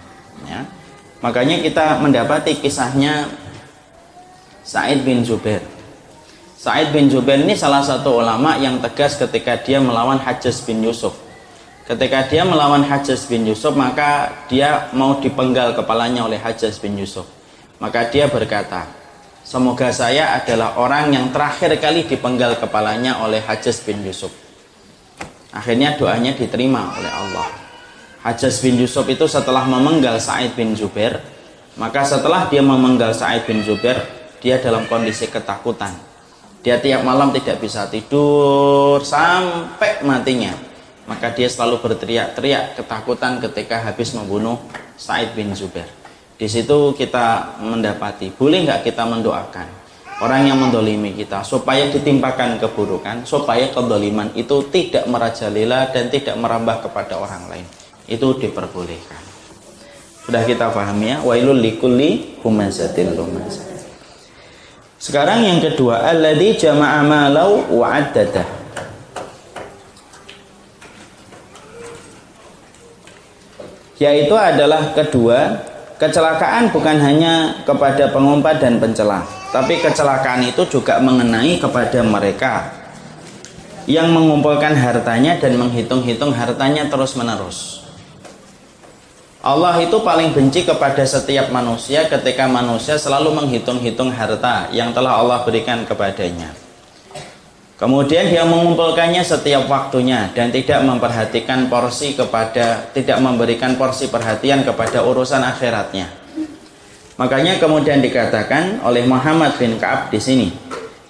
ya. 0.47 0.63
makanya 1.19 1.59
kita 1.59 1.99
mendapati 1.99 2.55
kisahnya 2.57 3.27
Said 4.63 5.03
bin 5.03 5.27
Zubair 5.27 5.59
Sa'id 6.59 6.91
bin 6.91 7.07
Jubair 7.07 7.39
ini 7.39 7.55
salah 7.55 7.79
satu 7.79 8.19
ulama 8.19 8.59
yang 8.59 8.83
tegas 8.83 9.15
ketika 9.15 9.55
dia 9.63 9.79
melawan 9.79 10.19
Hajjaz 10.19 10.59
bin 10.67 10.83
Yusuf. 10.83 11.15
Ketika 11.87 12.27
dia 12.27 12.43
melawan 12.43 12.83
Hajjaz 12.83 13.31
bin 13.31 13.47
Yusuf, 13.47 13.71
maka 13.79 14.27
dia 14.51 14.91
mau 14.91 15.23
dipenggal 15.23 15.71
kepalanya 15.71 16.27
oleh 16.27 16.35
Hajjaz 16.35 16.83
bin 16.83 16.99
Yusuf. 16.99 17.23
Maka 17.79 18.11
dia 18.11 18.27
berkata, 18.27 18.91
semoga 19.39 19.87
saya 19.95 20.35
adalah 20.35 20.75
orang 20.75 21.15
yang 21.15 21.31
terakhir 21.31 21.79
kali 21.79 22.03
dipenggal 22.03 22.59
kepalanya 22.59 23.23
oleh 23.23 23.39
Hajjaz 23.39 23.79
bin 23.87 24.03
Yusuf. 24.03 24.35
Akhirnya 25.55 25.95
doanya 25.95 26.35
diterima 26.35 26.91
oleh 26.91 27.07
Allah. 27.23 27.47
Hajjaz 28.19 28.59
bin 28.59 28.75
Yusuf 28.75 29.07
itu 29.07 29.31
setelah 29.31 29.63
memenggal 29.63 30.19
Sa'id 30.19 30.59
bin 30.59 30.75
Jubair, 30.75 31.23
maka 31.79 32.03
setelah 32.03 32.51
dia 32.51 32.59
memenggal 32.59 33.15
Sa'id 33.15 33.47
bin 33.47 33.63
Jubair, 33.63 34.03
dia 34.43 34.59
dalam 34.59 34.83
kondisi 34.91 35.23
ketakutan 35.31 36.08
dia 36.59 36.77
tiap 36.79 37.01
malam 37.07 37.31
tidak 37.31 37.63
bisa 37.63 37.87
tidur 37.87 38.99
sampai 39.03 40.03
matinya. 40.03 40.51
Maka 41.09 41.33
dia 41.33 41.49
selalu 41.49 41.81
berteriak-teriak 41.81 42.77
ketakutan 42.77 43.41
ketika 43.41 43.81
habis 43.81 44.13
membunuh 44.13 44.61
Said 44.93 45.33
bin 45.33 45.57
Zubair. 45.57 45.89
Di 46.37 46.45
situ 46.45 46.93
kita 46.93 47.57
mendapati, 47.65 48.29
boleh 48.29 48.61
nggak 48.63 48.85
kita 48.85 49.09
mendoakan? 49.09 49.79
orang 50.19 50.51
yang 50.51 50.59
mendolimi 50.59 51.15
kita 51.15 51.43
supaya 51.47 51.87
ditimpakan 51.87 52.59
keburukan 52.59 53.23
supaya 53.23 53.71
kedoliman 53.71 54.31
itu 54.35 54.67
tidak 54.67 55.07
merajalela 55.07 55.87
dan 55.95 56.11
tidak 56.11 56.35
merambah 56.35 56.87
kepada 56.87 57.15
orang 57.15 57.47
lain 57.47 57.67
itu 58.11 58.27
diperbolehkan 58.35 59.23
sudah 60.27 60.43
kita 60.43 60.69
pahami 60.75 61.15
ya 61.15 61.17
wailul 61.23 61.55
likulli 61.55 62.35
humazatil 62.43 63.15
lumazah 63.15 63.68
sekarang 64.99 65.47
yang 65.47 65.59
kedua 65.63 66.03
alladzi 66.11 66.67
jama'a 66.67 67.01
malau 67.07 67.63
wa 67.71 67.87
addadah 67.95 68.45
yaitu 73.97 74.35
adalah 74.35 74.91
kedua 74.91 75.63
kecelakaan 75.95 76.71
bukan 76.75 76.99
hanya 76.99 77.63
kepada 77.63 78.11
pengumpat 78.11 78.59
dan 78.59 78.77
pencela 78.77 79.23
tapi 79.49 79.81
kecelakaan 79.81 80.45
itu 80.45 80.61
juga 80.69 81.01
mengenai 81.01 81.57
kepada 81.57 82.05
mereka 82.05 82.79
yang 83.89 84.13
mengumpulkan 84.13 84.77
hartanya 84.77 85.41
dan 85.41 85.57
menghitung-hitung 85.57 86.29
hartanya 86.29 86.85
terus-menerus. 86.85 87.78
Allah 89.39 89.79
itu 89.79 90.03
paling 90.03 90.35
benci 90.35 90.67
kepada 90.67 90.99
setiap 91.07 91.47
manusia 91.47 92.11
ketika 92.11 92.43
manusia 92.43 92.99
selalu 92.99 93.31
menghitung-hitung 93.39 94.11
harta 94.11 94.67
yang 94.75 94.91
telah 94.91 95.15
Allah 95.15 95.47
berikan 95.47 95.87
kepadanya. 95.87 96.51
Kemudian 97.79 98.27
dia 98.27 98.43
mengumpulkannya 98.43 99.23
setiap 99.23 99.71
waktunya 99.71 100.27
dan 100.35 100.51
tidak 100.51 100.83
memperhatikan 100.83 101.71
porsi 101.71 102.11
kepada 102.19 102.91
tidak 102.91 103.23
memberikan 103.23 103.79
porsi 103.79 104.11
perhatian 104.11 104.67
kepada 104.67 105.07
urusan 105.07 105.39
akhiratnya. 105.39 106.11
Makanya 107.15 107.55
kemudian 107.63 108.03
dikatakan 108.03 108.83
oleh 108.83 109.07
Muhammad 109.07 109.55
bin 109.55 109.79
Ka'ab 109.79 110.11
di 110.11 110.19
sini, 110.19 110.51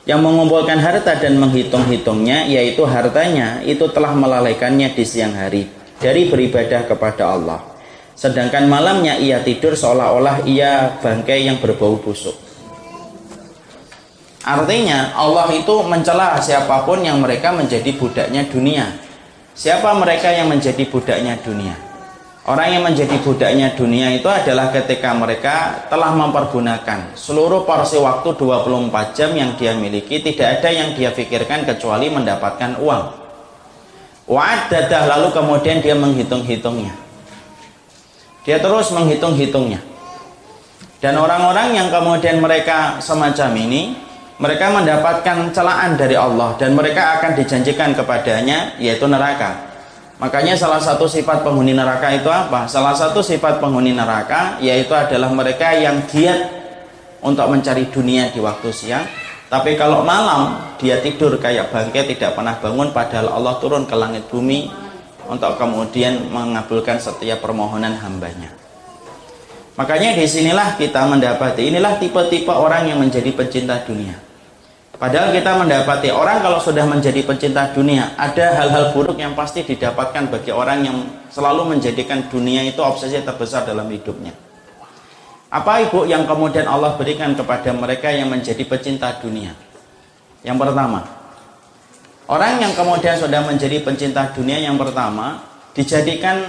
yang 0.05 0.21
mengumpulkan 0.21 0.77
harta 0.77 1.17
dan 1.17 1.41
menghitung-hitungnya 1.41 2.45
yaitu 2.45 2.85
hartanya 2.85 3.65
itu 3.65 3.89
telah 3.89 4.13
melalaikannya 4.13 4.93
di 4.93 5.01
siang 5.01 5.33
hari 5.33 5.65
dari 5.97 6.29
beribadah 6.29 6.85
kepada 6.85 7.33
Allah. 7.33 7.68
Sedangkan 8.19 8.67
malamnya 8.67 9.15
ia 9.15 9.39
tidur 9.39 9.79
seolah-olah 9.79 10.43
ia 10.43 10.99
bangkai 10.99 11.47
yang 11.47 11.55
berbau 11.63 11.95
busuk. 12.03 12.35
Artinya 14.43 15.15
Allah 15.15 15.47
itu 15.55 15.71
mencela 15.87 16.35
siapa 16.43 16.83
pun 16.83 16.99
yang 16.99 17.23
mereka 17.23 17.55
menjadi 17.55 17.95
budaknya 17.95 18.43
dunia. 18.51 18.91
Siapa 19.55 19.95
mereka 19.95 20.35
yang 20.35 20.51
menjadi 20.51 20.83
budaknya 20.91 21.39
dunia? 21.39 21.75
Orang 22.43 22.67
yang 22.67 22.83
menjadi 22.83 23.15
budaknya 23.23 23.71
dunia 23.79 24.11
itu 24.11 24.27
adalah 24.27 24.67
ketika 24.75 25.15
mereka 25.15 25.87
telah 25.87 26.11
mempergunakan 26.11 27.15
seluruh 27.15 27.63
porsi 27.63 27.99
waktu 28.03 28.35
24 28.35 29.15
jam 29.15 29.31
yang 29.31 29.55
dia 29.55 29.75
miliki 29.79 30.19
tidak 30.19 30.59
ada 30.59 30.69
yang 30.71 30.91
dia 30.91 31.15
pikirkan 31.15 31.63
kecuali 31.63 32.11
mendapatkan 32.11 32.83
uang. 32.83 33.03
Wa'adadah 34.27 35.03
lalu 35.07 35.27
kemudian 35.31 35.79
dia 35.79 35.95
menghitung-hitungnya. 35.95 37.08
Dia 38.47 38.57
terus 38.59 38.91
menghitung-hitungnya. 38.95 39.81
Dan 40.99 41.15
orang-orang 41.15 41.79
yang 41.79 41.87
kemudian 41.87 42.43
mereka 42.43 42.99
semacam 42.99 43.55
ini 43.55 43.95
mereka 44.39 44.71
mendapatkan 44.71 45.51
celaan 45.51 45.99
dari 45.99 46.15
Allah 46.15 46.55
dan 46.55 46.71
mereka 46.71 47.19
akan 47.19 47.35
dijanjikan 47.39 47.91
kepadanya 47.91 48.79
yaitu 48.79 49.07
neraka. 49.07 49.67
Makanya 50.19 50.59
salah 50.59 50.83
satu 50.83 51.07
sifat 51.07 51.47
penghuni 51.47 51.71
neraka 51.71 52.11
itu 52.11 52.27
apa? 52.27 52.67
Salah 52.67 52.91
satu 52.91 53.23
sifat 53.23 53.63
penghuni 53.63 53.95
neraka 53.95 54.59
yaitu 54.59 54.91
adalah 54.91 55.31
mereka 55.31 55.71
yang 55.75 56.03
giat 56.07 56.51
untuk 57.23 57.47
mencari 57.47 57.87
dunia 57.87 58.31
di 58.31 58.39
waktu 58.43 58.67
siang. 58.71 59.07
Tapi 59.47 59.79
kalau 59.79 60.03
malam 60.03 60.75
dia 60.79 60.99
tidur 60.99 61.35
kayak 61.39 61.71
bangkai 61.71 62.11
tidak 62.15 62.35
pernah 62.35 62.59
bangun 62.59 62.91
padahal 62.91 63.39
Allah 63.39 63.55
turun 63.63 63.87
ke 63.87 63.95
langit 63.95 64.27
bumi 64.27 64.71
untuk 65.29 65.55
kemudian 65.61 66.33
mengabulkan 66.33 66.97
setiap 66.97 67.45
permohonan 67.45 67.93
hambanya. 68.01 68.49
Makanya 69.77 70.17
di 70.17 70.25
sinilah 70.25 70.75
kita 70.75 71.07
mendapati 71.07 71.69
inilah 71.69 72.01
tipe-tipe 72.01 72.51
orang 72.51 72.89
yang 72.89 72.99
menjadi 72.99 73.31
pencinta 73.31 73.79
dunia. 73.85 74.17
Padahal 74.99 75.31
kita 75.31 75.55
mendapati 75.55 76.11
orang 76.11 76.43
kalau 76.43 76.59
sudah 76.59 76.83
menjadi 76.83 77.23
pencinta 77.23 77.71
dunia, 77.71 78.11
ada 78.19 78.59
hal-hal 78.59 78.91
buruk 78.91 79.15
yang 79.15 79.31
pasti 79.31 79.63
didapatkan 79.63 80.27
bagi 80.27 80.51
orang 80.51 80.83
yang 80.83 80.97
selalu 81.31 81.71
menjadikan 81.71 82.27
dunia 82.27 82.67
itu 82.67 82.83
obsesi 82.83 83.15
terbesar 83.23 83.63
dalam 83.63 83.87
hidupnya. 83.87 84.35
Apa 85.47 85.87
ibu 85.87 86.03
yang 86.03 86.27
kemudian 86.27 86.67
Allah 86.67 86.99
berikan 86.99 87.31
kepada 87.31 87.71
mereka 87.71 88.11
yang 88.11 88.27
menjadi 88.27 88.59
pecinta 88.67 89.15
dunia? 89.23 89.55
Yang 90.43 90.67
pertama, 90.67 91.18
orang 92.29 92.61
yang 92.61 92.73
kemudian 92.77 93.17
sudah 93.17 93.41
menjadi 93.41 93.81
pencinta 93.81 94.29
dunia 94.29 94.61
yang 94.61 94.77
pertama, 94.77 95.41
dijadikan 95.73 96.45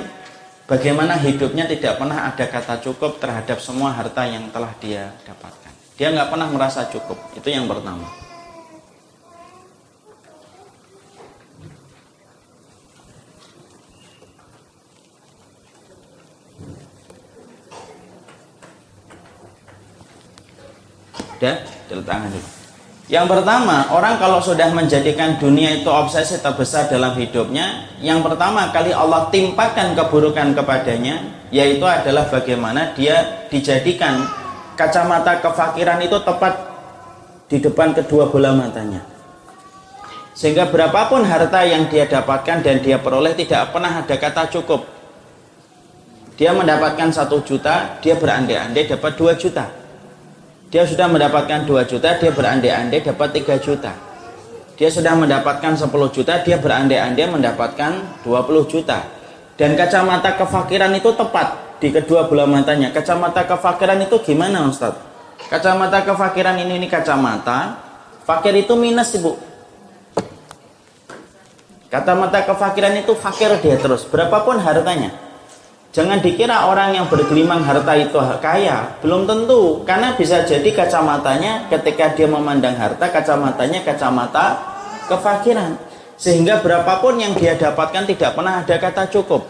bagaimana 0.68 1.16
hidupnya 1.16 1.64
tidak 1.64 1.96
pernah 1.96 2.28
ada 2.28 2.44
kata 2.44 2.84
cukup 2.84 3.16
terhadap 3.16 3.56
semua 3.64 3.96
harta 3.96 4.28
yang 4.28 4.52
telah 4.52 4.76
dia 4.76 5.16
dapatkan. 5.24 5.72
Dia 5.96 6.12
nggak 6.12 6.28
pernah 6.28 6.48
merasa 6.52 6.84
cukup, 6.92 7.16
itu 7.32 7.48
yang 7.48 7.64
pertama. 7.64 8.04
Sudah, 21.40 21.56
tangan 22.04 22.28
dulu. 22.28 22.59
Yang 23.10 23.26
pertama, 23.26 23.90
orang 23.90 24.22
kalau 24.22 24.38
sudah 24.38 24.70
menjadikan 24.70 25.34
dunia 25.34 25.82
itu 25.82 25.90
obsesi 25.90 26.38
terbesar 26.38 26.86
dalam 26.86 27.18
hidupnya, 27.18 27.90
yang 27.98 28.22
pertama 28.22 28.70
kali 28.70 28.94
Allah 28.94 29.26
timpakan 29.34 29.98
keburukan 29.98 30.54
kepadanya, 30.54 31.18
yaitu 31.50 31.82
adalah 31.82 32.30
bagaimana 32.30 32.94
dia 32.94 33.42
dijadikan 33.50 34.30
kacamata 34.78 35.42
kefakiran 35.42 35.98
itu 36.06 36.22
tepat 36.22 36.54
di 37.50 37.58
depan 37.58 37.98
kedua 37.98 38.30
bola 38.30 38.54
matanya. 38.54 39.02
Sehingga 40.30 40.70
berapapun 40.70 41.26
harta 41.26 41.66
yang 41.66 41.90
dia 41.90 42.06
dapatkan 42.06 42.62
dan 42.62 42.78
dia 42.78 43.02
peroleh 43.02 43.34
tidak 43.34 43.74
pernah 43.74 44.06
ada 44.06 44.14
kata 44.14 44.54
cukup. 44.54 44.86
Dia 46.38 46.54
mendapatkan 46.54 47.10
satu 47.10 47.42
juta, 47.42 47.98
dia 47.98 48.14
berandai-andai 48.14 48.86
dapat 48.86 49.18
dua 49.18 49.34
juta 49.34 49.79
dia 50.70 50.86
sudah 50.86 51.10
mendapatkan 51.10 51.66
2 51.66 51.82
juta, 51.90 52.14
dia 52.14 52.30
berandai-andai 52.30 53.02
dapat 53.02 53.28
3 53.34 53.58
juta. 53.58 53.90
Dia 54.78 54.86
sudah 54.86 55.18
mendapatkan 55.18 55.74
10 55.74 55.90
juta, 56.14 56.40
dia 56.46 56.56
berandai-andai 56.62 57.26
mendapatkan 57.26 58.22
20 58.22 58.70
juta. 58.70 59.02
Dan 59.58 59.74
kacamata 59.74 60.38
kefakiran 60.38 60.94
itu 60.94 61.10
tepat 61.12 61.78
di 61.82 61.90
kedua 61.90 62.30
bola 62.30 62.46
matanya. 62.46 62.94
Kacamata 62.94 63.44
kefakiran 63.44 63.98
itu 63.98 64.16
gimana 64.22 64.64
Ustaz? 64.70 64.94
Kacamata 65.50 66.06
kefakiran 66.06 66.54
ini 66.62 66.78
ini 66.78 66.86
kacamata, 66.86 67.76
fakir 68.22 68.54
itu 68.54 68.72
minus 68.78 69.10
Ibu. 69.18 69.36
Kacamata 71.90 72.46
kefakiran 72.46 72.94
itu 72.94 73.12
fakir 73.18 73.50
dia 73.58 73.74
terus, 73.74 74.06
berapapun 74.06 74.62
hartanya. 74.62 75.29
Jangan 75.90 76.22
dikira 76.22 76.70
orang 76.70 76.94
yang 76.94 77.10
bergelimang 77.10 77.66
harta 77.66 77.98
itu 77.98 78.14
kaya, 78.38 78.94
belum 79.02 79.26
tentu. 79.26 79.82
Karena 79.82 80.14
bisa 80.14 80.46
jadi 80.46 80.70
kacamatanya 80.70 81.66
ketika 81.66 82.14
dia 82.14 82.30
memandang 82.30 82.78
harta, 82.78 83.10
kacamatanya 83.10 83.82
kacamata 83.82 84.54
kefakiran. 85.10 85.74
Sehingga 86.14 86.62
berapapun 86.62 87.18
yang 87.18 87.34
dia 87.34 87.58
dapatkan 87.58 88.06
tidak 88.06 88.38
pernah 88.38 88.62
ada 88.62 88.76
kata 88.78 89.10
cukup. 89.10 89.42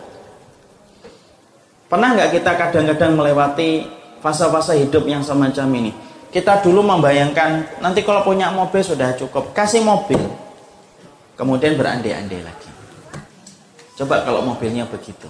Pernah 1.93 2.17
nggak 2.17 2.31
kita 2.41 2.53
kadang-kadang 2.57 3.21
melewati 3.21 3.85
fase-fase 4.25 4.81
hidup 4.81 5.05
yang 5.05 5.21
semacam 5.21 5.67
ini? 5.77 5.93
Kita 6.31 6.63
dulu 6.65 6.81
membayangkan 6.87 7.83
nanti 7.85 8.01
kalau 8.01 8.25
punya 8.25 8.49
mobil 8.49 8.81
sudah 8.81 9.13
cukup, 9.19 9.53
kasih 9.53 9.85
mobil. 9.85 10.23
Kemudian 11.37 11.77
berandai-andai 11.77 12.41
lagi. 12.41 12.71
Coba 13.99 14.25
kalau 14.25 14.41
mobilnya 14.41 14.89
begitu. 14.89 15.29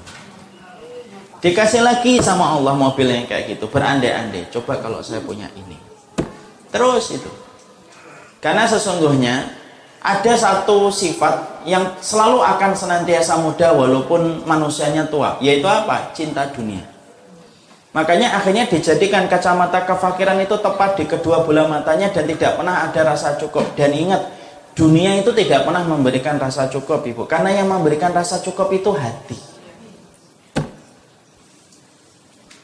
Dikasih 1.40 1.80
lagi 1.80 2.20
sama 2.20 2.52
Allah 2.52 2.76
mobil 2.76 3.08
yang 3.08 3.24
kayak 3.24 3.56
gitu, 3.56 3.64
berandai-andai. 3.72 4.52
Coba 4.52 4.76
kalau 4.76 5.00
saya 5.00 5.24
punya 5.24 5.48
ini. 5.56 5.76
Terus 6.68 7.16
itu. 7.16 7.32
Karena 8.44 8.68
sesungguhnya 8.68 9.48
ada 10.04 10.32
satu 10.36 10.92
sifat 10.92 11.64
yang 11.64 11.96
selalu 12.00 12.44
akan 12.44 12.76
senantiasa 12.76 13.40
muda 13.40 13.72
walaupun 13.72 14.44
manusianya 14.44 15.08
tua, 15.08 15.40
yaitu 15.40 15.64
apa? 15.64 16.12
Cinta 16.12 16.44
dunia. 16.52 16.84
Makanya 17.90 18.36
akhirnya 18.36 18.68
dijadikan 18.70 19.26
kacamata 19.26 19.82
kefakiran 19.82 20.38
itu 20.44 20.54
tepat 20.60 20.94
di 21.00 21.04
kedua 21.10 21.42
bola 21.42 21.66
matanya 21.66 22.12
dan 22.12 22.28
tidak 22.28 22.60
pernah 22.60 22.86
ada 22.86 23.00
rasa 23.02 23.34
cukup. 23.40 23.74
Dan 23.74 23.96
ingat, 23.96 24.28
dunia 24.78 25.18
itu 25.18 25.32
tidak 25.32 25.66
pernah 25.66 25.82
memberikan 25.82 26.38
rasa 26.38 26.70
cukup, 26.70 27.02
Ibu. 27.02 27.26
Karena 27.26 27.50
yang 27.50 27.66
memberikan 27.66 28.14
rasa 28.14 28.38
cukup 28.44 28.70
itu 28.70 28.94
hati. 28.94 29.49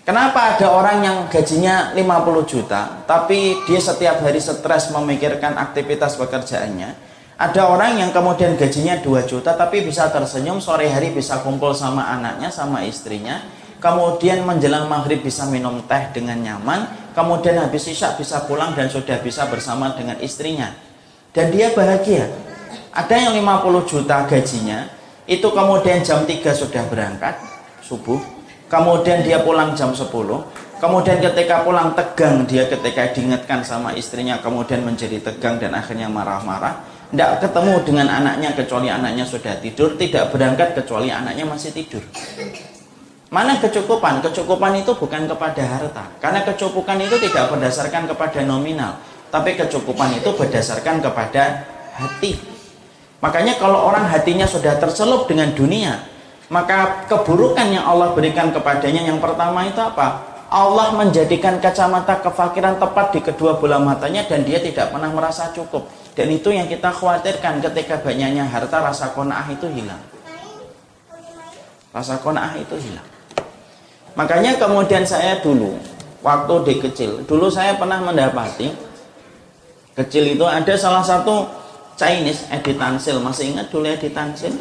Kenapa 0.07 0.55
ada 0.55 0.71
orang 0.71 1.03
yang 1.03 1.19
gajinya 1.27 1.91
50 1.91 2.47
juta, 2.47 3.03
tapi 3.11 3.59
dia 3.67 3.83
setiap 3.83 4.23
hari 4.23 4.39
stres 4.39 4.95
memikirkan 4.95 5.59
aktivitas 5.59 6.15
pekerjaannya? 6.15 6.95
Ada 7.35 7.67
orang 7.67 7.99
yang 7.99 8.15
kemudian 8.15 8.55
gajinya 8.55 9.03
2 9.03 9.27
juta, 9.27 9.59
tapi 9.59 9.83
bisa 9.83 10.07
tersenyum, 10.07 10.63
sore 10.63 10.87
hari 10.87 11.11
bisa 11.11 11.43
kumpul 11.43 11.75
sama 11.75 12.07
anaknya, 12.07 12.55
sama 12.55 12.87
istrinya, 12.87 13.43
kemudian 13.83 14.47
menjelang 14.47 14.87
maghrib 14.87 15.27
bisa 15.27 15.43
minum 15.51 15.83
teh 15.91 16.15
dengan 16.15 16.39
nyaman, 16.39 17.11
kemudian 17.11 17.59
habis 17.59 17.91
isya 17.91 18.15
bisa 18.15 18.47
pulang 18.47 18.79
dan 18.79 18.87
sudah 18.87 19.19
bisa 19.19 19.51
bersama 19.51 19.91
dengan 19.99 20.23
istrinya. 20.23 20.71
Dan 21.35 21.51
dia 21.51 21.75
bahagia. 21.75 22.31
Ada 22.95 23.27
yang 23.27 23.43
50 23.43 23.91
juta 23.91 24.23
gajinya, 24.23 24.87
itu 25.27 25.51
kemudian 25.51 26.07
jam 26.07 26.23
3 26.23 26.55
sudah 26.55 26.87
berangkat, 26.87 27.43
subuh, 27.83 28.36
kemudian 28.67 29.23
dia 29.23 29.43
pulang 29.43 29.73
jam 29.79 29.95
10 29.95 30.11
kemudian 30.77 31.19
ketika 31.23 31.65
pulang 31.65 31.97
tegang 31.97 32.45
dia 32.45 32.69
ketika 32.69 33.11
diingatkan 33.17 33.65
sama 33.65 33.97
istrinya 33.97 34.39
kemudian 34.43 34.85
menjadi 34.85 35.23
tegang 35.23 35.57
dan 35.57 35.75
akhirnya 35.75 36.11
marah-marah. 36.11 36.95
Tidak 37.07 37.39
ketemu 37.39 37.75
dengan 37.87 38.11
anaknya 38.11 38.51
kecuali 38.59 38.91
anaknya 38.91 39.23
sudah 39.23 39.63
tidur 39.63 39.95
tidak 39.95 40.35
berangkat 40.35 40.75
kecuali 40.75 41.07
anaknya 41.07 41.47
masih 41.47 41.71
tidur. 41.71 42.03
Mana 43.31 43.63
kecukupan? 43.63 44.23
kecukupan 44.27 44.83
itu 44.83 44.91
bukan 44.91 45.31
kepada 45.31 45.63
harta. 45.63 46.05
Karena 46.19 46.43
kecukupan 46.43 46.99
itu 46.99 47.15
tidak 47.23 47.55
berdasarkan 47.55 48.11
kepada 48.11 48.43
nominal 48.43 48.99
tapi 49.31 49.59
kecukupan 49.59 50.17
itu 50.19 50.31
berdasarkan 50.35 51.03
kepada 51.03 51.67
hati. 51.95 52.39
Makanya 53.21 53.59
kalau 53.59 53.91
orang 53.91 54.07
hatinya 54.07 54.47
sudah 54.47 54.77
tercelup 54.79 55.27
dengan 55.27 55.51
dunia 55.57 56.16
maka 56.47 57.09
keburukan 57.11 57.67
yang 57.75 57.83
Allah 57.83 58.15
berikan 58.15 58.55
kepadanya 58.55 59.03
yang 59.03 59.19
pertama 59.19 59.67
itu 59.67 59.83
apa? 59.83 60.23
Allah 60.47 60.95
menjadikan 60.95 61.59
kacamata 61.59 62.23
kefakiran 62.23 62.79
tepat 62.79 63.11
di 63.11 63.21
kedua 63.21 63.59
bola 63.59 63.83
matanya 63.83 64.23
dan 64.31 64.47
dia 64.47 64.63
tidak 64.63 64.95
pernah 64.95 65.11
merasa 65.11 65.51
cukup. 65.51 65.91
Dan 66.15 66.31
itu 66.31 66.55
yang 66.55 66.71
kita 66.71 66.89
khawatirkan 66.95 67.59
ketika 67.61 67.99
banyaknya 67.99 68.47
harta 68.47 68.79
rasa 68.79 69.11
kona'ah 69.11 69.51
itu 69.51 69.67
hilang. 69.75 69.99
Rasa 71.91 72.23
kona'ah 72.23 72.55
itu 72.63 72.79
hilang. 72.79 73.05
Makanya 74.15 74.55
kemudian 74.57 75.03
saya 75.03 75.43
dulu 75.43 75.77
waktu 76.23 76.55
di 76.63 76.75
kecil, 76.79 77.11
dulu 77.27 77.51
saya 77.51 77.75
pernah 77.77 78.01
mendapati 78.01 78.73
kecil 79.99 80.39
itu 80.39 80.47
ada 80.47 80.73
salah 80.79 81.03
satu 81.03 81.45
Chinese 82.01 82.49
editansil, 82.49 83.19
masih 83.21 83.53
ingat 83.57 83.69
dulu 83.69 83.89
editansil? 83.91 84.55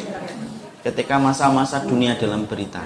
Ketika 0.86 1.18
masa-masa 1.18 1.82
dunia 1.82 2.14
dalam 2.14 2.46
berita. 2.46 2.78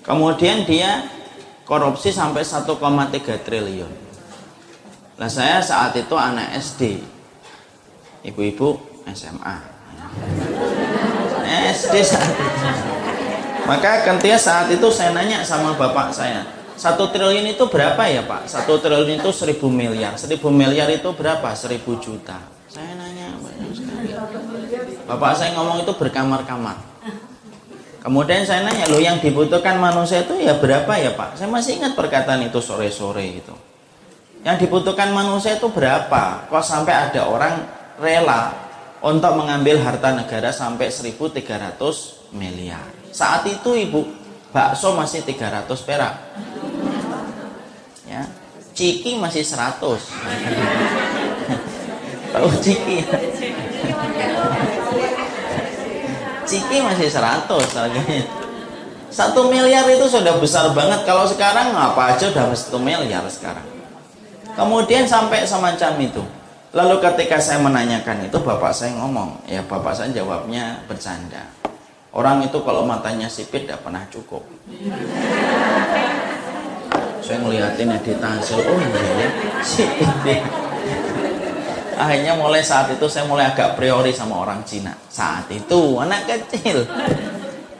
Kemudian 0.00 0.64
dia 0.64 1.04
korupsi 1.68 2.08
sampai 2.08 2.40
1,3 2.40 2.72
triliun. 3.44 3.92
Nah 5.20 5.28
saya 5.28 5.60
saat 5.60 5.92
itu 6.00 6.16
anak 6.16 6.56
SD, 6.56 7.04
ibu-ibu 8.24 8.80
SMA. 9.12 9.56
SD 11.68 11.94
saat 12.00 12.32
itu. 12.32 12.64
Maka 13.68 14.00
ketika 14.00 14.40
saat 14.40 14.72
itu 14.72 14.88
saya 14.88 15.12
nanya 15.12 15.44
sama 15.44 15.76
bapak 15.76 16.08
saya, 16.16 16.48
satu 16.80 17.12
triliun 17.12 17.52
itu 17.52 17.68
berapa 17.68 18.00
ya 18.08 18.24
pak? 18.24 18.48
Satu 18.48 18.80
triliun 18.80 19.20
itu 19.20 19.28
seribu 19.28 19.68
miliar. 19.68 20.16
Seribu 20.16 20.48
miliar 20.48 20.88
itu 20.88 21.12
berapa? 21.12 21.52
Seribu 21.52 22.00
juta. 22.00 22.40
Saya 22.72 22.96
nanya 22.96 23.36
banyak 23.36 23.70
sekali. 23.76 24.14
Bapak 25.08 25.40
saya 25.40 25.56
ngomong 25.56 25.80
itu 25.80 25.96
berkamar-kamar. 25.96 26.76
Kemudian 28.04 28.44
saya 28.44 28.60
nanya, 28.62 28.86
lo 28.92 29.00
yang 29.00 29.16
dibutuhkan 29.24 29.80
manusia 29.80 30.20
itu 30.20 30.36
ya 30.36 30.60
berapa 30.60 31.00
ya 31.00 31.16
Pak? 31.16 31.40
Saya 31.40 31.48
masih 31.48 31.80
ingat 31.80 31.96
perkataan 31.96 32.44
itu 32.44 32.60
sore-sore 32.60 33.40
itu. 33.40 33.56
Yang 34.44 34.68
dibutuhkan 34.68 35.16
manusia 35.16 35.56
itu 35.56 35.72
berapa? 35.72 36.44
Kok 36.52 36.60
sampai 36.60 37.08
ada 37.08 37.24
orang 37.24 37.64
rela 37.98 38.54
untuk 39.00 39.32
mengambil 39.34 39.82
harta 39.82 40.14
negara 40.14 40.52
sampai 40.52 40.92
1.300 40.92 42.36
miliar. 42.36 42.84
Saat 43.10 43.48
itu 43.48 43.74
Ibu, 43.74 44.04
bakso 44.52 44.92
masih 44.94 45.24
300 45.24 45.72
perak. 45.82 46.14
Ya. 48.06 48.28
Ciki 48.76 49.16
masih 49.18 49.42
100. 49.42 49.80
Tahu 52.32 52.48
ciki? 52.60 53.08
Ciki 56.48 56.80
masih 56.80 57.12
100 57.12 57.44
harganya. 57.76 58.24
Satu 59.12 59.52
miliar 59.52 59.84
itu 59.84 60.08
sudah 60.08 60.40
besar 60.40 60.72
banget. 60.72 61.04
Kalau 61.04 61.28
sekarang 61.28 61.76
apa 61.76 62.16
aja 62.16 62.32
udah 62.32 62.56
satu 62.56 62.80
miliar 62.80 63.24
sekarang. 63.28 63.64
Kemudian 64.56 65.04
sampai 65.04 65.44
semacam 65.44 65.92
itu. 66.00 66.24
Lalu 66.72 67.00
ketika 67.04 67.36
saya 67.40 67.60
menanyakan 67.60 68.28
itu 68.28 68.36
bapak 68.40 68.72
saya 68.72 68.96
ngomong, 68.96 69.44
ya 69.48 69.64
bapak 69.64 69.92
saya 69.92 70.12
jawabnya 70.12 70.84
bercanda. 70.84 71.48
Orang 72.12 72.44
itu 72.44 72.60
kalau 72.64 72.84
matanya 72.84 73.28
sipit 73.28 73.68
tidak 73.68 73.84
pernah 73.84 74.04
cukup. 74.08 74.44
saya 77.24 77.44
ngeliatin 77.44 77.92
editasi, 77.92 78.56
oh 78.56 78.78
iya 78.80 79.00
ya, 79.04 79.28
sipit 79.60 80.40
akhirnya 81.98 82.38
mulai 82.38 82.62
saat 82.62 82.94
itu 82.94 83.04
saya 83.10 83.26
mulai 83.26 83.50
agak 83.50 83.74
priori 83.74 84.14
sama 84.14 84.38
orang 84.38 84.62
Cina. 84.62 84.94
Saat 85.10 85.50
itu 85.50 85.98
anak 85.98 86.24
kecil. 86.24 86.86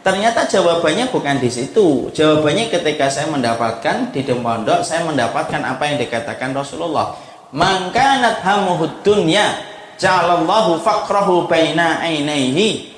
Ternyata 0.02 0.50
jawabannya 0.50 1.08
bukan 1.14 1.38
di 1.38 1.46
situ. 1.46 2.10
Jawabannya 2.10 2.68
ketika 2.68 3.06
saya 3.06 3.30
mendapatkan 3.30 4.10
di 4.10 4.26
pondok 4.26 4.82
saya 4.82 5.06
mendapatkan 5.06 5.62
apa 5.62 5.82
yang 5.86 5.96
dikatakan 6.02 6.50
Rasulullah. 6.52 7.14
Mangkanat 7.54 8.44
hamuhud 8.44 9.00
dunya 9.06 9.56
ja'alallahu 9.98 10.78
faqrahu 10.84 11.48
baina 11.50 11.98
ainaihi 12.04 12.92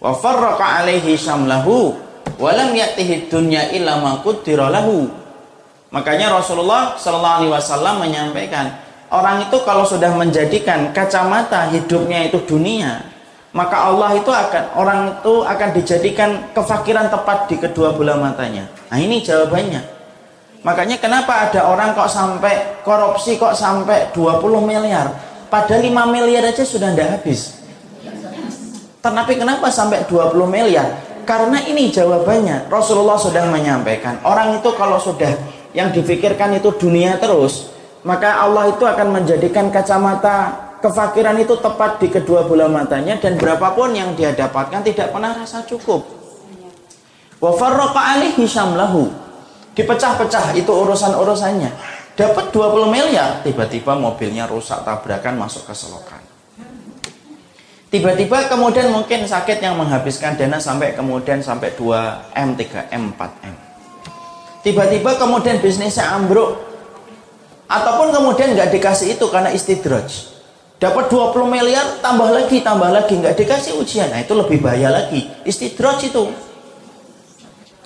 wa 0.00 0.16
farraqa 0.16 0.84
alaihi 0.84 1.16
syamlahu 1.16 1.96
wa 2.40 2.50
lam 2.56 2.72
ya'tihi 2.72 3.28
dunya 3.28 3.68
illa 3.72 4.00
makanya 5.90 6.26
Rasulullah 6.30 6.96
sallallahu 6.96 7.36
alaihi 7.44 7.52
wasallam 7.52 7.94
menyampaikan 8.00 8.89
orang 9.10 9.46
itu 9.46 9.58
kalau 9.66 9.84
sudah 9.84 10.14
menjadikan 10.14 10.94
kacamata 10.94 11.70
hidupnya 11.70 12.30
itu 12.30 12.38
dunia 12.46 13.10
maka 13.50 13.90
Allah 13.90 14.14
itu 14.14 14.30
akan 14.30 14.64
orang 14.78 15.00
itu 15.18 15.42
akan 15.42 15.68
dijadikan 15.74 16.30
kefakiran 16.54 17.10
tepat 17.10 17.50
di 17.50 17.58
kedua 17.58 17.90
bola 17.90 18.14
matanya. 18.14 18.70
Nah 18.86 18.98
ini 19.02 19.26
jawabannya. 19.26 19.82
Makanya 20.62 21.02
kenapa 21.02 21.50
ada 21.50 21.66
orang 21.66 21.96
kok 21.98 22.06
sampai 22.06 22.78
korupsi 22.86 23.40
kok 23.40 23.58
sampai 23.58 24.14
20 24.14 24.38
miliar? 24.62 25.10
Pada 25.50 25.82
5 25.82 25.90
miliar 26.14 26.46
aja 26.46 26.62
sudah 26.62 26.94
tidak 26.94 27.18
habis. 27.18 27.58
Tapi 29.02 29.34
kenapa 29.34 29.66
sampai 29.72 30.06
20 30.06 30.46
miliar? 30.46 30.86
Karena 31.26 31.58
ini 31.66 31.90
jawabannya. 31.90 32.70
Rasulullah 32.70 33.18
sudah 33.18 33.50
menyampaikan. 33.50 34.22
Orang 34.22 34.62
itu 34.62 34.70
kalau 34.78 35.02
sudah 35.02 35.32
yang 35.74 35.90
difikirkan 35.90 36.54
itu 36.54 36.70
dunia 36.78 37.18
terus 37.18 37.74
maka 38.02 38.40
Allah 38.40 38.72
itu 38.72 38.84
akan 38.84 39.08
menjadikan 39.12 39.68
kacamata 39.68 40.70
kefakiran 40.80 41.36
itu 41.36 41.52
tepat 41.60 42.00
di 42.00 42.08
kedua 42.08 42.48
bola 42.48 42.66
matanya 42.66 43.20
dan 43.20 43.36
berapapun 43.36 43.92
yang 43.92 44.16
dia 44.16 44.32
dapatkan 44.32 44.80
tidak 44.80 45.12
pernah 45.12 45.36
rasa 45.36 45.60
cukup. 45.68 46.00
Wa 47.40 47.52
farraqa 47.56 48.16
alaihi 48.16 48.44
syamlahu. 48.48 49.08
Dipecah-pecah 49.76 50.52
itu 50.58 50.68
urusan-urusannya. 50.68 51.70
Dapat 52.18 52.52
20 52.52 52.90
miliar, 52.90 53.40
tiba-tiba 53.40 53.96
mobilnya 53.96 54.44
rusak 54.44 54.84
tabrakan 54.84 55.40
masuk 55.40 55.64
ke 55.64 55.72
selokan. 55.72 56.20
Tiba-tiba 57.88 58.46
kemudian 58.46 58.92
mungkin 58.92 59.24
sakit 59.24 59.58
yang 59.58 59.74
menghabiskan 59.80 60.36
dana 60.36 60.60
sampai 60.60 60.94
kemudian 60.94 61.40
sampai 61.40 61.74
2M, 61.74 62.54
3M, 62.54 63.02
4M. 63.18 63.54
Tiba-tiba 64.60 65.16
kemudian 65.16 65.58
bisnisnya 65.58 66.12
ambruk, 66.12 66.69
ataupun 67.70 68.10
kemudian 68.10 68.58
nggak 68.58 68.74
dikasih 68.74 69.14
itu 69.14 69.24
karena 69.30 69.54
istidraj. 69.54 70.26
Dapat 70.82 71.12
20 71.12 71.46
miliar 71.46 72.02
tambah 72.02 72.26
lagi 72.32 72.64
tambah 72.66 72.90
lagi 72.90 73.14
nggak 73.14 73.38
dikasih 73.38 73.78
ujian. 73.78 74.10
Nah 74.10 74.26
itu 74.26 74.34
lebih 74.34 74.58
bahaya 74.58 74.90
lagi. 74.90 75.30
Istidraj 75.46 76.02
itu. 76.10 76.34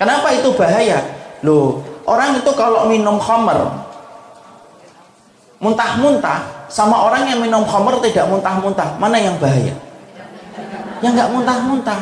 Kenapa 0.01 0.33
itu 0.33 0.49
bahaya? 0.57 1.05
Loh 1.45 1.85
orang 2.09 2.41
itu 2.41 2.51
kalau 2.57 2.89
minum 2.89 3.21
khamer 3.21 3.85
muntah-muntah 5.61 6.69
sama 6.73 7.09
orang 7.09 7.29
yang 7.29 7.41
minum 7.45 7.65
khamer 7.69 8.01
tidak 8.01 8.25
muntah-muntah 8.33 8.97
mana 8.97 9.21
yang 9.21 9.37
bahaya? 9.37 9.77
Yang 11.05 11.13
nggak 11.21 11.31
muntah-muntah. 11.37 12.01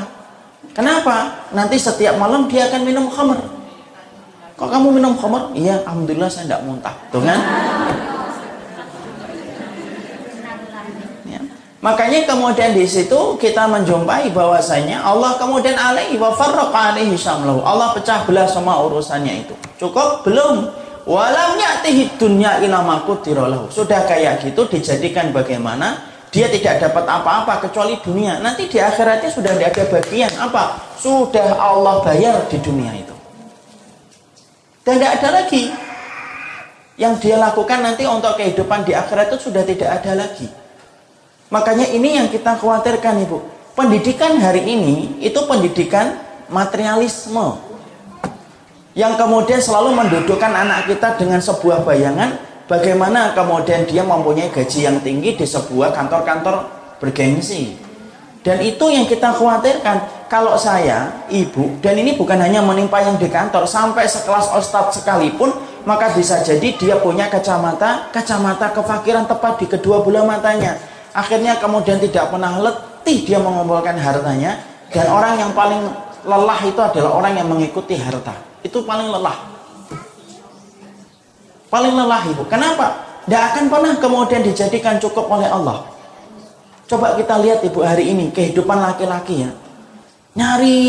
Kenapa? 0.72 1.48
Nanti 1.50 1.76
setiap 1.76 2.16
malam 2.16 2.46
dia 2.46 2.70
akan 2.70 2.80
minum 2.86 3.10
khamer 3.10 3.61
Kok 4.56 4.68
kamu 4.68 4.88
minum 5.00 5.16
khamar? 5.16 5.48
Iya, 5.56 5.80
alhamdulillah 5.88 6.28
saya 6.28 6.44
tidak 6.48 6.62
muntah. 6.68 6.94
Tuh 7.08 7.24
kan? 7.24 7.40
Ya. 11.24 11.40
Makanya 11.80 12.28
kemudian 12.28 12.76
di 12.76 12.84
situ 12.84 13.40
kita 13.40 13.64
menjumpai 13.66 14.28
bahwasanya 14.30 15.00
Allah 15.00 15.40
kemudian 15.40 15.74
alaihi 15.74 16.20
wa 16.20 16.36
farraqa 16.36 16.92
alaihi 16.92 17.16
syamlahu. 17.16 17.64
Allah 17.64 17.96
pecah 17.96 18.28
belah 18.28 18.44
semua 18.46 18.84
urusannya 18.84 19.48
itu. 19.48 19.54
Cukup? 19.80 20.22
Belum. 20.28 20.68
Walam 21.02 21.58
ya'tihi 21.58 22.14
dunya 22.14 22.62
ila 22.62 22.86
ma 22.86 23.02
Sudah 23.74 24.06
kayak 24.06 24.46
gitu 24.46 24.70
dijadikan 24.70 25.34
bagaimana 25.34 25.98
dia 26.32 26.46
tidak 26.48 26.80
dapat 26.80 27.04
apa-apa 27.04 27.68
kecuali 27.68 27.98
dunia. 28.00 28.38
Nanti 28.38 28.70
di 28.70 28.78
akhiratnya 28.78 29.28
sudah 29.28 29.52
tidak 29.52 29.74
ada 29.74 29.84
bagian 29.98 30.32
apa? 30.38 30.78
Sudah 30.96 31.58
Allah 31.58 32.00
bayar 32.06 32.46
di 32.46 32.56
dunia 32.62 32.94
itu. 32.96 33.11
Dan 34.82 34.98
tidak 34.98 35.12
ada 35.22 35.28
lagi 35.42 35.70
yang 36.98 37.14
dia 37.22 37.38
lakukan 37.38 37.82
nanti 37.82 38.02
untuk 38.06 38.34
kehidupan 38.34 38.82
di 38.82 38.92
akhirat 38.92 39.30
itu 39.30 39.50
sudah 39.50 39.62
tidak 39.62 40.02
ada 40.02 40.26
lagi. 40.26 40.50
Makanya 41.54 41.86
ini 41.92 42.18
yang 42.18 42.28
kita 42.32 42.58
khawatirkan 42.58 43.22
Ibu. 43.28 43.38
Pendidikan 43.72 44.36
hari 44.42 44.66
ini 44.68 45.22
itu 45.22 45.38
pendidikan 45.48 46.18
materialisme. 46.50 47.72
Yang 48.92 49.24
kemudian 49.24 49.60
selalu 49.60 49.96
mendudukkan 49.96 50.52
anak 50.52 50.84
kita 50.90 51.16
dengan 51.16 51.40
sebuah 51.40 51.80
bayangan 51.80 52.36
bagaimana 52.68 53.32
kemudian 53.32 53.88
dia 53.88 54.04
mempunyai 54.04 54.52
gaji 54.52 54.84
yang 54.84 55.00
tinggi 55.00 55.36
di 55.36 55.46
sebuah 55.48 55.96
kantor-kantor 55.96 56.68
bergengsi. 57.00 57.76
Dan 58.42 58.60
itu 58.60 58.84
yang 58.90 59.06
kita 59.06 59.32
khawatirkan. 59.32 60.21
Kalau 60.32 60.56
saya, 60.56 61.28
ibu, 61.28 61.76
dan 61.84 61.92
ini 61.92 62.16
bukan 62.16 62.40
hanya 62.40 62.64
menimpa 62.64 63.04
yang 63.04 63.20
di 63.20 63.28
kantor, 63.28 63.68
sampai 63.68 64.08
sekelas 64.08 64.48
ustadz 64.56 64.96
sekalipun, 65.04 65.52
maka 65.84 66.08
bisa 66.16 66.40
jadi 66.40 66.72
dia 66.72 66.96
punya 66.96 67.28
kacamata, 67.28 68.08
kacamata 68.08 68.72
kefakiran 68.72 69.28
tepat 69.28 69.60
di 69.60 69.68
kedua 69.68 70.00
bola 70.00 70.24
matanya. 70.24 70.80
Akhirnya 71.12 71.60
kemudian 71.60 72.00
tidak 72.00 72.32
pernah 72.32 72.48
letih 72.64 73.28
dia 73.28 73.44
mengumpulkan 73.44 73.92
hartanya 74.00 74.56
dan 74.88 75.12
orang 75.12 75.36
yang 75.36 75.52
paling 75.52 75.92
lelah 76.24 76.60
itu 76.64 76.80
adalah 76.80 77.12
orang 77.12 77.36
yang 77.36 77.52
mengikuti 77.52 78.00
harta. 78.00 78.32
Itu 78.64 78.88
paling 78.88 79.12
lelah. 79.12 79.36
Paling 81.68 81.92
lelah 81.92 82.22
ibu. 82.32 82.48
Kenapa? 82.48 83.04
tidak 83.28 83.42
akan 83.52 83.64
pernah 83.68 83.94
kemudian 84.00 84.40
dijadikan 84.40 84.96
cukup 84.96 85.28
oleh 85.28 85.52
Allah. 85.52 85.84
Coba 86.88 87.20
kita 87.20 87.36
lihat 87.36 87.60
ibu 87.60 87.84
hari 87.84 88.16
ini 88.16 88.32
kehidupan 88.32 88.80
laki-laki 88.80 89.44
ya 89.44 89.52
nyari 90.32 90.80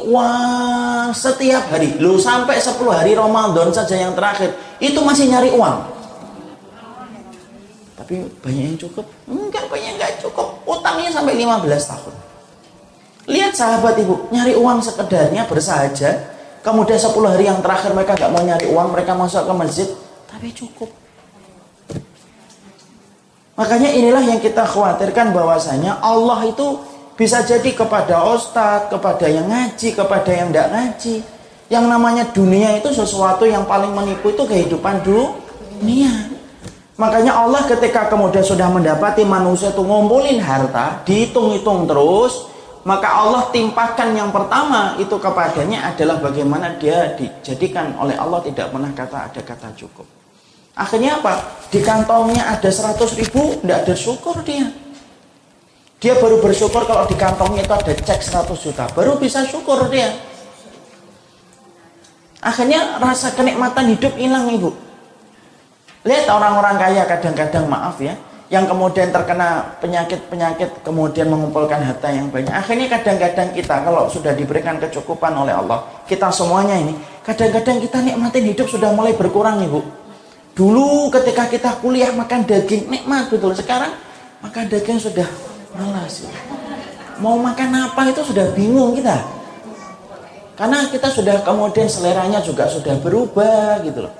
uang 0.00 1.12
setiap 1.12 1.68
hari. 1.68 2.00
Lu 2.00 2.16
sampai 2.16 2.56
10 2.56 2.80
hari 2.88 3.12
Ramadan 3.12 3.68
saja 3.72 3.96
yang 3.96 4.16
terakhir 4.16 4.56
itu 4.80 4.96
masih 5.04 5.28
nyari 5.28 5.52
uang. 5.52 5.76
Tapi 8.00 8.24
banyak 8.40 8.64
yang 8.72 8.78
cukup? 8.80 9.04
Enggak 9.28 9.68
banyak 9.68 10.00
enggak 10.00 10.12
cukup. 10.24 10.56
Utangnya 10.64 11.12
sampai 11.12 11.36
15 11.36 11.90
tahun. 11.92 12.14
Lihat 13.28 13.52
sahabat 13.52 14.00
ibu 14.00 14.32
nyari 14.32 14.56
uang 14.56 14.80
sekedarnya 14.80 15.44
bersahaja. 15.44 16.32
Kemudian 16.64 16.96
10 16.96 17.12
hari 17.28 17.44
yang 17.44 17.60
terakhir 17.60 17.92
mereka 17.92 18.16
nggak 18.16 18.32
mau 18.32 18.40
nyari 18.40 18.66
uang 18.72 18.88
mereka 18.96 19.12
masuk 19.12 19.44
ke 19.44 19.54
masjid 19.54 19.88
tapi 20.28 20.48
cukup. 20.56 20.88
Makanya 23.58 23.90
inilah 23.90 24.22
yang 24.22 24.38
kita 24.38 24.62
khawatirkan 24.62 25.34
bahwasanya 25.34 25.98
Allah 25.98 26.46
itu 26.46 26.78
bisa 27.18 27.42
jadi 27.42 27.74
kepada 27.74 28.22
ustadz, 28.30 28.94
kepada 28.94 29.26
yang 29.26 29.50
ngaji, 29.50 29.88
kepada 29.90 30.30
yang 30.30 30.54
tidak 30.54 30.68
ngaji. 30.70 31.14
Yang 31.68 31.84
namanya 31.90 32.24
dunia 32.30 32.78
itu 32.78 32.94
sesuatu 32.94 33.42
yang 33.44 33.66
paling 33.66 33.90
menipu 33.90 34.30
itu 34.30 34.46
kehidupan 34.46 35.02
dunia. 35.02 36.30
Makanya 36.94 37.42
Allah 37.42 37.66
ketika 37.66 38.06
kemudian 38.06 38.46
sudah 38.46 38.70
mendapati 38.70 39.26
manusia 39.26 39.74
itu 39.74 39.82
ngumpulin 39.82 40.38
harta, 40.38 41.02
dihitung-hitung 41.02 41.90
terus, 41.90 42.48
maka 42.86 43.10
Allah 43.10 43.50
timpakan 43.50 44.14
yang 44.14 44.30
pertama 44.30 44.96
itu 44.96 45.18
kepadanya 45.18 45.92
adalah 45.92 46.22
bagaimana 46.22 46.78
dia 46.78 47.18
dijadikan 47.18 47.98
oleh 47.98 48.14
Allah 48.14 48.40
tidak 48.46 48.70
pernah 48.70 48.90
kata 48.94 49.18
ada 49.28 49.40
kata 49.42 49.68
cukup. 49.74 50.06
Akhirnya 50.78 51.18
apa? 51.18 51.42
Di 51.68 51.82
kantongnya 51.82 52.46
ada 52.54 52.70
100 52.70 53.18
ribu, 53.18 53.58
tidak 53.60 53.78
ada 53.82 53.94
syukur 53.98 54.38
dia. 54.46 54.70
Dia 55.98 56.14
baru 56.14 56.38
bersyukur 56.38 56.86
kalau 56.86 57.10
di 57.10 57.18
kantongnya 57.18 57.66
itu 57.66 57.74
ada 57.74 57.90
cek 57.90 58.22
100 58.22 58.54
juta, 58.54 58.86
baru 58.94 59.18
bisa 59.18 59.42
syukur 59.42 59.82
dia. 59.90 60.14
Akhirnya 62.38 63.02
rasa 63.02 63.34
kenikmatan 63.34 63.98
hidup 63.98 64.14
hilang 64.14 64.46
ibu. 64.54 64.70
Lihat 66.06 66.30
orang-orang 66.30 66.78
kaya 66.78 67.02
kadang-kadang 67.02 67.66
maaf 67.66 67.98
ya, 67.98 68.14
yang 68.46 68.70
kemudian 68.70 69.10
terkena 69.10 69.74
penyakit-penyakit 69.82 70.86
kemudian 70.86 71.26
mengumpulkan 71.28 71.82
harta 71.82 72.14
yang 72.14 72.30
banyak. 72.30 72.54
Akhirnya 72.54 72.86
kadang-kadang 72.86 73.50
kita 73.52 73.82
kalau 73.82 74.06
sudah 74.06 74.32
diberikan 74.38 74.78
kecukupan 74.78 75.34
oleh 75.34 75.50
Allah, 75.50 75.82
kita 76.06 76.30
semuanya 76.30 76.78
ini, 76.78 76.94
kadang-kadang 77.26 77.82
kita 77.82 77.98
nikmatin 78.06 78.46
hidup 78.54 78.70
sudah 78.70 78.94
mulai 78.94 79.18
berkurang 79.18 79.58
Ibu. 79.66 79.82
Dulu 80.54 81.10
ketika 81.10 81.50
kita 81.50 81.70
kuliah 81.82 82.14
makan 82.14 82.46
daging 82.46 82.86
nikmat 82.86 83.30
betul. 83.30 83.50
Sekarang 83.54 83.94
makan 84.42 84.64
daging 84.70 84.98
sudah 85.02 85.26
malas. 85.78 86.26
Mau 87.22 87.38
makan 87.38 87.70
apa 87.86 88.10
itu 88.10 88.22
sudah 88.26 88.50
bingung 88.54 88.98
kita. 88.98 89.14
Karena 90.58 90.82
kita 90.90 91.06
sudah 91.06 91.38
kemudian 91.46 91.86
seleranya 91.86 92.42
juga 92.42 92.66
sudah 92.66 92.98
berubah 92.98 93.78
gitu 93.86 94.10
loh. 94.10 94.14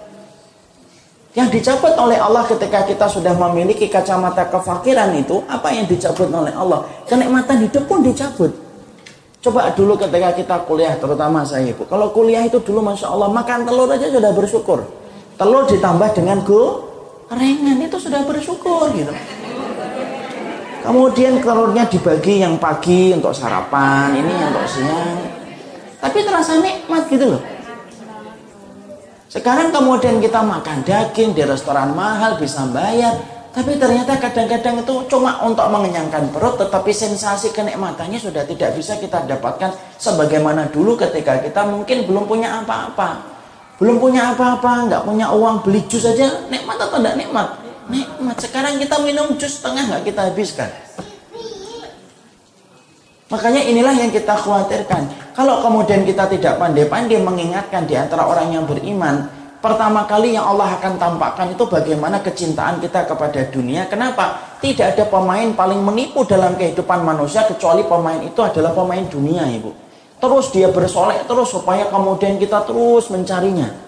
Yang 1.34 1.60
dicabut 1.60 1.94
oleh 1.98 2.18
Allah 2.18 2.46
ketika 2.46 2.86
kita 2.86 3.06
sudah 3.10 3.34
memiliki 3.34 3.86
kacamata 3.90 4.46
kefakiran 4.50 5.14
itu, 5.18 5.42
apa 5.46 5.70
yang 5.70 5.86
dicabut 5.86 6.30
oleh 6.30 6.54
Allah? 6.54 6.86
Kenikmatan 7.06 7.66
hidup 7.66 7.84
pun 7.86 8.02
dicabut. 8.02 8.50
Coba 9.38 9.70
dulu 9.70 9.94
ketika 9.94 10.34
kita 10.34 10.56
kuliah, 10.66 10.98
terutama 10.98 11.46
saya 11.46 11.70
ibu. 11.70 11.86
Kalau 11.86 12.10
kuliah 12.10 12.42
itu 12.42 12.58
dulu 12.58 12.82
Masya 12.82 13.06
Allah, 13.06 13.30
makan 13.30 13.66
telur 13.70 13.86
aja 13.86 14.10
sudah 14.10 14.34
bersyukur. 14.34 14.82
Telur 15.38 15.62
ditambah 15.70 16.10
dengan 16.10 16.42
gorengan, 16.42 17.78
itu 17.86 17.96
sudah 18.02 18.26
bersyukur 18.26 18.90
gitu. 18.98 19.14
Kemudian 20.78 21.42
telurnya 21.42 21.84
dibagi 21.90 22.40
yang 22.40 22.56
pagi 22.56 23.10
untuk 23.12 23.34
sarapan, 23.34 24.14
ini 24.14 24.30
untuk 24.30 24.66
siang. 24.66 25.18
Tapi 25.98 26.18
terasa 26.22 26.62
nikmat 26.62 27.10
gitu 27.10 27.34
loh. 27.34 27.42
Sekarang 29.28 29.68
kemudian 29.68 30.24
kita 30.24 30.40
makan 30.40 30.86
daging 30.88 31.36
di 31.36 31.44
restoran 31.44 31.92
mahal 31.92 32.40
bisa 32.40 32.64
bayar, 32.72 33.12
tapi 33.52 33.76
ternyata 33.76 34.16
kadang-kadang 34.16 34.80
itu 34.80 34.94
cuma 35.10 35.44
untuk 35.44 35.68
mengenyangkan 35.68 36.32
perut, 36.32 36.56
tetapi 36.56 36.94
sensasi 36.94 37.52
kenikmatannya 37.52 38.16
sudah 38.16 38.48
tidak 38.48 38.72
bisa 38.78 38.96
kita 38.96 39.28
dapatkan 39.28 39.74
sebagaimana 40.00 40.72
dulu 40.72 40.96
ketika 40.96 41.44
kita 41.44 41.66
mungkin 41.68 42.08
belum 42.08 42.24
punya 42.24 42.64
apa-apa. 42.64 43.36
Belum 43.76 44.00
punya 44.00 44.32
apa-apa, 44.32 44.88
nggak 44.88 45.02
punya 45.04 45.28
uang 45.28 45.60
beli 45.60 45.84
jus 45.90 46.08
saja, 46.08 46.48
nikmat 46.48 46.80
atau 46.80 46.96
tidak 46.96 47.20
nikmat? 47.20 47.67
Nikmat. 47.88 48.36
Sekarang 48.36 48.76
kita 48.76 49.00
minum 49.00 49.32
jus 49.40 49.58
setengah 49.58 49.88
nggak 49.88 50.04
kita 50.12 50.20
habiskan. 50.28 50.70
Makanya 53.28 53.60
inilah 53.60 53.92
yang 53.92 54.08
kita 54.08 54.36
khawatirkan. 54.36 55.32
Kalau 55.36 55.60
kemudian 55.60 56.04
kita 56.04 56.28
tidak 56.32 56.56
pandai-pandai 56.56 57.20
mengingatkan 57.20 57.84
di 57.84 57.92
antara 57.92 58.24
orang 58.24 58.56
yang 58.56 58.64
beriman, 58.64 59.28
pertama 59.60 60.08
kali 60.08 60.32
yang 60.32 60.48
Allah 60.48 60.80
akan 60.80 60.96
tampakkan 60.96 61.52
itu 61.52 61.68
bagaimana 61.68 62.24
kecintaan 62.24 62.80
kita 62.80 63.04
kepada 63.04 63.44
dunia. 63.52 63.84
Kenapa? 63.84 64.56
Tidak 64.64 64.96
ada 64.96 65.04
pemain 65.04 65.52
paling 65.52 65.80
menipu 65.84 66.24
dalam 66.24 66.56
kehidupan 66.56 67.04
manusia 67.04 67.44
kecuali 67.44 67.84
pemain 67.84 68.20
itu 68.24 68.40
adalah 68.40 68.72
pemain 68.72 69.04
dunia, 69.04 69.44
Ibu. 69.44 69.70
Terus 70.18 70.50
dia 70.50 70.72
bersolek 70.72 71.28
terus 71.28 71.52
supaya 71.52 71.86
kemudian 71.92 72.40
kita 72.40 72.64
terus 72.64 73.12
mencarinya. 73.12 73.87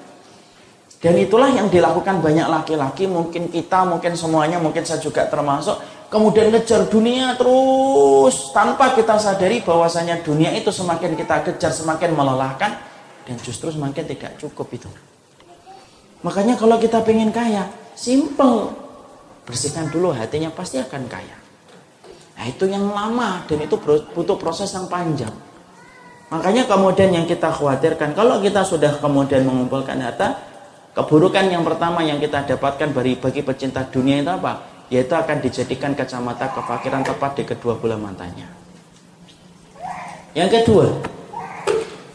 Dan 1.00 1.16
itulah 1.16 1.48
yang 1.48 1.72
dilakukan 1.72 2.20
banyak 2.20 2.44
laki-laki, 2.44 3.08
mungkin 3.08 3.48
kita, 3.48 3.88
mungkin 3.88 4.12
semuanya, 4.12 4.60
mungkin 4.60 4.84
saya 4.84 5.00
juga 5.00 5.24
termasuk 5.24 5.80
kemudian 6.10 6.50
ngejar 6.50 6.90
dunia 6.90 7.38
terus 7.38 8.50
tanpa 8.50 8.92
kita 8.98 9.14
sadari 9.16 9.62
bahwasanya 9.62 10.20
dunia 10.26 10.50
itu 10.52 10.68
semakin 10.74 11.14
kita 11.14 11.46
kejar 11.46 11.70
semakin 11.70 12.12
melelahkan 12.12 12.82
dan 13.24 13.36
justru 13.40 13.70
semakin 13.70 14.04
tidak 14.04 14.36
cukup 14.42 14.66
itu. 14.74 14.90
Makanya 16.20 16.58
kalau 16.60 16.76
kita 16.76 17.00
pengen 17.00 17.32
kaya, 17.32 17.64
simple. 17.96 18.74
Bersihkan 19.48 19.88
dulu 19.88 20.12
hatinya 20.12 20.52
pasti 20.52 20.76
akan 20.76 21.08
kaya. 21.08 21.36
Nah 22.36 22.44
itu 22.44 22.68
yang 22.68 22.92
lama 22.92 23.40
dan 23.48 23.58
itu 23.64 23.80
butuh 24.12 24.36
proses 24.36 24.68
yang 24.76 24.84
panjang. 24.84 25.32
Makanya 26.30 26.68
kemudian 26.68 27.10
yang 27.10 27.26
kita 27.26 27.50
khawatirkan 27.50 28.14
kalau 28.14 28.38
kita 28.38 28.62
sudah 28.62 29.00
kemudian 29.02 29.42
mengumpulkan 29.42 29.98
harta, 29.98 30.49
keburukan 30.96 31.46
yang 31.50 31.62
pertama 31.62 32.02
yang 32.02 32.18
kita 32.18 32.44
dapatkan 32.44 32.90
bagi 32.94 33.14
bagi 33.18 33.40
pecinta 33.44 33.86
dunia 33.86 34.22
itu 34.22 34.32
apa? 34.32 34.54
yaitu 34.90 35.14
akan 35.14 35.38
dijadikan 35.38 35.94
kacamata 35.94 36.50
kefakiran 36.50 37.06
tepat 37.06 37.38
di 37.38 37.44
kedua 37.46 37.78
bola 37.78 37.94
matanya. 37.94 38.50
Yang 40.34 40.50
kedua, 40.62 40.86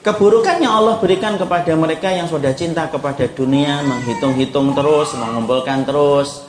keburukan 0.03 0.59
yang 0.59 0.84
Allah 0.84 0.99
berikan 0.99 1.39
kepada 1.39 1.71
mereka 1.71 2.11
yang 2.11 2.28
sudah 2.28 2.51
cinta 2.51 2.84
kepada 2.91 3.32
dunia, 3.32 3.80
menghitung-hitung 3.80 4.76
terus, 4.76 5.15
mengumpulkan 5.15 5.88
terus. 5.88 6.45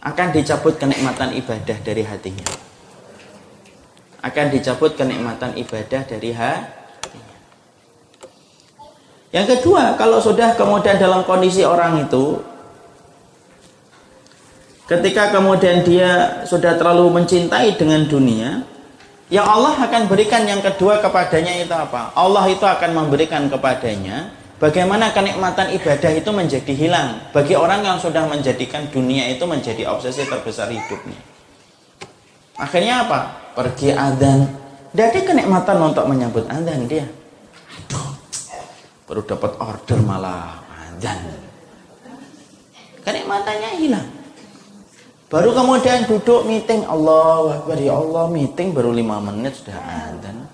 akan 0.00 0.32
dicabut 0.32 0.80
kenikmatan 0.80 1.36
ibadah 1.36 1.76
dari 1.84 2.02
hatinya. 2.04 2.48
Akan 4.24 4.48
dicabut 4.48 4.96
kenikmatan 4.96 5.56
ibadah 5.60 6.02
dari 6.08 6.32
hatinya. 6.32 6.79
Yang 9.30 9.58
kedua, 9.58 9.94
kalau 9.94 10.18
sudah 10.18 10.58
kemudian 10.58 10.98
dalam 10.98 11.22
kondisi 11.22 11.62
orang 11.62 12.02
itu 12.02 12.42
ketika 14.90 15.30
kemudian 15.30 15.86
dia 15.86 16.42
sudah 16.42 16.74
terlalu 16.74 17.22
mencintai 17.22 17.78
dengan 17.78 18.10
dunia, 18.10 18.66
yang 19.30 19.46
Allah 19.46 19.78
akan 19.86 20.10
berikan 20.10 20.42
yang 20.42 20.58
kedua 20.58 20.98
kepadanya 20.98 21.62
itu 21.62 21.70
apa? 21.70 22.10
Allah 22.18 22.50
itu 22.50 22.66
akan 22.66 22.90
memberikan 22.90 23.46
kepadanya 23.46 24.34
bagaimana 24.58 25.14
kenikmatan 25.14 25.70
ibadah 25.78 26.10
itu 26.10 26.30
menjadi 26.34 26.74
hilang 26.74 27.30
bagi 27.30 27.54
orang 27.54 27.86
yang 27.86 28.02
sudah 28.02 28.26
menjadikan 28.26 28.90
dunia 28.90 29.30
itu 29.30 29.46
menjadi 29.46 29.86
obsesi 29.86 30.26
terbesar 30.26 30.74
hidupnya. 30.74 31.14
Akhirnya 32.58 33.06
apa? 33.06 33.54
Pergi 33.54 33.94
adzan. 33.94 34.50
Ada 34.90 35.22
kenikmatan 35.22 35.78
untuk 35.78 36.10
menyambut 36.10 36.50
adzan 36.50 36.90
dia. 36.90 37.06
Baru 39.10 39.26
dapat 39.26 39.58
order 39.58 39.98
malah 40.06 40.62
adzan. 40.70 41.18
Kenikmatannya 43.02 43.82
hilang. 43.82 44.06
Baru 45.26 45.50
kemudian 45.50 46.06
duduk 46.06 46.46
meeting 46.46 46.86
Allah 46.86 47.58
Akbar 47.58 47.74
ya 47.74 47.98
Allah 47.98 48.30
meeting 48.30 48.70
baru 48.70 48.94
lima 48.94 49.18
menit 49.18 49.58
sudah 49.58 49.74
adzan. 49.82 50.46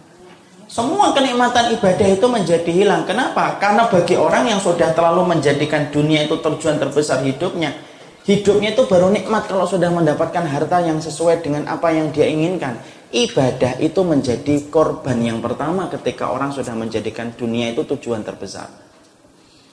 Semua 0.72 1.12
kenikmatan 1.12 1.76
ibadah 1.76 2.08
itu 2.08 2.24
menjadi 2.32 2.72
hilang. 2.72 3.04
Kenapa? 3.04 3.60
Karena 3.60 3.92
bagi 3.92 4.16
orang 4.16 4.48
yang 4.48 4.60
sudah 4.64 4.96
terlalu 4.96 5.36
menjadikan 5.36 5.92
dunia 5.92 6.24
itu 6.24 6.40
tujuan 6.40 6.80
terbesar 6.80 7.20
hidupnya, 7.28 7.76
hidupnya 8.24 8.72
itu 8.72 8.88
baru 8.88 9.12
nikmat 9.12 9.52
kalau 9.52 9.68
sudah 9.68 9.92
mendapatkan 9.92 10.48
harta 10.48 10.80
yang 10.80 10.96
sesuai 10.96 11.44
dengan 11.44 11.68
apa 11.68 11.92
yang 11.92 12.08
dia 12.08 12.24
inginkan. 12.24 12.80
Ibadah 13.06 13.78
itu 13.78 14.02
menjadi 14.02 14.66
korban 14.66 15.22
yang 15.22 15.38
pertama 15.38 15.86
ketika 15.86 16.26
orang 16.26 16.50
sudah 16.50 16.74
menjadikan 16.74 17.30
dunia 17.38 17.70
itu 17.70 17.86
tujuan 17.86 18.26
terbesar. 18.26 18.66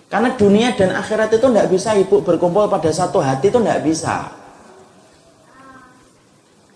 Karena 0.05 0.37
dunia 0.37 0.77
dan 0.77 0.93
akhirat 0.93 1.33
itu 1.33 1.49
tidak 1.49 1.67
bisa 1.73 1.97
ibu 1.97 2.21
berkumpul 2.21 2.69
pada 2.69 2.93
satu 2.93 3.17
hati 3.17 3.49
itu 3.49 3.57
tidak 3.57 3.81
bisa. 3.81 4.29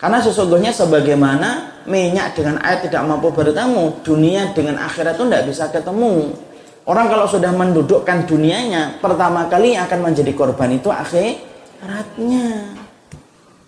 Karena 0.02 0.18
sesungguhnya 0.18 0.74
sebagaimana 0.74 1.82
minyak 1.86 2.34
dengan 2.34 2.58
air 2.66 2.82
tidak 2.82 3.06
mampu 3.06 3.30
bertemu, 3.30 4.02
dunia 4.02 4.50
dengan 4.58 4.82
akhirat 4.82 5.22
itu 5.22 5.26
tidak 5.30 5.46
bisa 5.54 5.70
ketemu. 5.70 6.34
Orang 6.90 7.14
kalau 7.14 7.30
sudah 7.30 7.54
mendudukkan 7.54 8.26
dunianya, 8.26 8.98
pertama 8.98 9.46
kali 9.46 9.78
yang 9.78 9.86
akan 9.86 10.10
menjadi 10.10 10.34
korban 10.34 10.74
itu 10.74 10.90
akhiratnya. 10.90 12.87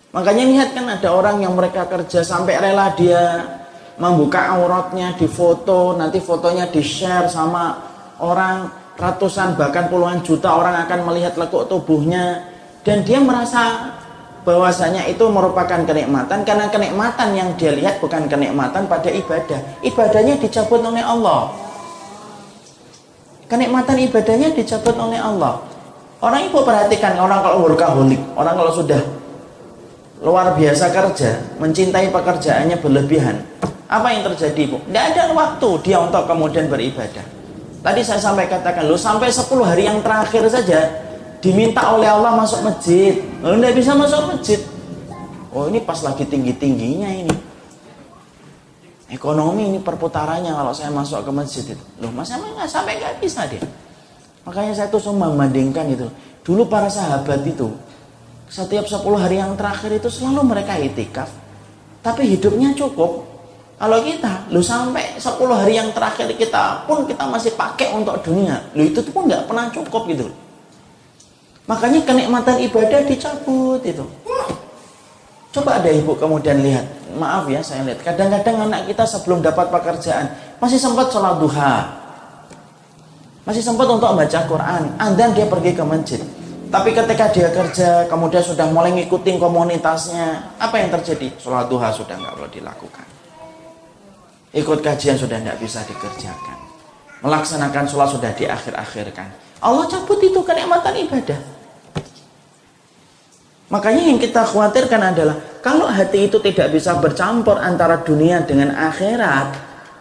Makanya 0.10 0.44
lihat 0.50 0.70
kan 0.74 0.90
ada 0.90 1.10
orang 1.14 1.38
yang 1.46 1.54
mereka 1.54 1.86
kerja 1.86 2.26
sampai 2.26 2.58
rela 2.58 2.98
dia 2.98 3.46
membuka 4.02 4.58
auratnya 4.58 5.14
di 5.14 5.30
foto, 5.30 5.94
nanti 5.94 6.18
fotonya 6.18 6.66
di 6.72 6.82
share 6.82 7.30
sama 7.30 7.78
orang 8.18 8.74
ratusan 8.98 9.54
bahkan 9.54 9.86
puluhan 9.86 10.26
juta 10.26 10.50
orang 10.50 10.82
akan 10.88 11.00
melihat 11.08 11.38
lekuk 11.38 11.70
tubuhnya 11.70 12.42
dan 12.82 13.06
dia 13.06 13.22
merasa 13.22 13.94
bahwasanya 14.44 15.06
itu 15.06 15.22
merupakan 15.30 15.86
kenikmatan 15.86 16.42
karena 16.42 16.66
kenikmatan 16.74 17.30
yang 17.38 17.50
dia 17.54 17.76
lihat 17.76 18.02
bukan 18.02 18.26
kenikmatan 18.26 18.90
pada 18.90 19.14
ibadah. 19.14 19.62
Ibadahnya 19.86 20.42
dicabut 20.42 20.82
oleh 20.82 21.06
Allah. 21.06 21.54
Kenikmatan 23.46 23.98
ibadahnya 24.10 24.58
dicabut 24.58 24.96
oleh 24.98 25.22
Allah. 25.22 25.62
Orang 26.20 26.50
ibu 26.50 26.66
perhatikan 26.66 27.16
orang 27.16 27.46
kalau 27.46 27.64
workaholic, 27.70 28.20
orang 28.36 28.58
kalau 28.58 28.74
sudah 28.74 29.00
luar 30.20 30.56
biasa 30.56 30.92
kerja, 30.92 31.32
mencintai 31.60 32.12
pekerjaannya 32.12 32.78
berlebihan. 32.80 33.40
Apa 33.90 34.14
yang 34.14 34.22
terjadi, 34.34 34.70
Bu? 34.70 34.78
Tidak 34.86 35.06
ada 35.16 35.24
waktu 35.34 35.70
dia 35.82 35.98
untuk 35.98 36.28
kemudian 36.30 36.70
beribadah. 36.70 37.26
Tadi 37.80 38.02
saya 38.04 38.20
sampai 38.20 38.46
katakan, 38.52 38.86
lo 38.86 39.00
sampai 39.00 39.32
10 39.32 39.48
hari 39.64 39.88
yang 39.88 40.04
terakhir 40.04 40.46
saja 40.52 41.10
diminta 41.40 41.96
oleh 41.96 42.08
Allah 42.08 42.36
masuk 42.36 42.68
masjid 42.68 43.24
lalu 43.40 43.64
tidak 43.64 43.76
bisa 43.80 43.92
masuk 43.96 44.22
masjid 44.28 44.60
oh 45.56 45.72
ini 45.72 45.80
pas 45.80 46.00
lagi 46.04 46.28
tinggi-tingginya 46.28 47.10
ini 47.10 47.36
ekonomi 49.08 49.72
ini 49.72 49.80
perputarannya 49.80 50.52
kalau 50.52 50.76
saya 50.76 50.92
masuk 50.92 51.24
ke 51.24 51.32
masjid 51.32 51.64
itu 51.64 51.84
loh 52.04 52.12
mas 52.12 52.28
emang 52.36 52.52
nggak 52.60 52.68
sampai 52.68 53.00
nggak 53.00 53.24
bisa 53.24 53.48
dia 53.48 53.64
makanya 54.44 54.76
saya 54.76 54.88
tuh 54.92 55.00
semua 55.00 55.32
membandingkan 55.32 55.88
itu 55.88 56.12
dulu 56.44 56.68
para 56.68 56.92
sahabat 56.92 57.40
itu 57.48 57.72
setiap 58.50 58.90
10 58.90 59.06
hari 59.14 59.38
yang 59.38 59.54
terakhir 59.54 59.94
itu 59.94 60.10
selalu 60.10 60.42
mereka 60.42 60.74
itikaf. 60.76 61.30
Tapi 62.02 62.26
hidupnya 62.36 62.74
cukup. 62.74 63.30
Kalau 63.80 64.04
kita 64.04 64.50
lu 64.52 64.60
sampai 64.60 65.16
10 65.16 65.40
hari 65.56 65.80
yang 65.80 65.94
terakhir 65.96 66.28
kita 66.36 66.84
pun 66.84 67.08
kita 67.08 67.24
masih 67.24 67.56
pakai 67.56 67.96
untuk 67.96 68.20
dunia 68.20 68.60
lu 68.76 68.84
itu 68.84 69.00
pun 69.08 69.24
nggak 69.24 69.48
pernah 69.48 69.72
cukup 69.72 70.04
gitu. 70.12 70.28
Makanya 71.70 72.04
kenikmatan 72.04 72.60
ibadah 72.66 73.06
dicabut 73.08 73.80
itu. 73.86 74.04
Coba 75.50 75.82
ada 75.82 75.90
ibu 75.90 76.14
kemudian 76.14 76.62
lihat, 76.62 76.86
maaf 77.18 77.50
ya 77.50 77.58
saya 77.62 77.82
lihat, 77.82 78.06
kadang-kadang 78.06 78.70
anak 78.70 78.86
kita 78.86 79.02
sebelum 79.02 79.42
dapat 79.42 79.74
pekerjaan 79.74 80.30
masih 80.62 80.78
sempat 80.78 81.10
sholat 81.10 81.42
duha, 81.42 81.90
masih 83.50 83.66
sempat 83.66 83.90
untuk 83.90 84.14
membaca 84.14 84.40
Quran, 84.46 84.94
dan 85.18 85.34
dia 85.34 85.50
pergi 85.50 85.72
ke 85.74 85.82
masjid. 85.82 86.22
Tapi 86.70 86.94
ketika 86.94 87.26
dia 87.34 87.50
kerja, 87.50 88.06
kemudian 88.06 88.46
sudah 88.46 88.70
mulai 88.70 88.94
ngikutin 88.94 89.42
komunitasnya, 89.42 90.54
apa 90.62 90.78
yang 90.78 90.94
terjadi? 90.94 91.34
Sholat 91.42 91.66
duha 91.66 91.90
sudah 91.90 92.14
nggak 92.14 92.34
boleh 92.38 92.52
dilakukan. 92.54 93.08
Ikut 94.54 94.78
kajian 94.86 95.18
sudah 95.18 95.42
tidak 95.42 95.58
bisa 95.58 95.82
dikerjakan. 95.90 96.58
Melaksanakan 97.26 97.90
sholat 97.90 98.10
sudah 98.14 98.32
di 98.38 98.46
akhir-akhirkan. 98.46 99.28
Allah 99.66 99.86
cabut 99.90 100.22
itu 100.22 100.40
kenikmatan 100.46 100.94
ibadah. 101.10 101.42
Makanya 103.74 104.04
yang 104.14 104.18
kita 104.22 104.46
khawatirkan 104.46 105.02
adalah 105.14 105.38
kalau 105.66 105.90
hati 105.90 106.30
itu 106.30 106.38
tidak 106.42 106.74
bisa 106.74 106.98
bercampur 106.98 107.58
antara 107.58 108.02
dunia 108.02 108.42
dengan 108.46 108.74
akhirat, 108.74 109.58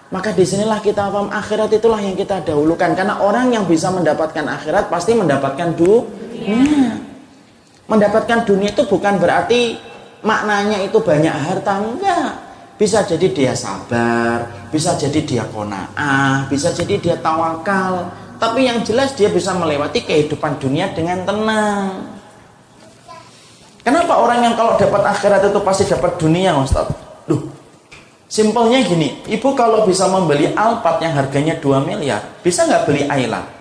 maka 0.08 0.32
di 0.32 0.44
sinilah 0.44 0.80
kita 0.80 1.12
paham 1.12 1.28
akhirat 1.28 1.68
itulah 1.76 2.00
yang 2.00 2.16
kita 2.16 2.40
dahulukan 2.40 2.96
karena 2.96 3.20
orang 3.20 3.52
yang 3.52 3.68
bisa 3.68 3.92
mendapatkan 3.92 4.40
akhirat 4.40 4.88
pasti 4.88 5.12
mendapatkan 5.12 5.76
dunia. 6.38 7.02
Mendapatkan 7.88 8.44
dunia 8.44 8.70
itu 8.70 8.84
bukan 8.84 9.16
berarti 9.18 9.80
maknanya 10.22 10.84
itu 10.84 11.00
banyak 11.00 11.32
harta 11.32 11.82
enggak. 11.82 12.30
Bisa 12.78 13.02
jadi 13.02 13.26
dia 13.34 13.52
sabar, 13.58 14.70
bisa 14.70 14.94
jadi 14.94 15.18
dia 15.26 15.44
kona'ah, 15.50 16.46
bisa 16.46 16.70
jadi 16.70 16.94
dia 17.02 17.16
tawakal. 17.18 18.06
Tapi 18.38 18.70
yang 18.70 18.86
jelas 18.86 19.18
dia 19.18 19.26
bisa 19.34 19.50
melewati 19.50 20.06
kehidupan 20.06 20.62
dunia 20.62 20.94
dengan 20.94 21.26
tenang. 21.26 22.14
Kenapa 23.82 24.20
orang 24.20 24.46
yang 24.46 24.54
kalau 24.54 24.78
dapat 24.78 25.02
akhirat 25.10 25.50
itu 25.50 25.58
pasti 25.64 25.90
dapat 25.90 26.22
dunia, 26.22 26.54
Ustaz? 26.54 26.86
Duh, 27.26 27.50
simpelnya 28.30 28.84
gini, 28.86 29.26
ibu 29.26 29.56
kalau 29.58 29.82
bisa 29.88 30.06
membeli 30.06 30.54
Alphard 30.54 31.02
yang 31.02 31.18
harganya 31.18 31.58
2 31.58 31.82
miliar, 31.82 32.20
bisa 32.44 32.68
nggak 32.68 32.84
beli 32.86 33.08
Ayla? 33.10 33.57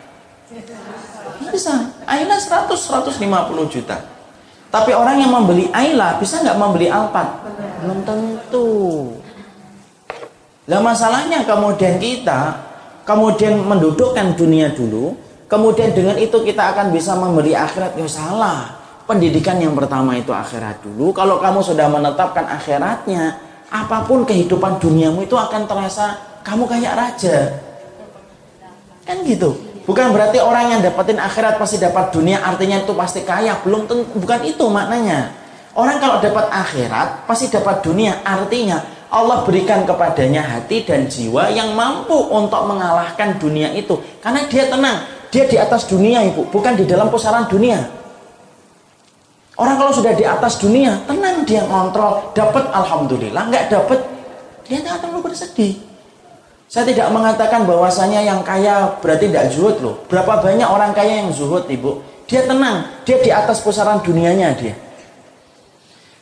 Bisa. 1.57 1.89
Ayla 2.05 2.37
100, 2.37 2.69
150 2.69 3.17
juta. 3.65 3.97
Tapi 4.69 4.93
orang 4.93 5.17
yang 5.17 5.33
membeli 5.33 5.73
Ayla 5.73 6.21
bisa 6.21 6.37
nggak 6.45 6.53
membeli 6.53 6.85
Alphard? 6.85 7.49
Belum 7.81 8.05
tentu. 8.05 8.69
Lah 10.69 10.85
masalahnya 10.85 11.41
kemudian 11.49 11.97
kita 11.97 12.61
kemudian 13.07 13.63
mendudukkan 13.63 14.35
dunia 14.37 14.75
dulu, 14.75 15.17
kemudian 15.49 15.95
dengan 15.95 16.19
itu 16.19 16.43
kita 16.43 16.75
akan 16.75 16.91
bisa 16.91 17.15
membeli 17.15 17.55
akhirat, 17.55 17.95
ya 17.95 18.05
salah 18.05 18.77
pendidikan 19.07 19.55
yang 19.57 19.73
pertama 19.73 20.13
itu 20.19 20.29
akhirat 20.29 20.83
dulu. 20.83 21.15
Kalau 21.15 21.39
kamu 21.39 21.63
sudah 21.63 21.87
menetapkan 21.87 22.45
akhiratnya, 22.45 23.39
apa 23.71 24.03
pun 24.05 24.27
kehidupan 24.27 24.77
duniamu 24.77 25.23
itu 25.23 25.33
akan 25.33 25.65
terasa 25.65 26.21
kamu 26.43 26.67
kayak 26.67 26.93
raja. 26.93 27.63
Kan 29.07 29.23
gitu. 29.23 29.55
Bukan 29.87 30.11
berarti 30.11 30.43
orang 30.43 30.75
yang 30.75 30.81
dapatin 30.83 31.15
akhirat 31.15 31.55
pasti 31.55 31.79
dapat 31.79 32.11
dunia 32.11 32.43
artinya 32.43 32.83
itu 32.83 32.91
pasti 32.91 33.23
kaya. 33.23 33.55
Belum 33.63 33.87
tentu, 33.87 34.19
bukan 34.19 34.43
itu 34.43 34.67
maknanya. 34.67 35.31
Orang 35.71 36.03
kalau 36.03 36.19
dapat 36.19 36.51
akhirat 36.51 37.23
pasti 37.23 37.47
dapat 37.47 37.79
dunia 37.79 38.19
artinya 38.27 38.83
Allah 39.07 39.47
berikan 39.47 39.87
kepadanya 39.87 40.43
hati 40.43 40.83
dan 40.83 41.07
jiwa 41.07 41.47
yang 41.47 41.71
mampu 41.71 42.19
untuk 42.27 42.67
mengalahkan 42.67 43.39
dunia 43.39 43.71
itu. 43.71 43.95
Karena 44.19 44.43
dia 44.51 44.67
tenang, 44.67 45.07
dia 45.31 45.47
di 45.47 45.55
atas 45.55 45.87
dunia 45.87 46.19
ibu, 46.27 46.43
bukan 46.51 46.75
di 46.75 46.83
dalam 46.83 47.07
pusaran 47.07 47.47
dunia. 47.47 47.87
Orang 49.55 49.79
kalau 49.79 49.95
sudah 49.95 50.11
di 50.11 50.27
atas 50.27 50.59
dunia, 50.59 50.99
tenang 51.07 51.47
dia 51.47 51.63
ngontrol, 51.63 52.35
dapat 52.35 52.67
alhamdulillah, 52.75 53.47
nggak 53.47 53.71
dapat 53.71 54.03
dia 54.67 54.83
nggak 54.83 54.99
terlalu 54.99 55.31
bersedih. 55.31 55.86
Saya 56.67 56.83
tidak 56.83 57.07
mengatakan 57.15 57.63
bahwasanya 57.63 58.27
yang 58.27 58.43
kaya 58.43 58.99
berarti 58.99 59.31
tidak 59.31 59.55
zuhud 59.55 59.79
loh. 59.79 59.95
Berapa 60.11 60.43
banyak 60.43 60.67
orang 60.67 60.91
kaya 60.91 61.23
yang 61.23 61.31
zuhud, 61.31 61.63
Ibu? 61.63 62.03
Dia 62.27 62.43
tenang, 62.43 62.83
dia 63.07 63.23
di 63.23 63.31
atas 63.31 63.63
pusaran 63.63 64.03
dunianya 64.03 64.51
dia. 64.59 64.75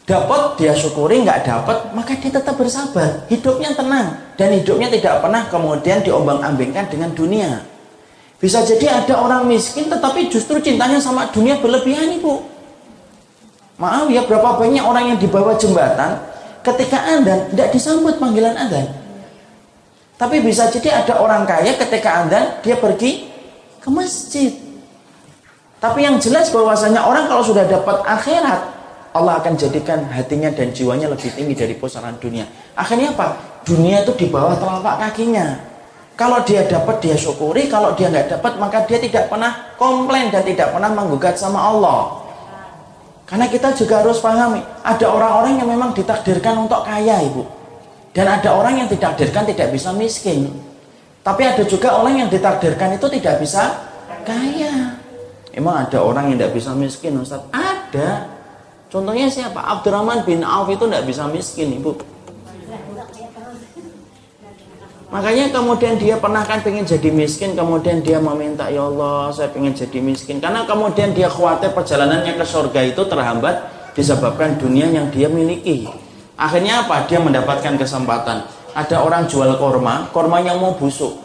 dapat 0.06 0.62
dia 0.62 0.74
syukuri 0.78 1.26
nggak 1.26 1.50
dapat 1.50 1.90
maka 1.98 2.14
dia 2.22 2.30
tetap 2.30 2.54
bersabar 2.54 3.26
hidupnya 3.26 3.74
tenang 3.74 4.14
dan 4.38 4.54
hidupnya 4.54 4.94
tidak 4.94 5.26
pernah 5.26 5.50
kemudian 5.50 6.06
diombang-ambingkan 6.06 6.86
dengan 6.94 7.10
dunia 7.18 7.66
bisa 8.38 8.62
jadi 8.62 9.02
ada 9.02 9.18
orang 9.18 9.50
miskin 9.50 9.90
tetapi 9.90 10.30
justru 10.30 10.62
cintanya 10.62 11.02
sama 11.02 11.26
dunia 11.34 11.58
berlebihan 11.58 12.22
ibu 12.22 12.46
maaf 13.82 14.06
ya 14.14 14.22
berapa 14.30 14.62
banyak 14.62 14.86
orang 14.86 15.06
yang 15.10 15.18
di 15.18 15.26
bawah 15.26 15.58
jembatan 15.58 16.22
ketika 16.62 17.02
anda 17.02 17.50
tidak 17.50 17.74
disambut 17.74 18.22
panggilan 18.22 18.54
anda 18.54 18.86
tapi 20.16 20.40
bisa 20.40 20.72
jadi 20.72 21.04
ada 21.04 21.20
orang 21.20 21.44
kaya 21.44 21.76
ketika 21.76 22.24
anda 22.24 22.60
dia 22.64 22.80
pergi 22.80 23.28
ke 23.80 23.90
masjid 23.92 24.52
tapi 25.80 26.08
yang 26.08 26.18
jelas 26.18 26.50
bahwasanya 26.50 27.04
orang 27.04 27.28
kalau 27.28 27.44
sudah 27.44 27.68
dapat 27.68 28.02
akhirat 28.08 28.76
Allah 29.16 29.40
akan 29.40 29.56
jadikan 29.56 30.04
hatinya 30.12 30.52
dan 30.52 30.76
jiwanya 30.76 31.08
lebih 31.08 31.32
tinggi 31.32 31.56
dari 31.56 31.72
pusaran 31.80 32.20
dunia. 32.20 32.44
Akhirnya 32.76 33.16
apa? 33.16 33.40
Dunia 33.64 34.04
itu 34.04 34.12
di 34.20 34.28
bawah 34.28 34.60
telapak 34.60 35.08
kakinya. 35.08 35.56
Kalau 36.20 36.44
dia 36.44 36.68
dapat 36.68 37.00
dia 37.00 37.16
syukuri, 37.16 37.72
kalau 37.72 37.96
dia 37.96 38.12
nggak 38.12 38.36
dapat 38.36 38.60
maka 38.60 38.84
dia 38.84 39.00
tidak 39.00 39.32
pernah 39.32 39.72
komplain 39.80 40.36
dan 40.36 40.44
tidak 40.44 40.68
pernah 40.76 40.92
menggugat 40.92 41.40
sama 41.40 41.64
Allah. 41.64 42.28
Karena 43.24 43.48
kita 43.48 43.72
juga 43.72 44.04
harus 44.04 44.20
pahami, 44.20 44.62
ada 44.84 45.06
orang-orang 45.08 45.64
yang 45.64 45.70
memang 45.72 45.96
ditakdirkan 45.96 46.68
untuk 46.68 46.84
kaya, 46.84 47.24
Ibu. 47.26 47.44
Dan 48.16 48.32
ada 48.32 48.56
orang 48.56 48.80
yang 48.80 48.88
ditakdirkan 48.88 49.44
tidak 49.44 49.76
bisa 49.76 49.92
miskin. 49.92 50.48
Tapi 51.20 51.42
ada 51.44 51.68
juga 51.68 52.00
orang 52.00 52.24
yang 52.24 52.30
ditakdirkan 52.32 52.96
itu 52.96 53.12
tidak 53.12 53.44
bisa 53.44 53.92
kaya. 54.24 54.96
Emang 55.52 55.84
ada 55.84 56.00
orang 56.00 56.32
yang 56.32 56.40
tidak 56.40 56.56
bisa 56.56 56.72
miskin, 56.72 57.20
Ustaz? 57.20 57.44
Ada. 57.52 58.32
Contohnya 58.88 59.28
siapa? 59.28 59.60
Abdurrahman 59.60 60.24
bin 60.24 60.48
Auf 60.48 60.72
itu 60.72 60.88
tidak 60.88 61.04
bisa 61.04 61.28
miskin, 61.28 61.76
ibu. 61.76 61.92
Makanya 65.12 65.52
kemudian 65.52 66.00
dia 66.00 66.16
pernah 66.16 66.44
kan 66.44 66.64
pengen 66.64 66.88
jadi 66.88 67.12
miskin, 67.12 67.56
kemudian 67.56 68.00
dia 68.00 68.20
meminta 68.20 68.68
ya 68.72 68.88
Allah 68.88 69.32
saya 69.36 69.52
pengen 69.52 69.76
jadi 69.76 70.00
miskin. 70.00 70.40
Karena 70.40 70.64
kemudian 70.64 71.12
dia 71.12 71.28
khawatir 71.28 71.76
perjalanannya 71.76 72.36
ke 72.36 72.46
surga 72.48 72.80
itu 72.84 73.04
terhambat 73.08 73.56
disebabkan 73.96 74.56
dunia 74.56 74.88
yang 74.88 75.12
dia 75.12 75.28
miliki. 75.28 76.05
Akhirnya 76.36 76.84
apa? 76.84 77.08
Dia 77.08 77.24
mendapatkan 77.24 77.80
kesempatan. 77.80 78.48
Ada 78.76 79.00
orang 79.00 79.24
jual 79.32 79.56
korma, 79.56 80.12
korma 80.12 80.44
yang 80.44 80.60
mau 80.60 80.76
busuk. 80.76 81.16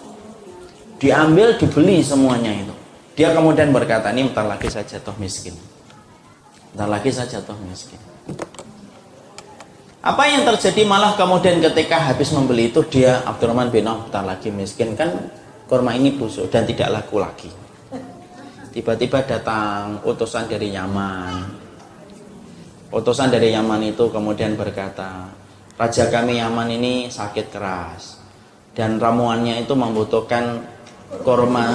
Diambil, 1.02 1.58
dibeli 1.58 1.98
semuanya 1.98 2.54
itu. 2.54 2.74
Dia 3.18 3.34
kemudian 3.34 3.74
berkata, 3.74 4.14
ini 4.14 4.30
bentar 4.30 4.46
lagi 4.46 4.70
saya 4.70 4.86
jatuh 4.86 5.12
miskin. 5.18 5.52
Bentar 6.72 6.86
lagi 6.86 7.10
saya 7.10 7.26
jatuh 7.26 7.58
miskin. 7.66 7.98
Apa 10.00 10.24
yang 10.32 10.48
terjadi 10.48 10.88
malah 10.88 11.12
kemudian 11.12 11.60
ketika 11.60 12.00
habis 12.00 12.32
membeli 12.32 12.72
itu 12.72 12.80
dia 12.88 13.20
Abdurrahman 13.28 13.68
bin 13.68 13.84
Auf 13.84 14.08
bentar 14.08 14.24
lagi 14.24 14.48
miskin 14.48 14.96
kan 14.96 15.12
kurma 15.68 15.92
ini 15.92 16.16
busuk 16.16 16.48
dan 16.48 16.64
tidak 16.64 16.88
laku 16.88 17.20
lagi. 17.20 17.52
Tiba-tiba 18.72 19.20
datang 19.28 20.00
utusan 20.00 20.48
dari 20.48 20.72
Yaman. 20.72 21.59
Utusan 22.90 23.30
dari 23.30 23.54
Yaman 23.54 23.94
itu 23.94 24.10
kemudian 24.10 24.58
berkata, 24.58 25.30
Raja 25.78 26.10
kami 26.10 26.42
Yaman 26.42 26.74
ini 26.74 27.06
sakit 27.06 27.54
keras 27.54 28.18
dan 28.74 28.98
ramuannya 28.98 29.62
itu 29.62 29.78
membutuhkan 29.78 30.58
korma 31.22 31.70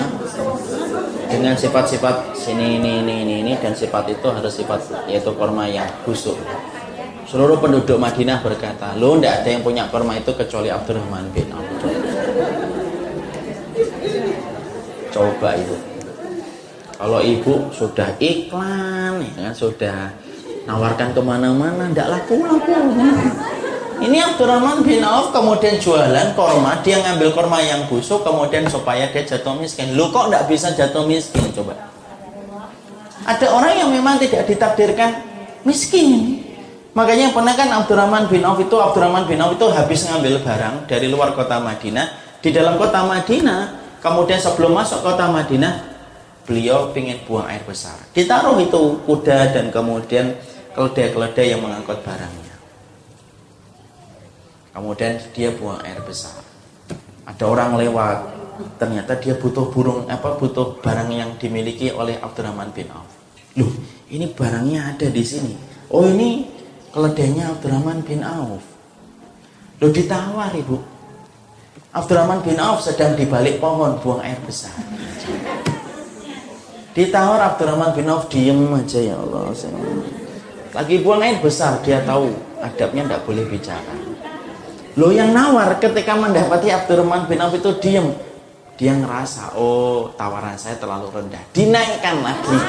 dengan 1.32 1.56
sifat-sifat 1.56 2.36
sini 2.36 2.84
ini 2.84 3.00
ini 3.00 3.14
ini 3.24 3.36
ini 3.48 3.54
dan 3.64 3.72
sifat 3.72 4.12
itu 4.12 4.28
harus 4.28 4.60
sifat 4.60 5.08
yaitu 5.08 5.32
korma 5.40 5.72
yang 5.72 5.88
busuk. 6.04 6.36
Seluruh 7.32 7.64
penduduk 7.64 7.96
Madinah 7.96 8.44
berkata, 8.44 9.00
lo 9.00 9.16
tidak 9.16 9.40
ada 9.40 9.50
yang 9.56 9.64
punya 9.64 9.84
korma 9.88 10.20
itu 10.20 10.36
kecuali 10.36 10.68
Abdurrahman 10.68 11.32
bin 11.32 11.48
Auf. 11.56 11.68
Coba 15.16 15.56
ibu. 15.56 15.76
Kalau 16.96 17.20
ibu 17.24 17.72
sudah 17.72 18.20
iklan, 18.20 19.24
ya 19.40 19.56
sudah 19.56 20.25
nawarkan 20.66 21.14
ke 21.14 21.22
mana-mana, 21.22 21.90
tidak 21.94 22.08
laku-laku. 22.20 22.74
Ini 23.96 24.18
Abdurrahman 24.34 24.84
bin 24.84 25.00
Auf 25.08 25.32
kemudian 25.32 25.80
jualan 25.80 26.36
korma, 26.36 26.84
dia 26.84 27.00
ngambil 27.00 27.32
korma 27.32 27.64
yang 27.64 27.88
busuk, 27.88 28.28
kemudian 28.28 28.68
supaya 28.68 29.08
dia 29.08 29.24
jatuh 29.24 29.56
miskin. 29.56 29.96
Lu 29.96 30.12
kok 30.12 30.28
nggak 30.28 30.52
bisa 30.52 30.76
jatuh 30.76 31.08
miskin? 31.08 31.48
Coba. 31.56 31.96
Ada 33.26 33.50
orang 33.56 33.74
yang 33.80 33.90
memang 33.90 34.20
tidak 34.20 34.46
ditakdirkan 34.52 35.24
miskin. 35.64 36.44
Makanya 36.92 37.32
pernah 37.32 37.56
kan 37.56 37.72
Abdurrahman 37.72 38.28
bin 38.28 38.44
Auf 38.44 38.60
itu 38.60 38.76
Abdurrahman 38.76 39.28
bin 39.28 39.40
Auf 39.40 39.56
itu 39.56 39.68
habis 39.72 40.08
ngambil 40.08 40.44
barang 40.44 40.76
dari 40.88 41.08
luar 41.08 41.32
kota 41.32 41.60
Madinah 41.64 42.40
di 42.44 42.52
dalam 42.52 42.76
kota 42.76 43.04
Madinah. 43.04 43.84
Kemudian 44.04 44.38
sebelum 44.38 44.78
masuk 44.78 45.02
kota 45.02 45.26
Madinah, 45.34 45.82
beliau 46.46 46.94
ingin 46.94 47.18
buang 47.26 47.50
air 47.50 47.66
besar. 47.66 47.98
Ditaruh 48.14 48.62
itu 48.62 49.02
kuda 49.02 49.50
dan 49.50 49.74
kemudian 49.74 50.38
keledai-keledai 50.76 51.56
yang 51.56 51.64
mengangkut 51.64 52.04
barangnya. 52.04 52.56
Kemudian 54.76 55.16
dia 55.32 55.56
buang 55.56 55.80
air 55.88 56.04
besar. 56.04 56.44
Ada 57.24 57.48
orang 57.48 57.80
lewat, 57.80 58.18
ternyata 58.76 59.16
dia 59.16 59.40
butuh 59.40 59.72
burung 59.72 60.04
apa 60.12 60.36
butuh 60.36 60.84
barang 60.84 61.10
yang 61.16 61.32
dimiliki 61.40 61.96
oleh 61.96 62.20
Abdurrahman 62.20 62.76
bin 62.76 62.92
Auf. 62.92 63.08
Loh, 63.56 63.72
ini 64.12 64.28
barangnya 64.28 64.92
ada 64.92 65.08
di 65.08 65.24
sini. 65.24 65.56
Oh, 65.88 66.04
ini 66.04 66.44
keledainya 66.92 67.56
Abdurrahman 67.56 68.04
bin 68.04 68.20
Auf. 68.20 68.64
Loh 69.80 69.92
ditawar 69.96 70.52
ibu. 70.56 70.76
Abdurrahman 71.96 72.44
bin 72.44 72.60
Auf 72.60 72.84
sedang 72.84 73.16
di 73.16 73.24
balik 73.24 73.64
pohon 73.64 73.96
buang 74.04 74.20
air 74.20 74.40
besar. 74.44 74.76
Ditawar 76.92 77.56
Abdurrahman 77.56 77.96
bin 77.96 78.12
Auf 78.12 78.28
diem 78.28 78.60
aja 78.76 79.00
ya 79.00 79.16
Allah. 79.16 79.56
Lagi 80.76 81.00
buang 81.00 81.24
air 81.24 81.40
besar 81.40 81.80
dia 81.88 82.04
tahu 82.04 82.36
adabnya 82.60 83.08
tidak 83.08 83.24
boleh 83.24 83.48
bicara. 83.48 83.96
Lo 85.00 85.08
yang 85.08 85.32
nawar 85.32 85.80
ketika 85.80 86.20
mendapati 86.20 86.68
Abdurrahman 86.68 87.32
bin 87.32 87.40
Auf 87.40 87.56
itu 87.56 87.72
diem. 87.80 88.12
Dia 88.76 88.92
ngerasa, 88.92 89.56
oh 89.56 90.12
tawaran 90.20 90.60
saya 90.60 90.76
terlalu 90.76 91.08
rendah. 91.08 91.40
Dinaikkan 91.56 92.20
lagi. 92.20 92.52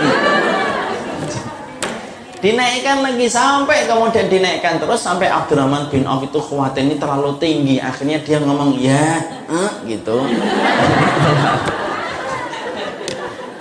dinaikkan 2.46 3.02
lagi 3.02 3.26
sampai 3.26 3.90
kemudian 3.90 4.30
dinaikkan 4.30 4.78
terus 4.78 5.02
sampai 5.02 5.26
Abdurrahman 5.26 5.90
bin 5.90 6.06
Auf 6.06 6.22
itu 6.22 6.38
khawatir 6.38 6.86
ini 6.86 7.02
terlalu 7.02 7.34
tinggi. 7.42 7.82
Akhirnya 7.82 8.22
dia 8.22 8.38
ngomong, 8.38 8.78
ya, 8.78 9.18
eh, 9.50 9.70
gitu. 9.90 10.22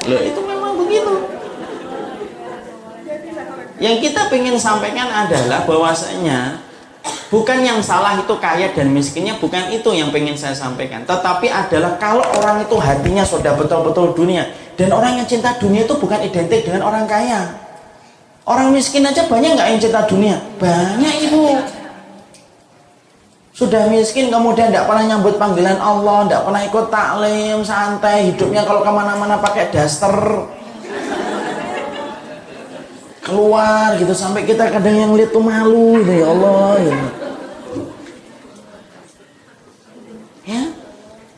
Loh 0.06 0.22
itu 0.22 0.38
memang 0.46 0.78
begitu. 0.86 1.34
Yang 3.76 4.10
kita 4.10 4.32
ingin 4.32 4.56
sampaikan 4.56 5.12
adalah 5.12 5.68
bahwasanya 5.68 6.66
Bukan 7.30 7.66
yang 7.66 7.82
salah 7.82 8.18
itu 8.18 8.34
kaya 8.38 8.70
dan 8.74 8.94
miskinnya, 8.94 9.38
bukan 9.42 9.74
itu 9.74 9.90
yang 9.94 10.14
pengen 10.14 10.38
saya 10.38 10.54
sampaikan. 10.54 11.02
Tetapi 11.06 11.50
adalah 11.50 11.98
kalau 11.98 12.22
orang 12.38 12.62
itu 12.62 12.78
hatinya 12.78 13.26
sudah 13.26 13.58
betul-betul 13.58 14.14
dunia. 14.14 14.46
Dan 14.78 14.94
orang 14.94 15.22
yang 15.22 15.28
cinta 15.28 15.58
dunia 15.58 15.86
itu 15.90 15.94
bukan 15.98 16.22
identik 16.22 16.66
dengan 16.66 16.86
orang 16.86 17.10
kaya. 17.10 17.50
Orang 18.46 18.70
miskin 18.74 19.02
aja 19.06 19.26
banyak 19.26 19.58
nggak 19.58 19.68
yang 19.74 19.82
cinta 19.82 20.02
dunia? 20.06 20.38
Banyak 20.62 21.14
ibu. 21.30 21.44
Sudah 23.56 23.90
miskin 23.90 24.30
kemudian 24.30 24.70
tidak 24.70 24.86
pernah 24.86 25.16
nyambut 25.16 25.42
panggilan 25.42 25.80
Allah, 25.82 26.28
tidak 26.28 26.42
pernah 26.46 26.62
ikut 26.62 26.86
taklim, 26.92 27.58
santai, 27.66 28.18
hidupnya 28.30 28.62
kalau 28.68 28.86
ke 28.86 28.92
mana-mana 28.92 29.42
pakai 29.42 29.74
daster 29.74 30.14
keluar 33.26 33.98
gitu 33.98 34.14
sampai 34.14 34.46
kita 34.46 34.70
kadang 34.70 34.94
yang 34.94 35.12
lihat 35.18 35.34
tuh 35.34 35.42
malu 35.42 35.98
gitu 36.06 36.14
ya 36.14 36.26
Allah 36.30 36.74
ya. 36.78 37.00
ya. 40.46 40.64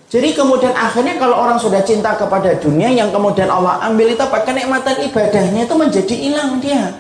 Jadi 0.08 0.30
kemudian 0.36 0.76
akhirnya 0.76 1.16
kalau 1.16 1.36
orang 1.40 1.56
sudah 1.56 1.80
cinta 1.84 2.12
kepada 2.20 2.60
dunia 2.60 2.92
yang 2.92 3.08
kemudian 3.12 3.48
Allah 3.48 3.80
ambil 3.88 4.12
itu 4.12 4.20
apa 4.20 4.44
kenikmatan 4.44 5.00
ibadahnya 5.08 5.64
itu 5.64 5.76
menjadi 5.80 6.16
hilang 6.16 6.60
dia. 6.60 6.92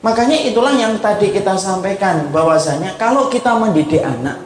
Makanya 0.00 0.36
itulah 0.44 0.72
yang 0.76 0.96
tadi 1.00 1.32
kita 1.32 1.56
sampaikan 1.56 2.28
bahwasanya 2.28 2.96
kalau 3.00 3.32
kita 3.32 3.56
mendidik 3.56 4.04
anak 4.04 4.36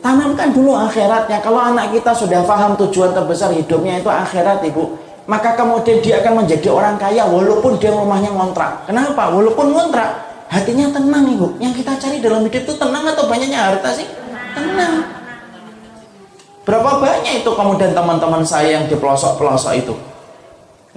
tanamkan 0.00 0.52
dulu 0.52 0.76
akhiratnya. 0.76 1.40
Kalau 1.40 1.60
anak 1.60 1.92
kita 1.92 2.12
sudah 2.16 2.44
paham 2.44 2.76
tujuan 2.76 3.12
terbesar 3.12 3.52
hidupnya 3.52 4.00
itu 4.00 4.08
akhirat 4.08 4.64
ibu 4.64 4.96
maka 5.30 5.54
kemudian 5.54 6.02
dia 6.02 6.18
akan 6.18 6.42
menjadi 6.42 6.74
orang 6.74 6.98
kaya 6.98 7.22
walaupun 7.22 7.78
dia 7.78 7.94
rumahnya 7.94 8.34
ngontrak. 8.34 8.90
Kenapa? 8.90 9.30
Walaupun 9.30 9.70
ngontrak, 9.70 10.10
hatinya 10.50 10.90
tenang 10.90 11.30
ibu. 11.30 11.54
Yang 11.62 11.86
kita 11.86 11.92
cari 12.02 12.18
dalam 12.18 12.42
hidup 12.50 12.66
itu 12.66 12.74
tenang 12.74 13.06
atau 13.06 13.30
banyaknya 13.30 13.70
harta 13.70 13.94
sih? 13.94 14.10
Tenang. 14.58 15.06
Berapa 16.66 16.98
banyak 16.98 17.46
itu 17.46 17.50
kemudian 17.54 17.94
teman-teman 17.94 18.42
saya 18.42 18.82
yang 18.82 18.90
di 18.90 18.98
pelosok-pelosok 18.98 19.72
itu. 19.78 19.94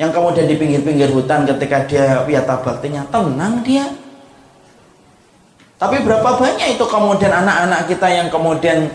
Yang 0.01 0.17
kemudian 0.17 0.49
di 0.49 0.57
pinggir-pinggir 0.57 1.13
hutan 1.13 1.45
ketika 1.45 1.85
dia 1.85 2.25
wiyata 2.25 2.57
baktinya 2.65 3.05
tenang 3.13 3.61
dia. 3.61 3.85
Tapi 5.77 6.01
berapa 6.01 6.41
banyak 6.41 6.73
itu 6.73 6.85
kemudian 6.89 7.29
anak-anak 7.29 7.85
kita 7.85 8.07
yang 8.09 8.27
kemudian 8.33 8.89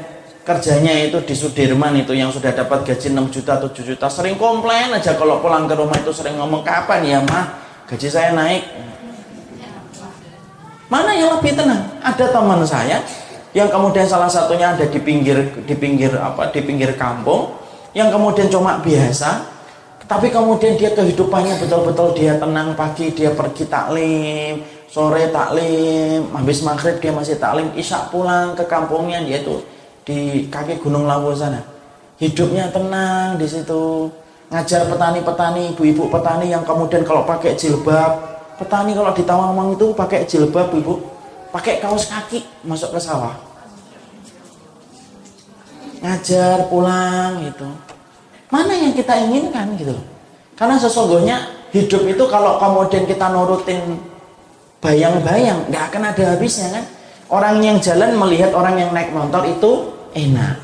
kerjanya 0.48 1.12
itu 1.12 1.20
di 1.28 1.36
Sudirman 1.36 1.92
itu 2.00 2.16
yang 2.16 2.32
sudah 2.32 2.56
dapat 2.56 2.88
gaji 2.88 3.12
6 3.12 3.28
juta 3.28 3.60
7 3.60 3.68
juta. 3.84 4.08
Sering 4.08 4.40
komplain 4.40 4.88
aja 4.96 5.12
kalau 5.12 5.44
pulang 5.44 5.68
ke 5.68 5.76
rumah 5.76 6.00
itu 6.00 6.08
sering 6.16 6.40
ngomong 6.40 6.64
kapan 6.64 7.04
ya 7.04 7.18
mah 7.20 7.60
gaji 7.84 8.08
saya 8.08 8.32
naik. 8.32 8.64
Mana 10.88 11.12
yang 11.12 11.36
lebih 11.36 11.52
tenang? 11.52 11.84
Ada 12.00 12.32
teman 12.32 12.64
saya 12.64 13.04
yang 13.52 13.68
kemudian 13.68 14.08
salah 14.08 14.28
satunya 14.28 14.72
ada 14.72 14.88
di 14.88 14.96
pinggir 14.96 15.52
di 15.68 15.74
pinggir 15.76 16.16
apa 16.16 16.48
di 16.48 16.64
pinggir 16.64 16.96
kampung 16.96 17.52
yang 17.96 18.08
kemudian 18.08 18.48
cuma 18.52 18.80
biasa 18.80 19.56
tapi 20.08 20.28
kemudian 20.32 20.76
dia 20.76 20.92
kehidupannya 20.92 21.60
betul-betul 21.60 22.12
dia 22.16 22.36
tenang 22.36 22.76
pagi 22.76 23.12
dia 23.12 23.32
pergi 23.32 23.64
taklim 23.68 24.64
sore 24.88 25.32
taklim 25.32 26.28
habis 26.32 26.60
maghrib 26.60 27.00
dia 27.00 27.12
masih 27.12 27.40
taklim 27.40 27.72
isya 27.72 28.08
pulang 28.12 28.52
ke 28.52 28.68
kampungnya 28.68 29.24
dia 29.24 29.40
tuh 29.40 29.64
di 30.08 30.48
kaki 30.48 30.80
Gunung 30.80 31.04
Lawu 31.04 31.36
sana. 31.36 31.60
Hidupnya 32.16 32.72
tenang 32.72 33.36
di 33.36 33.44
situ. 33.44 34.08
Ngajar 34.48 34.88
petani-petani, 34.88 35.76
ibu-ibu 35.76 36.08
petani 36.08 36.48
yang 36.48 36.64
kemudian 36.64 37.04
kalau 37.04 37.28
pakai 37.28 37.52
jilbab, 37.52 38.16
petani 38.56 38.96
kalau 38.96 39.12
di 39.12 39.20
Tawangmang 39.20 39.76
itu 39.76 39.92
pakai 39.92 40.24
jilbab, 40.24 40.72
ibu, 40.72 41.04
pakai 41.52 41.84
kaos 41.84 42.08
kaki 42.08 42.48
masuk 42.64 42.96
ke 42.96 43.00
sawah. 43.04 43.36
Ngajar 46.00 46.72
pulang 46.72 47.44
gitu. 47.44 47.68
Mana 48.48 48.72
yang 48.72 48.96
kita 48.96 49.12
inginkan 49.28 49.76
gitu 49.76 49.92
Karena 50.56 50.80
sesungguhnya 50.80 51.36
hidup 51.68 52.08
itu 52.08 52.24
kalau 52.32 52.56
kemudian 52.56 53.04
kita 53.04 53.28
nurutin 53.28 54.00
bayang-bayang, 54.80 55.68
nggak 55.68 55.92
akan 55.92 56.02
ada 56.08 56.24
habisnya 56.32 56.72
kan. 56.72 56.84
Orang 57.28 57.60
yang 57.60 57.76
jalan 57.84 58.16
melihat 58.16 58.56
orang 58.56 58.80
yang 58.80 58.90
naik 58.96 59.12
motor 59.12 59.44
itu 59.44 59.97
enak. 60.14 60.60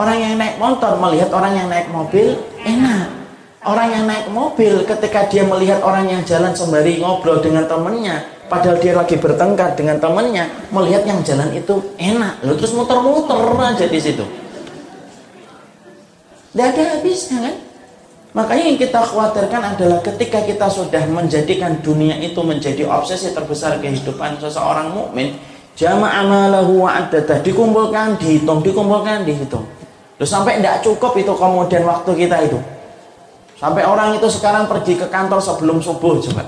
Orang 0.00 0.16
yang 0.16 0.34
naik 0.40 0.56
motor 0.56 0.96
melihat 0.96 1.28
orang 1.36 1.52
yang 1.52 1.68
naik 1.68 1.92
mobil 1.92 2.38
enak. 2.64 3.20
Orang 3.60 3.92
yang 3.92 4.08
naik 4.08 4.32
mobil 4.32 4.88
ketika 4.88 5.28
dia 5.28 5.44
melihat 5.44 5.84
orang 5.84 6.08
yang 6.08 6.24
jalan 6.24 6.56
sembari 6.56 6.96
ngobrol 6.96 7.44
dengan 7.44 7.68
temennya, 7.68 8.24
padahal 8.48 8.80
dia 8.80 8.96
lagi 8.96 9.20
bertengkar 9.20 9.76
dengan 9.76 10.00
temennya, 10.00 10.48
melihat 10.72 11.04
yang 11.04 11.20
jalan 11.20 11.52
itu 11.52 11.76
enak. 12.00 12.40
Lalu 12.40 12.56
terus 12.56 12.72
muter-muter 12.72 13.36
aja 13.60 13.84
di 13.84 14.00
situ. 14.00 14.24
Tidak 16.50 16.66
ada 16.66 16.82
habisnya 16.96 17.38
kan? 17.44 17.56
Makanya 18.30 18.64
yang 18.70 18.78
kita 18.78 19.00
khawatirkan 19.02 19.62
adalah 19.74 19.98
ketika 20.06 20.38
kita 20.46 20.70
sudah 20.70 21.02
menjadikan 21.10 21.82
dunia 21.82 22.14
itu 22.22 22.38
menjadi 22.40 22.86
obsesi 22.86 23.34
terbesar 23.34 23.82
kehidupan 23.82 24.38
seseorang 24.38 24.94
mukmin, 24.94 25.34
Jama'a 25.78 26.20
malahu 26.26 26.84
wa 26.84 27.00
Dikumpulkan, 27.40 28.18
dihitung, 28.20 28.60
dikumpulkan, 28.60 29.24
dihitung. 29.24 29.64
Loh, 30.20 30.28
sampai 30.28 30.60
tidak 30.60 30.84
cukup 30.84 31.16
itu 31.16 31.32
kemudian 31.32 31.82
waktu 31.88 32.10
kita 32.12 32.36
itu. 32.44 32.60
Sampai 33.56 33.84
orang 33.88 34.16
itu 34.16 34.28
sekarang 34.28 34.68
pergi 34.68 34.96
ke 34.96 35.08
kantor 35.08 35.40
sebelum 35.40 35.80
subuh 35.80 36.20
coba. 36.20 36.44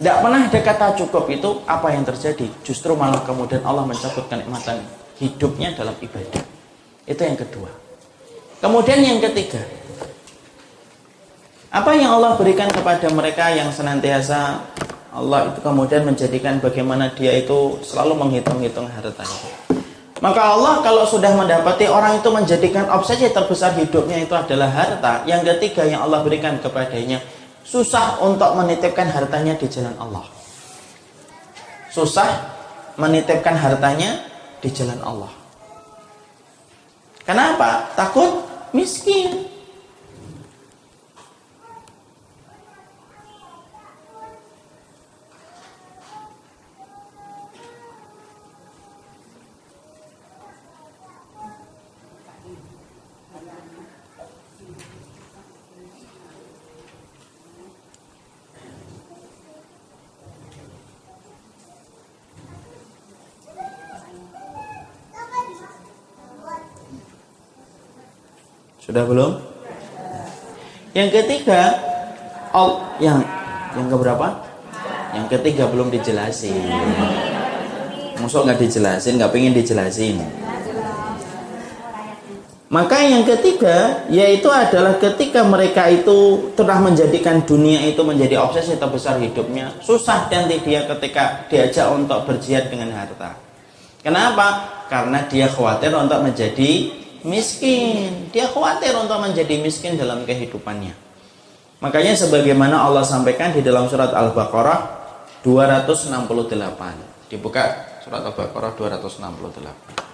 Tidak 0.00 0.16
pernah 0.20 0.40
ada 0.48 0.60
kata 0.60 0.86
cukup 0.98 1.24
itu 1.30 1.64
apa 1.64 1.92
yang 1.92 2.02
terjadi? 2.02 2.48
Justru 2.66 2.96
malah 2.96 3.22
kemudian 3.22 3.62
Allah 3.62 3.86
mencabut 3.86 4.26
kenikmatan 4.26 4.82
hidupnya 5.20 5.72
dalam 5.76 5.94
ibadah. 6.00 6.42
Itu 7.04 7.20
yang 7.22 7.38
kedua. 7.38 7.70
Kemudian 8.58 9.00
yang 9.04 9.20
ketiga. 9.20 9.60
Apa 11.68 11.94
yang 11.94 12.16
Allah 12.16 12.38
berikan 12.38 12.70
kepada 12.70 13.06
mereka 13.12 13.50
yang 13.50 13.68
senantiasa 13.68 14.62
Allah 15.14 15.54
itu 15.54 15.62
kemudian 15.62 16.02
menjadikan 16.02 16.58
bagaimana 16.58 17.14
dia 17.14 17.38
itu 17.38 17.78
selalu 17.86 18.18
menghitung-hitung 18.18 18.90
hartanya. 18.90 19.38
Maka 20.18 20.42
Allah 20.42 20.82
kalau 20.82 21.06
sudah 21.06 21.30
mendapati 21.38 21.86
orang 21.86 22.18
itu 22.18 22.34
menjadikan 22.34 22.90
obsesi 22.90 23.30
terbesar 23.30 23.78
hidupnya 23.78 24.18
itu 24.18 24.34
adalah 24.34 24.66
harta. 24.66 25.22
Yang 25.22 25.54
ketiga 25.54 25.86
yang 25.86 26.02
Allah 26.02 26.26
berikan 26.26 26.58
kepadanya, 26.58 27.22
susah 27.62 28.18
untuk 28.26 28.58
menitipkan 28.58 29.06
hartanya 29.06 29.54
di 29.54 29.70
jalan 29.70 29.94
Allah. 30.02 30.26
Susah 31.94 32.50
menitipkan 32.98 33.54
hartanya 33.54 34.18
di 34.58 34.68
jalan 34.74 34.98
Allah. 35.06 35.30
Kenapa? 37.22 37.94
Takut 37.94 38.42
miskin. 38.74 39.53
Sudah 68.94 69.10
belum? 69.10 69.32
Yang 70.94 71.10
ketiga, 71.18 71.82
oh, 72.54 72.78
yang 73.02 73.26
yang 73.74 73.90
keberapa? 73.90 74.38
Yang 75.18 75.26
ketiga 75.34 75.66
belum 75.66 75.90
dijelasin. 75.90 76.62
Musuh 78.22 78.46
nggak 78.46 78.54
dijelasin, 78.54 79.18
nggak 79.18 79.34
pengen 79.34 79.50
dijelasin. 79.50 80.22
Maka 82.70 83.02
yang 83.02 83.26
ketiga 83.26 84.06
yaitu 84.14 84.46
adalah 84.46 84.94
ketika 85.02 85.42
mereka 85.42 85.90
itu 85.90 86.54
telah 86.54 86.78
menjadikan 86.78 87.42
dunia 87.42 87.82
itu 87.90 87.98
menjadi 88.06 88.46
obsesi 88.46 88.78
terbesar 88.78 89.18
hidupnya, 89.18 89.74
susah 89.82 90.30
nanti 90.30 90.62
dia 90.62 90.86
ketika 90.86 91.50
diajak 91.50 91.90
untuk 91.90 92.30
berjihad 92.30 92.70
dengan 92.70 92.94
harta. 92.94 93.34
Kenapa? 94.06 94.70
Karena 94.86 95.26
dia 95.26 95.50
khawatir 95.50 95.90
untuk 95.90 96.22
menjadi 96.22 97.02
miskin. 97.24 98.28
Dia 98.30 98.46
khawatir 98.52 98.94
untuk 98.94 99.18
menjadi 99.18 99.58
miskin 99.58 99.96
dalam 99.98 100.22
kehidupannya. 100.28 100.94
Makanya 101.82 102.14
sebagaimana 102.14 102.86
Allah 102.86 103.02
sampaikan 103.02 103.50
di 103.52 103.60
dalam 103.60 103.90
surat 103.90 104.12
Al-Baqarah 104.14 104.80
268. 105.42 107.28
Dibuka 107.28 107.64
surat 108.04 108.22
Al-Baqarah 108.24 108.72
268. 108.76 110.04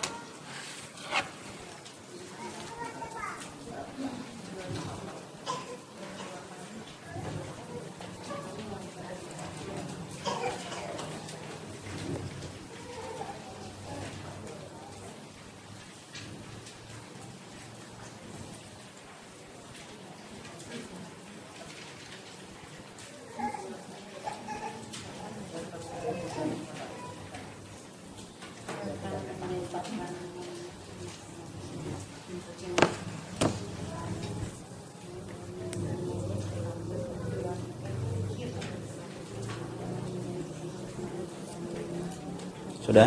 Sudah? 42.90 43.06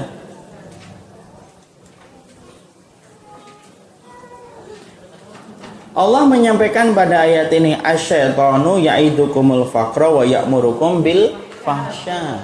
Allah 6.13 6.29
menyampaikan 6.29 6.93
pada 6.93 7.25
ayat 7.25 7.49
ini 7.49 7.73
asyaitanu 7.73 8.77
ya'idukumul 8.77 9.65
faqra 9.65 10.13
wa 10.13 10.21
ya'murukum 10.21 11.01
bil 11.01 11.33
fahsya. 11.65 12.37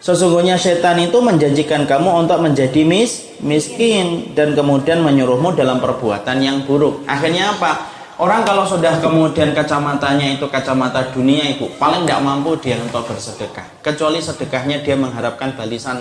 Sesungguhnya 0.00 0.56
setan 0.56 0.96
itu 0.96 1.20
menjanjikan 1.20 1.84
kamu 1.84 2.24
untuk 2.24 2.40
menjadi 2.40 2.88
mis, 2.88 3.36
miskin 3.44 4.32
dan 4.32 4.56
kemudian 4.56 5.04
menyuruhmu 5.04 5.52
dalam 5.52 5.76
perbuatan 5.76 6.40
yang 6.40 6.64
buruk. 6.64 7.04
Akhirnya 7.04 7.52
apa? 7.52 7.84
Orang 8.16 8.48
kalau 8.48 8.64
sudah 8.64 8.96
kemudian 8.96 9.52
kacamatanya 9.52 10.40
itu 10.40 10.48
kacamata 10.48 11.12
dunia 11.12 11.52
ibu 11.52 11.68
paling 11.76 12.08
tidak 12.08 12.24
mampu 12.24 12.56
dia 12.64 12.80
untuk 12.80 13.12
bersedekah. 13.12 13.68
Kecuali 13.84 14.24
sedekahnya 14.24 14.80
dia 14.80 14.96
mengharapkan 14.96 15.52
balisan, 15.52 16.00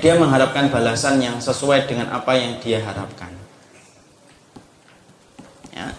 dia 0.00 0.16
mengharapkan 0.16 0.72
balasan 0.72 1.20
yang 1.20 1.36
sesuai 1.36 1.84
dengan 1.84 2.16
apa 2.16 2.32
yang 2.32 2.56
dia 2.64 2.80
harapkan. 2.80 3.28
Ya. 5.76 5.92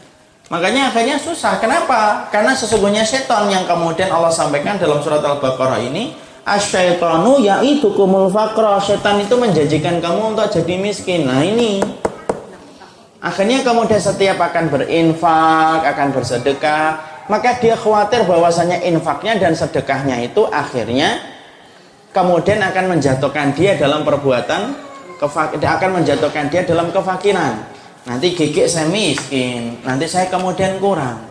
Makanya 0.47 0.87
akhirnya 0.91 1.19
susah. 1.19 1.59
Kenapa? 1.59 2.31
Karena 2.31 2.55
sesungguhnya 2.55 3.03
setan 3.03 3.51
yang 3.51 3.67
kemudian 3.67 4.07
Allah 4.07 4.31
sampaikan 4.31 4.79
dalam 4.79 5.03
surat 5.03 5.19
Al-Baqarah 5.19 5.83
ini 5.83 6.15
Asyaitonu 6.47 7.43
yaitu 7.43 7.91
kumul 7.91 8.31
fakro. 8.31 8.79
Setan 8.79 9.19
itu 9.19 9.35
menjanjikan 9.35 9.99
kamu 9.99 10.35
untuk 10.35 10.47
jadi 10.47 10.79
miskin. 10.79 11.27
Nah 11.27 11.43
ini. 11.43 11.83
Akhirnya 13.19 13.59
kemudian 13.65 13.99
setiap 13.99 14.39
akan 14.39 14.71
berinfak, 14.71 15.83
akan 15.83 16.07
bersedekah. 16.15 17.03
Maka 17.27 17.59
dia 17.59 17.75
khawatir 17.75 18.23
bahwasanya 18.23 18.79
infaknya 18.87 19.35
dan 19.35 19.51
sedekahnya 19.51 20.23
itu 20.23 20.47
akhirnya 20.47 21.19
kemudian 22.15 22.63
akan 22.63 22.95
menjatuhkan 22.95 23.51
dia 23.51 23.75
dalam 23.75 24.07
perbuatan 24.07 24.87
akan 25.19 25.89
menjatuhkan 25.91 26.47
dia 26.47 26.63
dalam 26.63 26.87
kefakiran. 26.95 27.76
Nanti 28.07 28.31
gigit 28.31 28.71
saya 28.71 28.87
miskin, 28.87 29.83
nanti 29.83 30.07
saya 30.07 30.31
kemudian 30.31 30.79
kurang. 30.79 31.27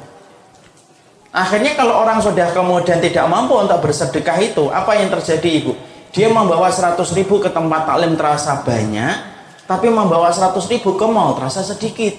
Akhirnya 1.33 1.73
kalau 1.73 2.05
orang 2.05 2.21
sudah 2.21 2.53
kemudian 2.53 3.01
tidak 3.01 3.25
mampu 3.33 3.57
untuk 3.57 3.81
bersedekah 3.81 4.37
itu, 4.45 4.69
apa 4.69 4.93
yang 5.01 5.09
terjadi 5.09 5.65
ibu? 5.65 5.73
Dia 6.13 6.29
membawa 6.29 6.69
100 6.69 7.01
ribu 7.17 7.41
ke 7.41 7.49
tempat 7.49 7.89
taklim 7.89 8.13
terasa 8.21 8.61
banyak, 8.61 9.17
tapi 9.65 9.89
membawa 9.89 10.29
100 10.29 10.53
ribu 10.69 11.01
ke 11.01 11.07
mall 11.09 11.41
terasa 11.41 11.65
sedikit. 11.65 12.13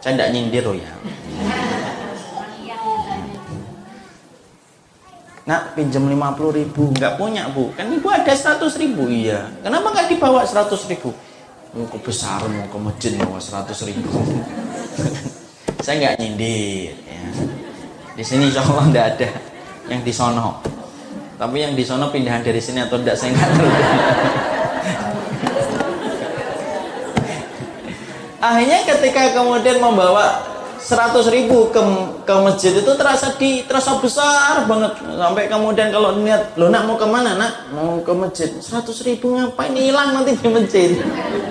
Saya 0.00 0.16
tidak 0.16 0.28
nyindir 0.32 0.64
ya. 0.72 0.92
Nak 5.44 5.76
pinjam 5.76 6.08
50 6.08 6.58
ribu, 6.64 6.96
nggak 6.96 7.20
punya 7.20 7.44
bu. 7.52 7.76
Kan 7.76 7.92
ibu 7.92 8.08
ada 8.08 8.32
100 8.32 8.72
ribu, 8.80 9.04
iya. 9.12 9.52
Kenapa 9.60 9.92
nggak 9.92 10.08
dibawa 10.16 10.48
100 10.48 10.88
ribu? 10.88 11.12
Mau 11.72 11.88
ke 11.88 11.96
besar, 12.04 12.44
mau 12.44 12.68
ke 12.68 12.76
masjid, 12.76 13.16
mau 13.16 13.40
100 13.40 13.88
ribu. 13.88 14.12
Saya 15.84 16.04
nggak 16.04 16.20
nyindir. 16.20 16.92
Ya. 16.92 17.24
Di 18.12 18.20
sini 18.20 18.52
insya 18.52 18.60
Allah 18.60 18.92
tidak 18.92 19.16
ada 19.16 19.32
yang 19.88 20.04
di 20.04 20.12
sono. 20.12 20.60
Tapi 21.40 21.64
yang 21.64 21.72
di 21.72 21.80
sono 21.80 22.12
pindahan 22.12 22.44
dari 22.44 22.60
sini 22.60 22.84
atau 22.84 23.00
tidak 23.00 23.16
saya 23.16 23.32
nggak 23.32 23.50
tahu. 23.56 23.66
Akhirnya 28.52 28.84
ketika 28.92 29.32
kemudian 29.32 29.80
membawa 29.80 30.51
100 30.82 31.14
ribu 31.30 31.70
ke, 31.70 31.78
ke 32.26 32.34
masjid 32.42 32.74
itu 32.74 32.92
terasa 32.98 33.38
di 33.38 33.62
terasa 33.70 34.02
besar 34.02 34.66
banget. 34.66 34.98
Sampai 34.98 35.46
kemudian 35.46 35.94
kalau 35.94 36.18
niat 36.18 36.58
lo 36.58 36.66
nak 36.74 36.90
mau 36.90 36.98
ke 36.98 37.06
mana 37.06 37.38
nak? 37.38 37.70
Mau 37.70 38.02
ke 38.02 38.10
masjid. 38.10 38.50
100 38.50 38.90
ribu 39.06 39.38
ngapain? 39.38 39.70
Hilang 39.78 40.10
nanti 40.10 40.34
di 40.34 40.48
masjid. 40.50 40.90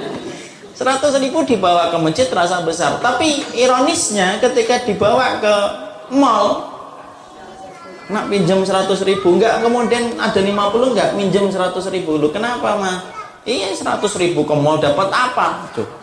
100 0.82 1.24
ribu 1.24 1.48
dibawa 1.48 1.88
ke 1.96 1.98
masjid 2.04 2.28
terasa 2.28 2.60
besar. 2.60 3.00
Tapi 3.00 3.40
ironisnya 3.56 4.44
ketika 4.44 4.84
dibawa 4.84 5.40
ke 5.40 5.56
mall 6.12 6.68
nak 8.12 8.28
pinjam 8.28 8.60
100 8.60 8.92
ribu 9.08 9.40
enggak. 9.40 9.64
Kemudian 9.64 10.20
ada 10.20 10.44
50 10.44 10.92
enggak? 10.92 11.10
Minjem 11.16 11.48
100 11.48 11.72
ribu. 11.88 12.20
Lu 12.20 12.28
kenapa 12.36 12.76
mah 12.76 13.00
iya 13.48 13.72
100 13.72 14.04
ribu 14.20 14.44
ke 14.44 14.56
mall 14.60 14.84
dapat 14.84 15.08
apa? 15.08 15.72
Tuh. 15.72 16.01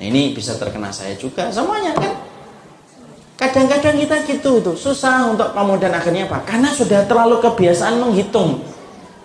Nah, 0.00 0.08
ini 0.08 0.32
bisa 0.32 0.56
terkena 0.56 0.88
saya 0.88 1.12
juga 1.12 1.52
semuanya 1.52 1.92
kan? 1.92 2.16
Kadang-kadang 3.36 4.00
kita 4.00 4.16
gitu 4.24 4.64
itu 4.64 4.72
susah 4.72 5.28
untuk 5.28 5.52
kemudian 5.52 5.92
akhirnya 5.92 6.24
apa? 6.24 6.40
Karena 6.48 6.72
sudah 6.72 7.04
terlalu 7.04 7.36
kebiasaan 7.44 8.00
menghitung. 8.00 8.64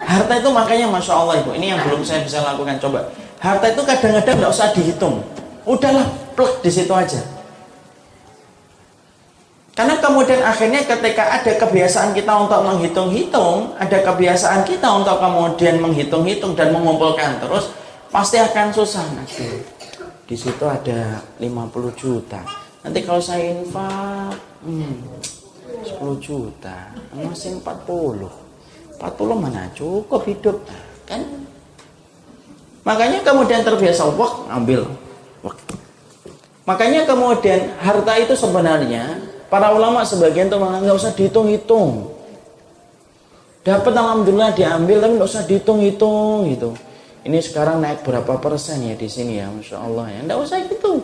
Harta 0.03 0.35
itu 0.35 0.51
makanya 0.51 0.91
masya 0.91 1.15
Allah 1.15 1.39
ibu 1.39 1.55
ini 1.55 1.71
yang 1.71 1.79
belum 1.79 2.03
saya 2.03 2.27
bisa 2.27 2.43
lakukan. 2.43 2.75
Coba 2.83 3.07
harta 3.39 3.71
itu 3.71 3.81
kadang-kadang 3.87 4.35
nggak 4.35 4.51
usah 4.51 4.75
dihitung. 4.75 5.23
Udahlah 5.63 6.11
plek 6.35 6.59
di 6.59 6.71
situ 6.71 6.91
aja. 6.91 7.23
Karena 9.75 9.95
kemudian 9.99 10.43
akhirnya 10.43 10.83
ketika 10.83 11.23
ada 11.39 11.51
kebiasaan 11.55 12.11
kita 12.15 12.31
untuk 12.35 12.63
menghitung-hitung, 12.67 13.75
ada 13.79 13.99
kebiasaan 14.03 14.67
kita 14.67 14.87
untuk 14.91 15.19
kemudian 15.19 15.79
menghitung-hitung 15.79 16.55
dan 16.55 16.71
mengumpulkan 16.71 17.39
terus, 17.43 17.71
pasti 18.11 18.39
akan 18.39 18.71
susah 18.71 19.03
nanti. 19.15 19.74
Di 20.25 20.35
situ 20.37 20.65
ada 20.65 21.21
50 21.37 21.93
juta. 21.93 22.41
Nanti 22.81 22.99
kalau 23.05 23.21
saya 23.21 23.53
infak, 23.61 24.37
hmm, 24.65 24.95
10 25.85 26.17
juta, 26.21 26.93
masih 27.13 27.61
40. 27.61 28.29
40 28.97 29.35
mana 29.37 29.69
cukup 29.73 30.21
hidup, 30.25 30.57
kan? 31.05 31.21
Makanya 32.85 33.21
kemudian 33.25 33.65
terbiasa 33.65 34.05
wak 34.13 34.49
ambil. 34.49 34.85
Wak. 35.41 35.57
Makanya 36.65 37.05
kemudian 37.05 37.77
harta 37.77 38.13
itu 38.17 38.33
sebenarnya 38.33 39.35
Para 39.45 39.69
ulama 39.71 40.01
sebagian 40.01 40.49
tuh 40.49 40.57
nggak 40.57 40.97
usah 40.97 41.13
dihitung-hitung. 41.13 42.11
Dapat 43.63 43.93
alhamdulillah 43.93 44.53
diambil 44.53 44.97
tapi 45.01 45.13
nggak 45.15 45.29
usah 45.29 45.45
dihitung-hitung 45.45 46.49
gitu. 46.49 46.69
Ini 47.25 47.41
sekarang 47.41 47.81
naik 47.81 48.05
berapa 48.05 48.37
persen 48.37 48.85
ya 48.85 48.93
di 48.93 49.09
sini 49.09 49.41
ya, 49.41 49.49
masya 49.49 49.81
Allah 49.81 50.05
ya. 50.13 50.19
Nggak 50.29 50.39
usah 50.45 50.61
gitu. 50.69 51.01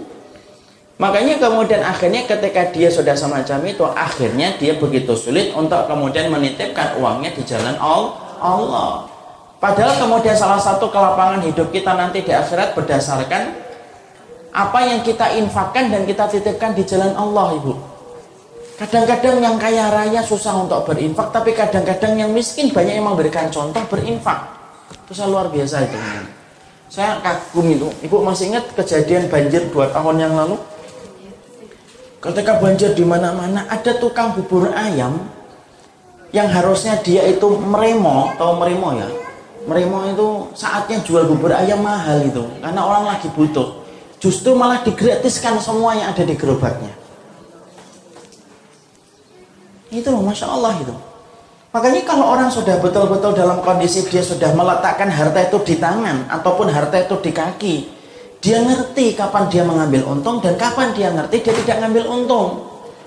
Makanya 1.01 1.41
kemudian 1.41 1.81
akhirnya 1.81 2.29
ketika 2.29 2.69
dia 2.69 2.93
sudah 2.93 3.17
semacam 3.17 3.65
itu, 3.65 3.81
akhirnya 3.89 4.53
dia 4.61 4.77
begitu 4.77 5.17
sulit 5.17 5.49
untuk 5.57 5.81
kemudian 5.89 6.29
menitipkan 6.29 7.01
uangnya 7.01 7.33
di 7.33 7.41
jalan 7.41 7.73
Allah. 7.81 9.09
Padahal 9.57 9.97
kemudian 9.97 10.37
salah 10.37 10.61
satu 10.61 10.93
kelapangan 10.93 11.41
hidup 11.41 11.73
kita 11.73 11.97
nanti 11.97 12.21
di 12.21 12.29
akhirat 12.29 12.77
berdasarkan 12.77 13.57
apa 14.53 14.79
yang 14.85 15.01
kita 15.01 15.25
infakkan 15.41 15.89
dan 15.89 16.05
kita 16.05 16.29
titipkan 16.29 16.77
di 16.77 16.85
jalan 16.85 17.17
Allah, 17.17 17.57
Ibu. 17.57 17.73
Kadang-kadang 18.77 19.41
yang 19.41 19.57
kaya 19.57 19.89
raya 19.89 20.21
susah 20.21 20.53
untuk 20.53 20.85
berinfak, 20.85 21.33
tapi 21.33 21.57
kadang-kadang 21.57 22.13
yang 22.13 22.29
miskin 22.29 22.69
banyak 22.69 23.01
yang 23.01 23.09
memberikan 23.09 23.49
contoh 23.49 23.81
berinfak. 23.89 24.60
Itu 25.11 25.19
saya 25.19 25.27
luar 25.27 25.51
biasa 25.51 25.83
itu. 25.83 25.99
Saya 26.87 27.19
kagum 27.19 27.67
itu. 27.67 27.91
Ibu 27.99 28.23
masih 28.23 28.55
ingat 28.55 28.71
kejadian 28.71 29.27
banjir 29.27 29.67
dua 29.67 29.91
tahun 29.91 30.23
yang 30.23 30.39
lalu? 30.39 30.55
Ketika 32.23 32.63
banjir 32.63 32.95
di 32.95 33.03
mana-mana, 33.03 33.67
ada 33.67 33.91
tukang 33.99 34.31
bubur 34.39 34.71
ayam 34.71 35.19
yang 36.31 36.47
harusnya 36.47 36.95
dia 37.03 37.27
itu 37.27 37.43
meremo, 37.59 38.31
tahu 38.39 38.55
meremo 38.55 38.95
ya? 38.95 39.11
Meremo 39.67 40.07
itu 40.07 40.27
saatnya 40.55 41.03
jual 41.03 41.27
bubur 41.27 41.51
ayam 41.51 41.83
mahal 41.83 42.23
itu, 42.23 42.47
karena 42.63 42.79
orang 42.79 43.11
lagi 43.11 43.27
butuh. 43.35 43.83
Justru 44.15 44.55
malah 44.55 44.79
digratiskan 44.79 45.59
semua 45.59 45.91
yang 45.91 46.15
ada 46.15 46.23
di 46.23 46.39
gerobaknya. 46.39 46.95
Itu 49.91 50.07
loh, 50.07 50.23
Masya 50.23 50.47
Allah 50.47 50.71
itu. 50.79 51.10
Makanya 51.71 52.03
kalau 52.03 52.35
orang 52.35 52.51
sudah 52.51 52.83
betul-betul 52.83 53.31
dalam 53.31 53.63
kondisi 53.63 54.03
dia 54.11 54.19
sudah 54.19 54.51
meletakkan 54.51 55.07
harta 55.07 55.39
itu 55.39 55.55
di 55.63 55.79
tangan 55.79 56.27
ataupun 56.27 56.67
harta 56.67 56.99
itu 56.99 57.15
di 57.23 57.31
kaki, 57.31 57.75
dia 58.43 58.59
ngerti 58.59 59.15
kapan 59.15 59.47
dia 59.47 59.63
mengambil 59.63 60.03
untung 60.11 60.43
dan 60.43 60.59
kapan 60.59 60.91
dia 60.91 61.15
ngerti 61.15 61.39
dia 61.39 61.55
tidak 61.63 61.87
ngambil 61.87 62.03
untung. 62.11 62.49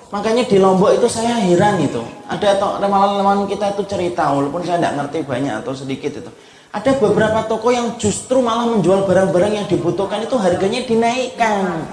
Makanya 0.08 0.48
di 0.48 0.56
Lombok 0.56 0.96
itu 0.96 1.04
saya 1.12 1.36
heran 1.36 1.76
itu. 1.76 2.00
Ada 2.24 2.56
teman-teman 2.80 3.44
kita 3.44 3.76
itu 3.76 3.84
cerita 3.84 4.32
walaupun 4.32 4.64
saya 4.64 4.80
tidak 4.80 4.94
ngerti 4.96 5.18
banyak 5.28 5.54
atau 5.60 5.76
sedikit 5.76 6.24
itu. 6.24 6.30
Ada 6.72 6.96
beberapa 6.96 7.44
toko 7.44 7.68
yang 7.68 8.00
justru 8.00 8.40
malah 8.40 8.64
menjual 8.72 9.04
barang-barang 9.04 9.52
yang 9.60 9.66
dibutuhkan 9.68 10.24
itu 10.24 10.40
harganya 10.40 10.80
dinaikkan. 10.88 11.84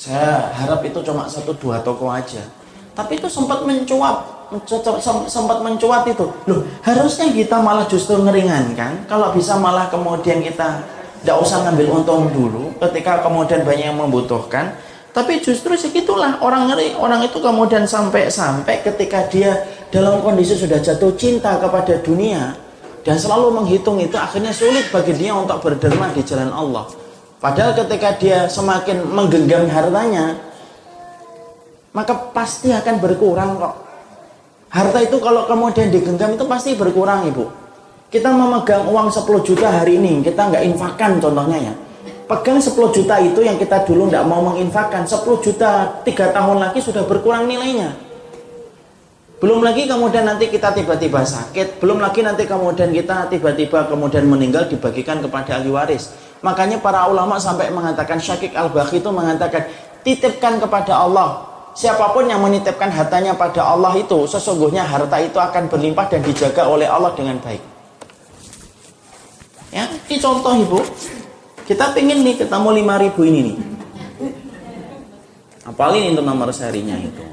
Saya 0.00 0.48
harap 0.56 0.80
itu 0.80 0.98
cuma 1.04 1.28
satu 1.28 1.52
dua 1.60 1.84
toko 1.84 2.08
aja. 2.08 2.63
Tapi 2.94 3.18
itu 3.18 3.26
sempat 3.26 3.66
mencuat, 3.66 4.46
sempat 5.26 5.58
mencuat 5.66 6.06
itu. 6.06 6.30
Loh, 6.46 6.62
harusnya 6.86 7.26
kita 7.34 7.58
malah 7.58 7.90
justru 7.90 8.22
ngeringankan. 8.22 9.10
Kalau 9.10 9.34
bisa 9.34 9.58
malah 9.58 9.90
kemudian 9.90 10.38
kita 10.38 10.78
tidak 11.24 11.36
usah 11.42 11.66
ngambil 11.66 11.86
untung 12.02 12.30
dulu 12.30 12.70
ketika 12.78 13.24
kemudian 13.26 13.66
banyak 13.66 13.90
yang 13.90 13.98
membutuhkan. 13.98 14.78
Tapi 15.14 15.38
justru 15.38 15.78
segitulah 15.78 16.42
orang 16.42 16.70
ngeri, 16.70 16.98
orang 16.98 17.22
itu 17.22 17.38
kemudian 17.38 17.86
sampai-sampai 17.86 18.82
ketika 18.82 19.26
dia 19.30 19.62
dalam 19.94 20.18
kondisi 20.22 20.58
sudah 20.58 20.82
jatuh 20.82 21.14
cinta 21.14 21.54
kepada 21.62 22.02
dunia 22.02 22.58
dan 23.06 23.14
selalu 23.14 23.54
menghitung 23.54 24.02
itu 24.02 24.18
akhirnya 24.18 24.50
sulit 24.50 24.90
bagi 24.90 25.14
dia 25.14 25.30
untuk 25.30 25.62
berderma 25.62 26.10
di 26.10 26.22
jalan 26.26 26.50
Allah. 26.50 26.90
Padahal 27.38 27.78
ketika 27.78 28.16
dia 28.18 28.50
semakin 28.50 29.06
menggenggam 29.06 29.70
hartanya, 29.70 30.34
maka 31.94 32.34
pasti 32.34 32.74
akan 32.74 32.98
berkurang 32.98 33.56
kok. 33.56 33.74
Harta 34.74 34.98
itu 34.98 35.22
kalau 35.22 35.46
kemudian 35.46 35.94
digenggam 35.94 36.34
itu 36.34 36.44
pasti 36.50 36.74
berkurang 36.74 37.30
ibu. 37.30 37.46
Kita 38.10 38.34
memegang 38.34 38.90
uang 38.90 39.10
10 39.10 39.22
juta 39.46 39.70
hari 39.70 40.02
ini, 40.02 40.18
kita 40.22 40.50
nggak 40.50 40.62
infakkan 40.74 41.22
contohnya 41.22 41.70
ya. 41.70 41.74
Pegang 42.26 42.58
10 42.58 42.74
juta 42.90 43.14
itu 43.22 43.40
yang 43.46 43.54
kita 43.54 43.86
dulu 43.86 44.10
nggak 44.10 44.26
mau 44.26 44.42
menginfakkan, 44.42 45.06
10 45.06 45.22
juta 45.38 46.02
tiga 46.02 46.34
tahun 46.34 46.58
lagi 46.58 46.82
sudah 46.82 47.06
berkurang 47.06 47.46
nilainya. 47.46 47.94
Belum 49.38 49.62
lagi 49.62 49.86
kemudian 49.86 50.26
nanti 50.26 50.50
kita 50.50 50.74
tiba-tiba 50.74 51.22
sakit, 51.22 51.78
belum 51.78 52.02
lagi 52.02 52.24
nanti 52.24 52.48
kemudian 52.48 52.90
kita 52.90 53.30
tiba-tiba 53.30 53.86
kemudian 53.86 54.26
meninggal 54.26 54.66
dibagikan 54.66 55.22
kepada 55.22 55.62
ahli 55.62 55.70
waris. 55.70 56.10
Makanya 56.42 56.82
para 56.82 57.06
ulama 57.06 57.38
sampai 57.38 57.70
mengatakan 57.70 58.18
Syakik 58.18 58.56
al-Bakhi 58.56 59.04
itu 59.04 59.10
mengatakan 59.12 59.68
titipkan 60.00 60.58
kepada 60.58 60.96
Allah 60.96 61.53
siapa 61.74 62.14
pun 62.14 62.24
yang 62.30 62.40
menitipkan 62.40 62.88
hartanya 62.88 63.34
pada 63.34 63.66
Allah 63.66 63.92
itu, 63.98 64.24
sesungguhnya 64.30 64.86
harta 64.86 65.18
itu 65.20 65.36
akan 65.36 65.68
berlimpah 65.68 66.06
dan 66.08 66.22
dijaga 66.22 66.70
oleh 66.70 66.88
Allah 66.88 67.12
dengan 67.12 67.36
baik. 67.42 67.60
Ya, 69.74 69.90
ini 69.90 70.16
contoh 70.22 70.54
ibu. 70.54 70.80
Kita 71.66 71.90
pengen 71.90 72.22
nih 72.22 72.38
ketemu 72.38 72.68
5000 72.86 73.24
ini 73.26 73.40
nih. 73.50 73.58
Apalin 75.64 76.14
itu 76.14 76.22
nomor 76.22 76.52
serinya 76.54 76.94
itu. 76.94 77.24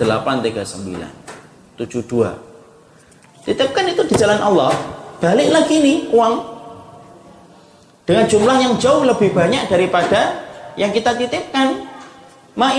839 0.00 1.76
72. 1.76 3.44
Titipkan 3.44 3.84
itu 3.90 4.02
di 4.06 4.14
jalan 4.14 4.40
Allah. 4.40 4.72
Balik 5.18 5.50
lagi 5.50 5.78
nih 5.82 5.98
uang 6.14 6.34
dengan 8.02 8.26
jumlah 8.26 8.56
yang 8.58 8.74
jauh 8.78 9.06
lebih 9.06 9.30
banyak 9.30 9.66
daripada 9.70 10.42
yang 10.78 10.90
kita 10.94 11.14
titipkan. 11.18 11.91
Ma 12.52 12.76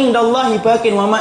bakin 0.61 0.93
wa 0.93 1.05
ma. 1.09 1.19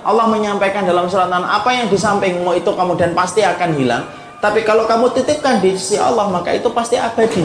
Allah 0.00 0.26
menyampaikan 0.32 0.88
dalam 0.88 1.04
surat 1.12 1.28
An 1.28 1.44
apa 1.44 1.68
yang 1.76 1.92
di 1.92 1.98
sampingmu 2.00 2.56
itu 2.56 2.72
kemudian 2.72 3.12
pasti 3.12 3.44
akan 3.44 3.76
hilang. 3.76 4.04
Tapi 4.40 4.64
kalau 4.64 4.88
kamu 4.88 5.12
titipkan 5.12 5.60
di 5.60 5.76
sisi 5.76 6.00
Allah 6.00 6.24
maka 6.32 6.56
itu 6.56 6.72
pasti 6.72 6.96
abadi. 6.96 7.44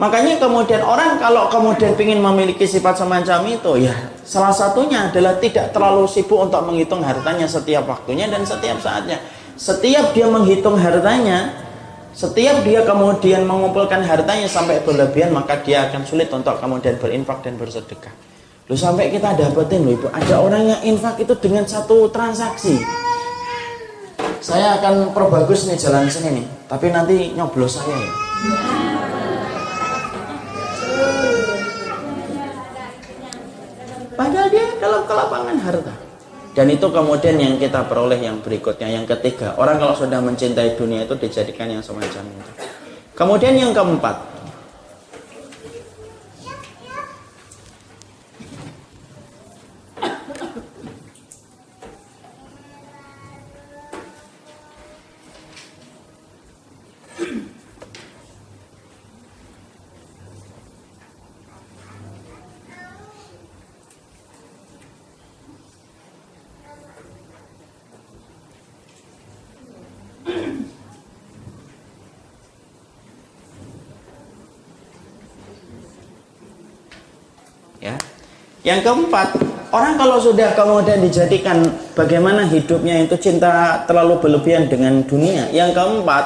Makanya 0.00 0.40
kemudian 0.40 0.82
orang 0.82 1.20
kalau 1.22 1.46
kemudian 1.52 1.94
ingin 1.94 2.18
memiliki 2.18 2.64
sifat 2.66 2.98
semacam 2.98 3.44
itu 3.46 3.84
ya 3.84 3.94
salah 4.24 4.50
satunya 4.50 5.12
adalah 5.12 5.36
tidak 5.38 5.70
terlalu 5.76 6.08
sibuk 6.08 6.40
untuk 6.40 6.64
menghitung 6.66 7.04
hartanya 7.04 7.44
setiap 7.44 7.86
waktunya 7.86 8.26
dan 8.26 8.42
setiap 8.42 8.80
saatnya. 8.82 9.20
Setiap 9.60 10.16
dia 10.16 10.24
menghitung 10.24 10.80
hartanya, 10.80 11.52
setiap 12.10 12.66
dia 12.66 12.82
kemudian 12.82 13.46
mengumpulkan 13.46 14.02
hartanya 14.02 14.50
sampai 14.50 14.82
berlebihan, 14.82 15.30
maka 15.30 15.62
dia 15.62 15.86
akan 15.86 16.02
sulit 16.02 16.26
untuk 16.34 16.58
kemudian 16.58 16.98
berinfak 16.98 17.46
dan 17.46 17.54
bersedekah. 17.54 18.10
Lu 18.70 18.78
sampai 18.78 19.10
kita 19.10 19.34
dapetin 19.34 19.82
loh 19.82 19.94
ibu, 19.98 20.06
ada 20.10 20.38
orang 20.38 20.62
yang 20.74 20.80
infak 20.86 21.18
itu 21.22 21.34
dengan 21.38 21.66
satu 21.66 22.10
transaksi. 22.10 22.78
Saya 24.42 24.78
akan 24.78 25.14
perbagus 25.14 25.66
nih 25.66 25.78
jalan 25.78 26.06
sini 26.06 26.42
nih, 26.42 26.46
tapi 26.66 26.90
nanti 26.90 27.34
nyoblos 27.34 27.78
saya 27.78 27.94
ya. 27.94 28.12
Padahal 34.18 34.48
dia 34.52 34.66
dalam 34.78 35.02
kelapangan 35.08 35.56
harta. 35.62 36.09
Dan 36.50 36.66
itu 36.66 36.90
kemudian 36.90 37.38
yang 37.38 37.54
kita 37.62 37.86
peroleh 37.86 38.18
yang 38.18 38.42
berikutnya, 38.42 38.90
yang 38.90 39.06
ketiga. 39.06 39.54
Orang 39.54 39.78
kalau 39.78 39.94
sudah 39.94 40.18
mencintai 40.18 40.74
dunia 40.74 41.06
itu 41.06 41.14
dijadikan 41.14 41.70
yang 41.70 41.82
semacam 41.82 42.26
itu. 42.26 42.52
Kemudian 43.14 43.54
yang 43.54 43.70
keempat. 43.70 44.30
Ya. 77.80 77.96
Yang 78.60 78.92
keempat, 78.92 79.40
orang 79.72 79.96
kalau 79.96 80.20
sudah 80.20 80.52
kemudian 80.52 81.00
dijadikan 81.00 81.64
bagaimana 81.96 82.44
hidupnya 82.44 83.00
itu 83.00 83.16
cinta 83.16 83.84
terlalu 83.88 84.20
berlebihan 84.20 84.68
dengan 84.68 85.00
dunia. 85.00 85.48
Yang 85.48 85.80
keempat, 85.80 86.24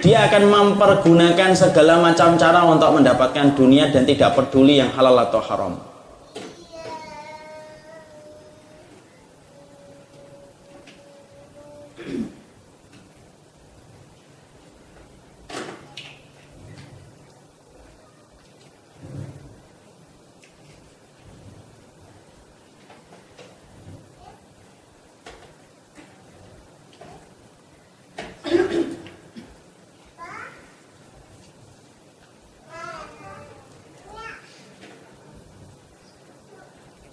dia 0.00 0.24
akan 0.24 0.48
mempergunakan 0.48 1.52
segala 1.52 2.00
macam 2.00 2.40
cara 2.40 2.64
untuk 2.64 2.88
mendapatkan 2.88 3.52
dunia 3.52 3.92
dan 3.92 4.08
tidak 4.08 4.32
peduli 4.32 4.80
yang 4.80 4.88
halal 4.96 5.12
atau 5.28 5.44
haram. 5.44 5.93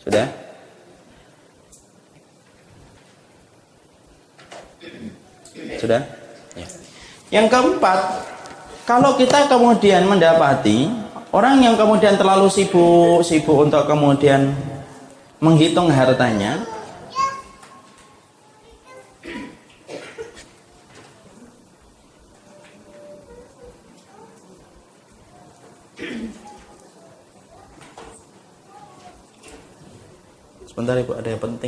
Sudah? 0.01 0.25
Sudah? 5.77 6.01
Ya. 6.57 6.67
Yang 7.31 7.47
keempat, 7.53 7.99
kalau 8.85 9.13
kita 9.17 9.45
kemudian 9.45 10.09
mendapati 10.09 10.89
orang 11.31 11.61
yang 11.61 11.77
kemudian 11.77 12.17
terlalu 12.17 12.49
sibuk 12.49 13.21
sibuk 13.21 13.69
untuk 13.69 13.85
kemudian 13.85 14.53
menghitung 15.41 15.89
hartanya, 15.89 16.61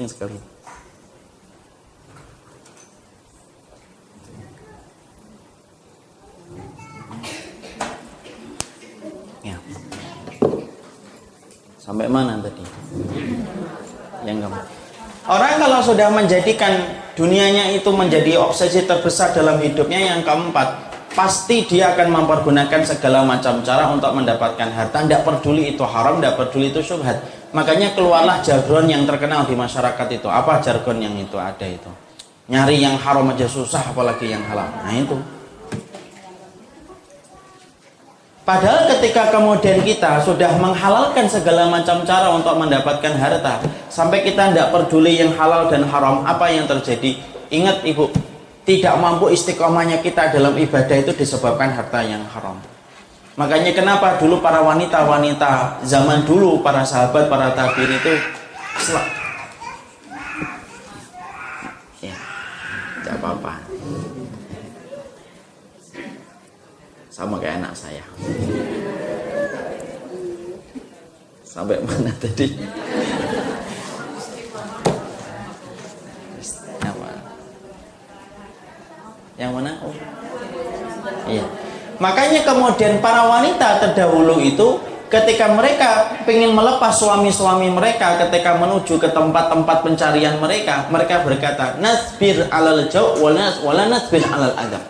penting 0.03 0.11
sekali. 0.11 0.37
Ya. 9.47 9.57
Sampai 11.79 12.11
mana 12.11 12.39
tadi? 12.43 12.63
Yang 14.27 14.37
kamu. 14.47 14.59
Orang 15.23 15.55
kalau 15.55 15.79
sudah 15.79 16.11
menjadikan 16.11 16.83
dunianya 17.15 17.71
itu 17.71 17.87
menjadi 17.95 18.35
obsesi 18.43 18.83
terbesar 18.83 19.31
dalam 19.31 19.55
hidupnya 19.63 20.11
yang 20.11 20.19
keempat, 20.27 20.91
pasti 21.15 21.63
dia 21.63 21.95
akan 21.95 22.11
mempergunakan 22.11 22.83
segala 22.83 23.23
macam 23.23 23.63
cara 23.63 23.87
untuk 23.87 24.11
mendapatkan 24.11 24.67
harta. 24.67 25.07
Tidak 25.07 25.23
peduli 25.23 25.79
itu 25.79 25.83
haram, 25.87 26.19
tidak 26.19 26.43
peduli 26.43 26.75
itu 26.75 26.83
syubhat. 26.83 27.42
Makanya 27.53 27.93
keluarlah 27.93 28.41
jargon 28.41 28.89
yang 28.89 29.05
terkenal 29.05 29.45
di 29.45 29.53
masyarakat 29.53 30.07
itu. 30.09 30.25
Apa 30.25 30.57
jargon 30.65 30.97
yang 30.97 31.13
itu 31.13 31.37
ada 31.37 31.69
itu? 31.69 31.89
Nyari 32.49 32.81
yang 32.81 32.97
haram 32.97 33.29
aja 33.29 33.45
susah 33.45 33.93
apalagi 33.93 34.33
yang 34.33 34.41
halal. 34.49 34.67
Nah 34.81 34.91
itu. 34.97 35.15
Padahal 38.43 38.91
ketika 38.91 39.31
kemudian 39.31 39.79
kita 39.87 40.19
sudah 40.19 40.59
menghalalkan 40.59 41.31
segala 41.31 41.71
macam 41.71 42.03
cara 42.03 42.27
untuk 42.35 42.59
mendapatkan 42.59 43.15
harta, 43.15 43.63
sampai 43.87 44.19
kita 44.27 44.51
tidak 44.51 44.67
peduli 44.75 45.15
yang 45.15 45.31
halal 45.39 45.71
dan 45.71 45.87
haram, 45.87 46.27
apa 46.27 46.51
yang 46.51 46.67
terjadi? 46.67 47.23
Ingat 47.47 47.87
ibu, 47.87 48.11
tidak 48.67 48.99
mampu 48.99 49.31
istiqomahnya 49.31 50.03
kita 50.03 50.35
dalam 50.35 50.59
ibadah 50.59 50.97
itu 50.99 51.15
disebabkan 51.15 51.71
harta 51.71 52.03
yang 52.03 52.27
haram. 52.35 52.72
Makanya 53.33 53.73
kenapa 53.73 54.21
dulu 54.21 54.45
para 54.45 54.61
wanita-wanita 54.61 55.81
zaman 55.81 56.21
dulu, 56.21 56.61
para 56.61 56.85
sahabat, 56.85 57.25
para 57.25 57.49
tabir 57.57 57.89
itu 57.89 58.13
selak. 58.77 59.07
Ya, 62.05 62.17
tidak 63.01 63.15
apa-apa. 63.17 63.53
Sama 67.09 67.41
kayak 67.41 67.57
anak 67.61 67.73
saya. 67.73 68.05
Sampai 71.41 71.81
mana 71.81 72.13
tadi? 72.21 72.53
Yang 79.33 79.51
mana? 79.59 79.71
Oh. 79.81 79.95
Iya. 81.25 81.72
Makanya 82.03 82.43
kemudian 82.43 82.99
para 82.99 83.23
wanita 83.31 83.79
terdahulu 83.79 84.43
itu 84.43 84.75
ketika 85.07 85.55
mereka 85.55 86.19
ingin 86.27 86.51
melepas 86.51 86.99
suami-suami 86.99 87.71
mereka 87.71 88.19
ketika 88.27 88.59
menuju 88.59 88.99
ke 88.99 89.07
tempat-tempat 89.07 89.87
pencarian 89.87 90.35
mereka, 90.43 90.91
mereka 90.91 91.23
berkata, 91.23 91.79
"Nasbir 91.79 92.51
alal 92.51 92.91
jau' 92.91 93.23
wala 93.23 93.87
nasbir 93.87 94.19
alal 94.27 94.51
adab." 94.59 94.83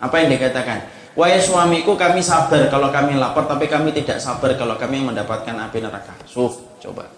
Apa 0.00 0.24
yang 0.24 0.32
dikatakan? 0.40 0.88
Wahai 1.12 1.36
suamiku 1.36 2.00
kami 2.00 2.24
sabar 2.24 2.64
kalau 2.72 2.88
kami 2.88 3.20
lapar 3.20 3.44
tapi 3.44 3.68
kami 3.68 3.92
tidak 3.92 4.16
sabar 4.16 4.56
kalau 4.56 4.80
kami 4.80 5.04
mendapatkan 5.04 5.52
api 5.52 5.84
neraka. 5.84 6.16
Suf, 6.24 6.64
coba. 6.80 7.12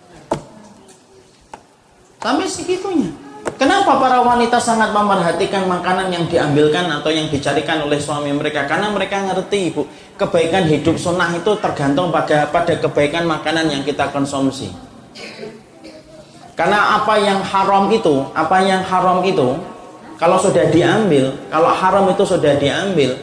Sampai 2.18 2.50
segitunya. 2.50 3.29
Kenapa 3.60 4.00
para 4.00 4.24
wanita 4.24 4.56
sangat 4.56 4.88
memerhatikan 4.96 5.68
makanan 5.68 6.08
yang 6.08 6.24
diambilkan 6.24 6.88
atau 6.88 7.12
yang 7.12 7.28
dicarikan 7.28 7.84
oleh 7.84 8.00
suami 8.00 8.32
mereka? 8.32 8.64
Karena 8.64 8.88
mereka 8.88 9.20
ngerti, 9.20 9.68
Ibu, 9.68 9.82
kebaikan 10.16 10.64
hidup 10.64 10.96
sunnah 10.96 11.28
itu 11.36 11.52
tergantung 11.60 12.08
pada 12.08 12.48
pada 12.48 12.72
kebaikan 12.80 13.28
makanan 13.28 13.68
yang 13.68 13.82
kita 13.84 14.08
konsumsi. 14.12 14.72
Karena 16.56 17.00
apa 17.00 17.20
yang 17.20 17.40
haram 17.44 17.92
itu, 17.92 18.24
apa 18.32 18.64
yang 18.64 18.80
haram 18.84 19.20
itu, 19.24 19.56
kalau 20.16 20.40
sudah 20.40 20.68
diambil, 20.72 21.32
kalau 21.52 21.72
haram 21.72 22.04
itu 22.12 22.24
sudah 22.24 22.56
diambil, 22.56 23.16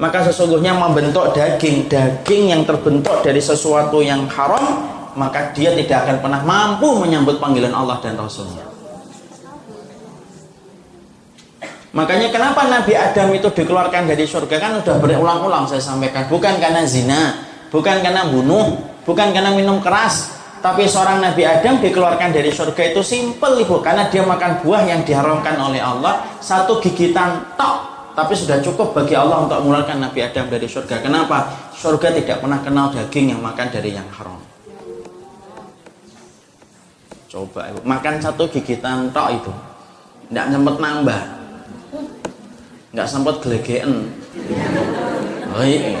maka 0.00 0.24
sesungguhnya 0.24 0.72
membentuk 0.72 1.36
daging, 1.36 1.88
daging 1.88 2.52
yang 2.52 2.64
terbentuk 2.64 3.20
dari 3.20 3.44
sesuatu 3.44 4.00
yang 4.00 4.24
haram, 4.28 4.88
maka 5.20 5.52
dia 5.52 5.76
tidak 5.76 6.08
akan 6.08 6.16
pernah 6.20 6.40
mampu 6.44 6.96
menyambut 6.96 7.36
panggilan 7.36 7.76
Allah 7.76 8.00
dan 8.00 8.16
Rasulnya. 8.16 8.71
Makanya 11.92 12.32
kenapa 12.32 12.64
Nabi 12.72 12.96
Adam 12.96 13.36
itu 13.36 13.52
dikeluarkan 13.52 14.08
dari 14.08 14.24
surga? 14.24 14.56
Kan 14.56 14.80
sudah 14.80 14.96
berulang-ulang 14.96 15.68
saya 15.68 15.84
sampaikan. 15.84 16.24
Bukan 16.24 16.56
karena 16.56 16.88
zina, 16.88 17.36
bukan 17.68 18.00
karena 18.00 18.32
bunuh, 18.32 18.80
bukan 19.04 19.28
karena 19.36 19.52
minum 19.52 19.76
keras, 19.84 20.32
tapi 20.64 20.88
seorang 20.88 21.20
Nabi 21.20 21.44
Adam 21.44 21.84
dikeluarkan 21.84 22.32
dari 22.32 22.48
surga 22.48 22.96
itu 22.96 23.04
simpel 23.04 23.60
ibu. 23.60 23.82
Karena 23.84 24.08
dia 24.08 24.24
makan 24.24 24.64
buah 24.64 24.88
yang 24.88 25.04
diharamkan 25.04 25.60
oleh 25.60 25.84
Allah. 25.84 26.24
Satu 26.40 26.80
gigitan 26.80 27.52
tok. 27.60 27.92
Tapi 28.16 28.32
sudah 28.36 28.60
cukup 28.64 28.96
bagi 28.96 29.12
Allah 29.12 29.44
untuk 29.44 29.60
mengeluarkan 29.60 30.00
Nabi 30.00 30.24
Adam 30.24 30.48
dari 30.48 30.64
surga. 30.70 31.02
Kenapa? 31.02 31.50
Surga 31.76 32.14
tidak 32.14 32.40
pernah 32.40 32.60
kenal 32.64 32.88
daging 32.88 33.36
yang 33.36 33.40
makan 33.44 33.68
dari 33.68 33.90
yang 33.92 34.08
haram. 34.16 34.40
Coba 37.32 37.72
ibu, 37.72 37.80
makan 37.88 38.20
satu 38.20 38.44
gigitan 38.52 39.08
tok 39.08 39.28
itu, 39.32 39.52
tidak 40.28 40.52
sempat 40.52 40.76
nambah, 40.76 41.20
nggak 42.92 43.08
sempat 43.08 43.40
gelegeen. 43.40 44.12
Oh, 45.52 45.64
iya. 45.64 45.96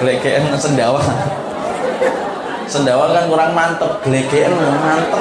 Gelegean 0.00 0.56
sendawa. 0.56 1.04
Sendawa 2.64 3.12
kan 3.12 3.24
kurang 3.28 3.52
mantep. 3.52 3.92
Gelegean 4.08 4.56
mantep 4.56 5.20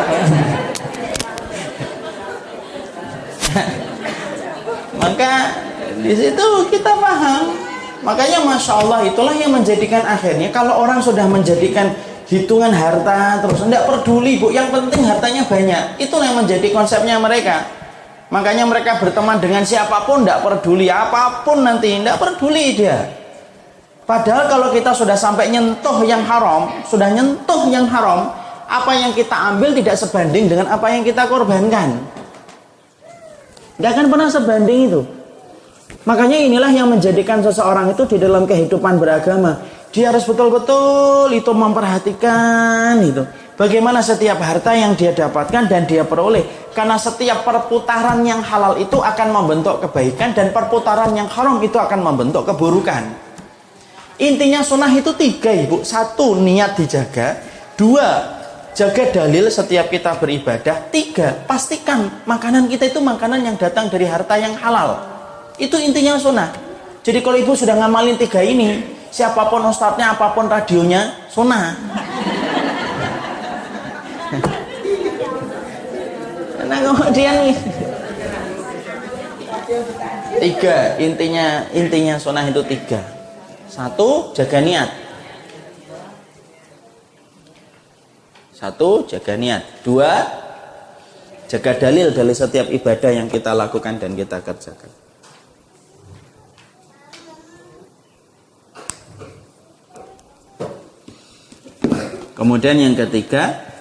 maka 4.95 5.31
di 5.99 6.13
situ 6.15 6.47
kita 6.71 6.91
paham. 6.97 7.59
Makanya 8.03 8.43
masya 8.43 8.83
Allah 8.83 8.99
itulah 9.07 9.31
yang 9.31 9.55
menjadikan 9.55 10.03
akhirnya 10.03 10.51
kalau 10.51 10.83
orang 10.83 10.99
sudah 10.99 11.23
menjadikan 11.23 11.91
hitungan 12.27 12.71
harta 12.71 13.43
terus 13.43 13.63
tidak 13.63 13.87
peduli 13.87 14.39
bu. 14.39 14.51
Yang 14.51 14.71
penting 14.75 15.03
hartanya 15.07 15.43
banyak. 15.47 15.83
Itulah 15.99 16.31
yang 16.31 16.39
menjadi 16.43 16.67
konsepnya 16.71 17.19
mereka 17.19 17.82
makanya 18.33 18.65
mereka 18.65 18.97
berteman 18.97 19.37
dengan 19.37 19.61
siapa 19.61 20.09
pun 20.09 20.25
tidak 20.25 20.41
peduli 20.41 20.89
apa 20.89 21.45
pun 21.45 21.61
nanti 21.61 22.01
tidak 22.01 22.17
peduli 22.17 22.73
dia 22.73 23.21
Padahal 24.03 24.51
kalau 24.51 24.67
kita 24.75 24.91
sudah 24.91 25.15
sampai 25.15 25.47
nyentuh 25.47 26.03
yang 26.03 26.27
haram, 26.27 26.67
sudah 26.83 27.07
nyentuh 27.07 27.71
yang 27.71 27.87
haram, 27.87 28.35
apa 28.67 28.91
yang 28.99 29.15
kita 29.15 29.31
ambil 29.31 29.71
tidak 29.71 29.95
sebanding 29.95 30.51
dengan 30.51 30.67
apa 30.67 30.91
yang 30.91 31.07
kita 31.07 31.23
korbankan. 31.23 32.03
Tidak 33.79 33.89
akan 33.89 34.07
pernah 34.11 34.27
sebanding 34.27 34.79
itu. 34.91 35.01
Makanya 36.03 36.35
inilah 36.35 36.71
yang 36.75 36.91
menjadikan 36.91 37.39
seseorang 37.39 37.95
itu 37.95 38.03
di 38.03 38.19
dalam 38.19 38.43
kehidupan 38.43 38.99
beragama. 38.99 39.63
Dia 39.95 40.11
harus 40.11 40.27
betul-betul 40.27 41.31
itu 41.31 41.51
memperhatikan 41.55 42.99
itu. 42.99 43.23
Bagaimana 43.53 44.01
setiap 44.01 44.41
harta 44.41 44.73
yang 44.73 44.97
dia 44.97 45.13
dapatkan 45.13 45.69
dan 45.69 45.85
dia 45.85 46.01
peroleh. 46.01 46.41
Karena 46.73 46.97
setiap 46.97 47.45
perputaran 47.45 48.25
yang 48.25 48.41
halal 48.41 48.81
itu 48.81 48.97
akan 48.97 49.29
membentuk 49.29 49.77
kebaikan 49.85 50.33
dan 50.33 50.49
perputaran 50.49 51.13
yang 51.13 51.29
haram 51.29 51.61
itu 51.61 51.77
akan 51.77 52.01
membentuk 52.01 52.49
keburukan. 52.49 53.13
Intinya 54.17 54.65
sunnah 54.65 54.89
itu 54.89 55.13
tiga 55.13 55.53
ibu. 55.53 55.85
Satu, 55.85 56.33
niat 56.33 56.73
dijaga. 56.73 57.45
Dua, 57.77 58.41
jaga 58.73 59.03
dalil 59.13 59.53
setiap 59.53 59.93
kita 59.93 60.17
beribadah. 60.17 60.89
Tiga, 60.89 61.45
pastikan 61.45 62.25
makanan 62.25 62.65
kita 62.65 62.89
itu 62.89 62.97
makanan 62.97 63.45
yang 63.45 63.55
datang 63.61 63.85
dari 63.93 64.09
harta 64.09 64.33
yang 64.41 64.57
halal. 64.57 64.97
Itu 65.61 65.77
intinya 65.77 66.17
sunnah. 66.17 66.49
Jadi 67.05 67.21
kalau 67.21 67.37
ibu 67.37 67.53
sudah 67.53 67.77
ngamalin 67.77 68.17
tiga 68.17 68.41
ini, 68.41 68.81
siapa 69.13 69.45
pun 69.45 69.61
ustadznya, 69.69 70.17
apa 70.17 70.33
pun 70.33 70.49
radionya, 70.49 71.29
sunnah. 71.29 71.77
Nah 76.63 76.79
kemudian 76.79 77.53
tiga 80.39 80.77
intinya 80.97 81.67
intinya 81.75 82.15
sunnah 82.17 82.47
itu 82.47 82.63
tiga 82.65 83.23
satu, 83.73 84.37
jaga 84.37 84.61
niat. 84.61 84.89
Satu, 88.53 89.09
jaga 89.09 89.33
niat. 89.33 89.81
Dua, 89.81 90.13
jaga 91.49 91.73
dalil 91.81 92.13
dari 92.13 92.37
setiap 92.37 92.69
ibadah 92.69 93.09
yang 93.17 93.25
kita 93.33 93.49
lakukan 93.57 93.97
dan 93.97 94.13
kita 94.13 94.45
kerjakan. 94.45 94.93
Kemudian 102.37 102.77
yang 102.77 102.93
ketiga, 102.93 103.72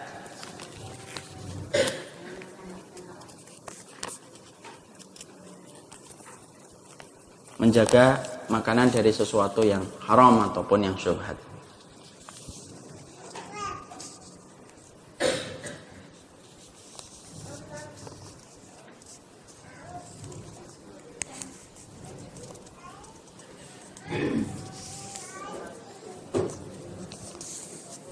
menjaga 7.73 8.21
makanan 8.53 8.93
dari 8.93 9.09
sesuatu 9.09 9.65
yang 9.65 9.81
haram 10.05 10.45
ataupun 10.45 10.93
yang 10.93 10.93
syubhat. 11.01 11.41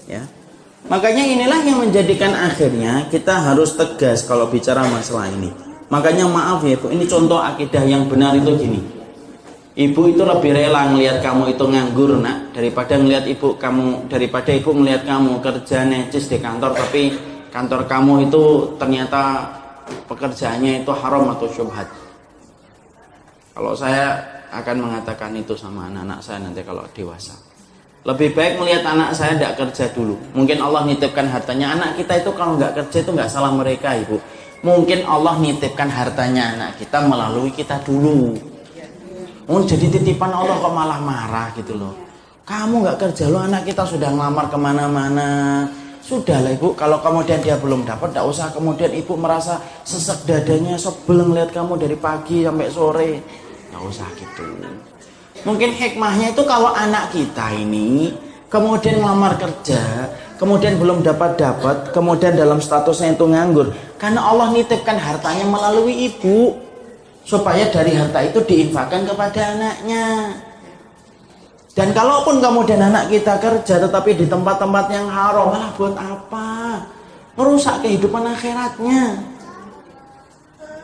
Ya. 0.09 0.25
Makanya 0.89 1.21
inilah 1.21 1.61
yang 1.61 1.85
menjadikan 1.85 2.33
akhirnya 2.33 3.05
kita 3.13 3.37
harus 3.45 3.77
tegas 3.77 4.25
kalau 4.25 4.49
bicara 4.49 4.89
masalah 4.89 5.29
ini. 5.29 5.53
Makanya 5.93 6.25
maaf 6.25 6.65
ya 6.65 6.81
Bu, 6.81 6.89
ini 6.89 7.05
contoh 7.05 7.37
akidah 7.37 7.85
yang 7.85 8.09
benar 8.09 8.33
itu 8.33 8.57
gini. 8.57 9.00
Ibu 9.71 10.11
itu 10.11 10.27
lebih 10.27 10.51
rela 10.51 10.91
ngelihat 10.91 11.23
kamu 11.23 11.55
itu 11.55 11.63
nganggur 11.63 12.19
nak 12.19 12.51
daripada 12.51 12.99
ngelihat 12.99 13.23
ibu 13.23 13.55
kamu 13.55 14.11
daripada 14.11 14.51
ibu 14.51 14.75
ngelihat 14.75 15.07
kamu 15.07 15.39
kerja 15.39 15.87
necis 15.87 16.27
di 16.27 16.43
kantor 16.43 16.75
tapi 16.75 17.15
kantor 17.55 17.87
kamu 17.87 18.27
itu 18.27 18.67
ternyata 18.75 19.47
pekerjaannya 20.11 20.83
itu 20.83 20.91
haram 20.91 21.23
atau 21.31 21.47
syubhat. 21.47 21.87
Kalau 23.55 23.71
saya 23.71 24.19
akan 24.51 24.75
mengatakan 24.91 25.31
itu 25.39 25.55
sama 25.55 25.87
anak-anak 25.87 26.19
saya 26.19 26.43
nanti 26.43 26.67
kalau 26.67 26.83
dewasa. 26.91 27.31
Lebih 28.03 28.35
baik 28.35 28.59
melihat 28.59 28.83
anak 28.91 29.15
saya 29.15 29.39
tidak 29.39 29.55
kerja 29.55 29.87
dulu. 29.95 30.19
Mungkin 30.35 30.59
Allah 30.59 30.83
nitipkan 30.83 31.31
hartanya 31.31 31.79
anak 31.79 31.95
kita 31.95 32.19
itu 32.19 32.35
kalau 32.35 32.59
nggak 32.59 32.75
kerja 32.75 33.07
itu 33.07 33.11
nggak 33.15 33.31
salah 33.31 33.55
mereka 33.55 33.95
ibu. 33.95 34.19
Mungkin 34.67 35.07
Allah 35.07 35.39
nitipkan 35.39 35.87
hartanya 35.87 36.59
anak 36.59 36.71
kita 36.75 37.07
melalui 37.07 37.55
kita 37.55 37.79
dulu 37.87 38.50
Oh 39.51 39.59
jadi 39.67 39.91
titipan 39.91 40.31
Allah 40.31 40.55
kok 40.63 40.71
malah 40.71 40.99
marah 41.03 41.51
gitu 41.59 41.75
loh. 41.75 41.91
Kamu 42.47 42.87
nggak 42.87 42.97
kerja 43.03 43.27
lo 43.27 43.43
anak 43.43 43.67
kita 43.67 43.83
sudah 43.83 44.07
ngelamar 44.07 44.47
ke 44.47 44.55
mana-mana. 44.55 45.67
Sudah 45.99 46.39
lah 46.39 46.55
ibu, 46.55 46.71
kalau 46.73 46.97
kemudian 47.03 47.43
dia 47.43 47.59
belum 47.59 47.83
dapat, 47.83 48.15
tidak 48.15 48.25
usah 48.31 48.47
kemudian 48.55 48.89
ibu 48.95 49.13
merasa 49.19 49.59
sesek 49.85 50.25
dadanya 50.25 50.79
sebel 50.79 51.27
ngeliat 51.27 51.51
kamu 51.51 51.77
dari 51.77 51.93
pagi 51.99 52.47
sampai 52.47 52.71
sore. 52.71 53.11
Tidak 53.19 53.83
usah 53.85 54.07
gitu. 54.15 54.43
Mungkin 55.45 55.69
hikmahnya 55.75 56.31
itu 56.31 56.41
kalau 56.47 56.71
anak 56.71 57.11
kita 57.11 57.53
ini 57.53 58.15
kemudian 58.49 59.03
ngelamar 59.03 59.35
kerja, 59.35 60.09
kemudian 60.39 60.79
belum 60.79 61.03
dapat 61.03 61.37
dapat, 61.37 61.91
kemudian 61.93 62.39
dalam 62.39 62.59
statusnya 62.59 63.13
itu 63.15 63.27
nganggur, 63.27 63.71
karena 63.99 64.25
Allah 64.25 64.51
nitipkan 64.51 64.95
hartanya 64.99 65.45
melalui 65.47 66.11
ibu 66.11 66.55
supaya 67.25 67.69
dari 67.69 67.93
harta 67.95 68.19
itu 68.25 68.39
diinfakkan 68.43 69.05
kepada 69.05 69.55
anaknya. 69.57 70.35
Dan 71.71 71.95
kalaupun 71.95 72.43
kemudian 72.43 72.83
anak 72.83 73.07
kita 73.07 73.39
kerja 73.39 73.79
tetapi 73.79 74.11
di 74.19 74.25
tempat-tempat 74.27 74.85
yang 74.91 75.07
haram, 75.07 75.55
malah 75.55 75.71
buat 75.79 75.95
apa? 75.95 76.83
Merusak 77.39 77.79
kehidupan 77.79 78.27
akhiratnya. 78.27 79.31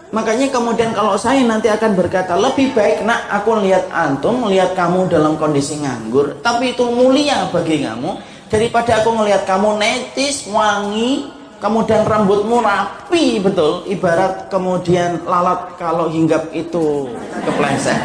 Makanya 0.08 0.48
kemudian 0.48 0.96
kalau 0.96 1.20
saya 1.20 1.44
nanti 1.44 1.68
akan 1.68 1.92
berkata 1.92 2.40
lebih 2.40 2.72
baik 2.72 3.04
nak 3.04 3.28
aku 3.28 3.60
lihat 3.60 3.92
antum 3.92 4.48
melihat 4.48 4.72
kamu 4.72 5.12
dalam 5.12 5.36
kondisi 5.36 5.84
nganggur 5.84 6.40
tapi 6.40 6.72
itu 6.72 6.88
mulia 6.88 7.52
bagi 7.52 7.84
kamu 7.84 8.16
daripada 8.48 9.04
aku 9.04 9.12
melihat 9.12 9.44
kamu 9.44 9.76
netis 9.76 10.48
wangi 10.48 11.28
kemudian 11.58 12.06
rambutmu 12.06 12.62
rapi 12.62 13.42
betul, 13.42 13.86
ibarat 13.90 14.50
kemudian 14.50 15.22
lalat 15.26 15.78
kalau 15.78 16.10
hinggap 16.10 16.50
itu 16.54 17.10
kepleset. 17.46 17.98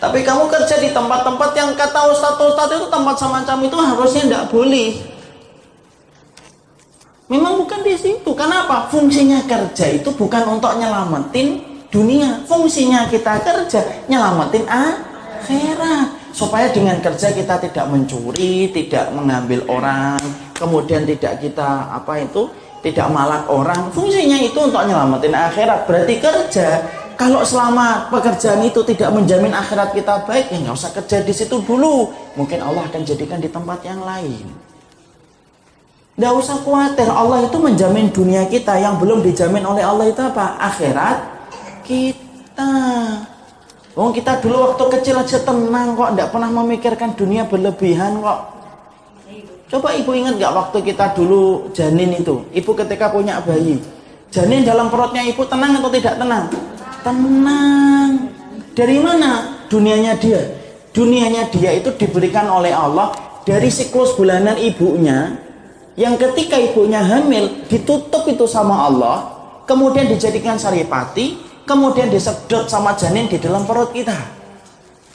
Tapi 0.00 0.20
kamu 0.20 0.52
kerja 0.52 0.76
di 0.84 0.92
tempat-tempat 0.92 1.50
yang 1.56 1.72
kata 1.72 2.12
ustadz-ustadz 2.12 2.76
itu 2.76 2.86
tempat 2.92 3.16
semacam 3.16 3.56
itu 3.64 3.76
harusnya 3.80 4.22
tidak 4.28 4.44
boleh. 4.52 4.90
Memang 7.24 7.56
bukan 7.56 7.80
di 7.80 7.96
situ. 7.96 8.30
Kenapa? 8.36 8.92
Fungsinya 8.92 9.40
kerja 9.48 9.96
itu 9.96 10.12
bukan 10.12 10.60
untuk 10.60 10.76
nyelamatin 10.76 11.64
dunia. 11.88 12.44
Fungsinya 12.44 13.08
kita 13.08 13.40
kerja 13.40 13.80
nyelamatin 14.04 14.68
akhirat 14.68 16.23
supaya 16.34 16.66
dengan 16.74 16.98
kerja 16.98 17.30
kita 17.30 17.62
tidak 17.62 17.86
mencuri, 17.86 18.66
tidak 18.74 19.14
mengambil 19.14 19.62
orang, 19.70 20.18
kemudian 20.58 21.06
tidak 21.06 21.38
kita 21.38 21.94
apa 21.94 22.26
itu 22.26 22.50
tidak 22.82 23.06
malak 23.14 23.46
orang. 23.46 23.88
Fungsinya 23.94 24.42
itu 24.42 24.58
untuk 24.58 24.82
nyelamatin 24.82 25.32
akhirat. 25.32 25.86
Berarti 25.86 26.14
kerja 26.18 26.68
kalau 27.14 27.46
selama 27.46 28.10
pekerjaan 28.10 28.60
itu 28.66 28.82
tidak 28.82 29.14
menjamin 29.14 29.54
akhirat 29.54 29.94
kita 29.94 30.26
baik, 30.26 30.50
ya 30.50 30.58
nggak 30.58 30.74
usah 30.74 30.90
kerja 30.90 31.22
di 31.22 31.30
situ 31.30 31.62
dulu. 31.62 32.10
Mungkin 32.34 32.58
Allah 32.58 32.82
akan 32.90 33.00
jadikan 33.06 33.38
di 33.38 33.46
tempat 33.46 33.86
yang 33.86 34.02
lain. 34.02 34.44
Nggak 36.18 36.34
usah 36.34 36.58
khawatir, 36.62 37.10
Allah 37.10 37.46
itu 37.46 37.58
menjamin 37.58 38.10
dunia 38.10 38.46
kita 38.50 38.74
yang 38.78 38.98
belum 38.98 39.22
dijamin 39.22 39.62
oleh 39.62 39.82
Allah 39.82 40.10
itu 40.10 40.18
apa? 40.22 40.58
Akhirat 40.58 41.18
kita. 41.86 42.74
Oh 43.94 44.10
kita 44.10 44.42
dulu 44.42 44.74
waktu 44.74 44.84
kecil 44.98 45.22
aja 45.22 45.38
tenang 45.46 45.94
kok, 45.94 46.18
tidak 46.18 46.28
pernah 46.34 46.50
memikirkan 46.50 47.14
dunia 47.14 47.46
berlebihan 47.46 48.18
kok. 48.18 48.40
Coba 49.70 49.94
ibu 49.94 50.10
ingat 50.10 50.34
nggak 50.34 50.54
waktu 50.54 50.78
kita 50.82 51.14
dulu 51.14 51.70
janin 51.70 52.10
itu, 52.10 52.42
ibu 52.50 52.70
ketika 52.74 53.14
punya 53.14 53.38
bayi, 53.46 53.78
janin 54.34 54.66
dalam 54.66 54.90
perutnya 54.90 55.22
ibu 55.22 55.46
tenang 55.46 55.78
atau 55.78 55.90
tidak 55.94 56.18
tenang? 56.18 56.50
Tenang. 57.06 58.10
Dari 58.74 58.98
mana 58.98 59.62
dunianya 59.70 60.18
dia? 60.18 60.42
Dunianya 60.90 61.50
dia 61.54 61.70
itu 61.74 61.94
diberikan 61.94 62.50
oleh 62.50 62.74
Allah 62.74 63.14
dari 63.46 63.70
siklus 63.70 64.18
bulanan 64.18 64.58
ibunya, 64.58 65.38
yang 65.94 66.18
ketika 66.18 66.58
ibunya 66.58 66.98
hamil 66.98 67.62
ditutup 67.70 68.26
itu 68.26 68.50
sama 68.50 68.90
Allah, 68.90 69.38
kemudian 69.70 70.10
dijadikan 70.10 70.58
saripati, 70.58 71.38
kemudian 71.64 72.12
disedot 72.12 72.68
sama 72.68 72.96
janin 72.96 73.28
di 73.28 73.40
dalam 73.40 73.64
perut 73.64 73.90
kita. 73.92 74.16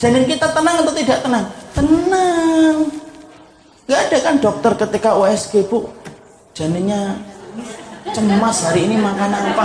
Janin 0.00 0.26
kita 0.26 0.50
tenang 0.50 0.82
atau 0.82 0.94
tidak 0.94 1.18
tenang? 1.22 1.46
Tenang. 1.74 2.76
Gak 3.90 4.00
ada 4.06 4.18
kan 4.22 4.34
dokter 4.38 4.72
ketika 4.86 5.18
USG 5.18 5.66
bu, 5.66 5.90
janinnya 6.54 7.18
cemas 8.14 8.62
hari 8.70 8.86
ini 8.86 8.96
makan 8.96 9.30
apa? 9.34 9.64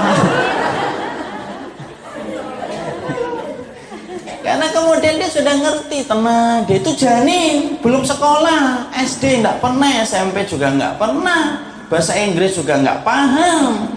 Karena 4.45 4.67
kemudian 4.69 5.17
dia 5.17 5.29
sudah 5.29 5.55
ngerti 5.57 6.05
tenang, 6.05 6.69
dia 6.69 6.77
itu 6.77 6.91
janin, 6.93 7.81
belum 7.81 8.05
sekolah, 8.05 8.93
SD 8.93 9.41
nggak 9.41 9.57
pernah, 9.57 9.89
SMP 10.05 10.45
juga 10.45 10.69
nggak 10.69 11.01
pernah, 11.01 11.65
bahasa 11.89 12.13
Inggris 12.13 12.53
juga 12.53 12.77
nggak 12.77 13.01
paham. 13.01 13.89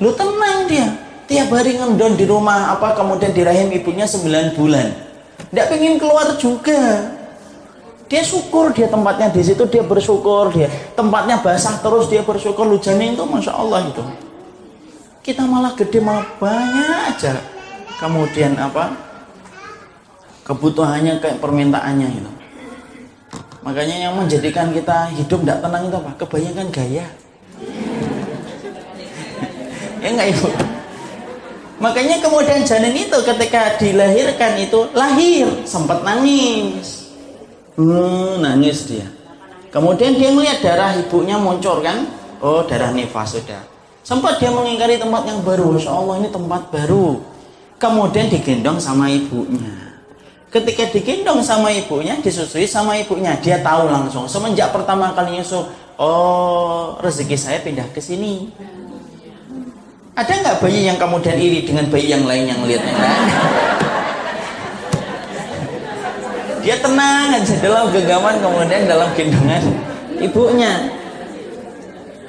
Lu 0.00 0.12
tenang 0.16 0.64
dia, 0.64 0.88
tiap 1.30 1.46
hari 1.54 1.78
ngendon 1.78 2.18
di 2.18 2.26
rumah 2.26 2.74
apa 2.74 2.98
kemudian 2.98 3.30
di 3.30 3.46
rahim 3.46 3.70
ibunya 3.70 4.02
9 4.02 4.58
bulan. 4.58 4.90
Tidak 5.46 5.66
pengen 5.70 5.94
keluar 6.02 6.34
juga. 6.34 7.14
Dia 8.10 8.26
syukur 8.26 8.74
dia 8.74 8.90
tempatnya 8.90 9.30
di 9.30 9.38
situ 9.38 9.62
dia 9.70 9.86
bersyukur 9.86 10.50
dia. 10.50 10.66
Tempatnya 10.98 11.38
basah 11.38 11.78
terus 11.78 12.10
dia 12.10 12.26
bersyukur. 12.26 12.66
Lu 12.66 12.82
janin 12.82 13.14
itu 13.14 13.22
masya 13.22 13.54
Allah 13.54 13.86
itu 13.86 14.02
kita 15.22 15.46
malah 15.46 15.78
gede 15.78 16.02
malah 16.02 16.26
banyak 16.42 17.14
aja. 17.14 17.38
Kemudian 18.02 18.58
apa? 18.58 18.90
Kebutuhannya 20.42 21.22
kayak 21.22 21.38
permintaannya 21.38 22.10
itu 22.10 22.32
makanya 23.60 24.08
yang 24.08 24.16
menjadikan 24.16 24.72
kita 24.72 25.12
hidup 25.14 25.44
tidak 25.44 25.60
tenang 25.62 25.86
itu 25.86 25.96
apa? 26.00 26.10
Kebanyakan 26.18 26.66
gaya. 26.74 27.06
Ya 30.00 30.16
enggak 30.16 30.32
ibu 30.32 30.48
Makanya 31.80 32.20
kemudian 32.20 32.60
janin 32.62 32.92
itu 32.92 33.18
ketika 33.24 33.80
dilahirkan 33.80 34.60
itu 34.60 34.92
lahir 34.92 35.48
sempat 35.64 36.04
nangis. 36.04 37.08
Hmm, 37.80 38.44
nangis 38.44 38.84
dia. 38.84 39.08
Kemudian 39.72 40.20
dia 40.20 40.28
melihat 40.28 40.60
darah 40.60 40.92
ibunya 41.00 41.40
muncul 41.40 41.80
kan? 41.80 42.04
Oh, 42.44 42.68
darah 42.68 42.92
nifas 42.92 43.40
sudah. 43.40 43.64
Sempat 44.04 44.36
dia 44.36 44.52
mengingkari 44.52 45.00
tempat 45.00 45.24
yang 45.24 45.40
baru. 45.40 45.72
Masya 45.72 45.88
Allah 45.88 46.14
ini 46.20 46.28
tempat 46.28 46.68
baru. 46.68 47.24
Kemudian 47.80 48.28
digendong 48.28 48.76
sama 48.76 49.08
ibunya. 49.08 49.96
Ketika 50.50 50.90
digendong 50.90 51.40
sama 51.46 51.70
ibunya, 51.72 52.18
disusui 52.18 52.66
sama 52.66 52.98
ibunya, 52.98 53.38
dia 53.38 53.62
tahu 53.62 53.86
langsung. 53.88 54.26
Semenjak 54.26 54.74
pertama 54.74 55.14
kali 55.14 55.38
nyusu, 55.38 55.62
oh 55.96 56.98
rezeki 57.00 57.38
saya 57.38 57.62
pindah 57.62 57.86
ke 57.94 58.02
sini. 58.02 58.50
Ada 60.18 60.32
nggak 60.42 60.56
bayi 60.58 60.90
yang 60.90 60.98
kemudian 60.98 61.38
iri 61.38 61.62
dengan 61.62 61.86
bayi 61.86 62.10
yang 62.10 62.26
lain 62.26 62.50
yang 62.50 62.60
lihat 62.66 62.82
yang 62.82 62.98
lain? 62.98 63.24
Dia 66.60 66.76
tenang 66.76 67.32
aja 67.32 67.54
dalam 67.62 67.88
genggaman 67.88 68.36
kemudian 68.42 68.82
dalam 68.84 69.08
gendongan 69.16 69.64
ibunya. 70.20 70.74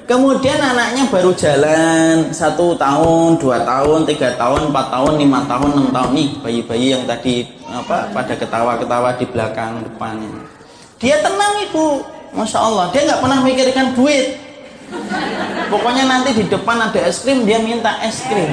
Kemudian 0.08 0.60
anaknya 0.60 1.08
baru 1.08 1.32
jalan 1.32 2.36
satu 2.36 2.76
tahun, 2.76 3.40
dua 3.40 3.64
tahun, 3.64 4.04
tiga 4.04 4.36
tahun, 4.36 4.68
empat 4.68 4.92
tahun, 4.92 5.14
lima 5.16 5.40
tahun, 5.48 5.70
enam 5.72 5.88
tahun 5.96 6.12
nih 6.12 6.30
bayi-bayi 6.44 6.88
yang 7.00 7.04
tadi 7.08 7.48
apa 7.72 8.12
pada 8.12 8.34
ketawa-ketawa 8.36 9.16
di 9.16 9.26
belakang 9.32 9.80
depan. 9.88 10.20
Dia 11.00 11.16
tenang 11.24 11.64
ibu, 11.64 12.04
masya 12.36 12.60
Allah. 12.60 12.86
Dia 12.92 13.08
nggak 13.08 13.20
pernah 13.24 13.40
mikirkan 13.40 13.88
duit. 13.96 14.51
Pokoknya 15.72 16.04
nanti 16.04 16.36
di 16.36 16.44
depan 16.52 16.92
ada 16.92 17.00
es 17.08 17.24
krim, 17.24 17.48
dia 17.48 17.64
minta 17.64 17.96
es 18.04 18.20
krim. 18.28 18.52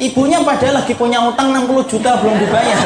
Ibunya 0.00 0.40
padahal 0.40 0.82
lagi 0.82 0.96
punya 0.96 1.20
utang 1.20 1.52
60 1.52 1.84
juta 1.86 2.16
belum 2.18 2.34
dibayar. 2.40 2.80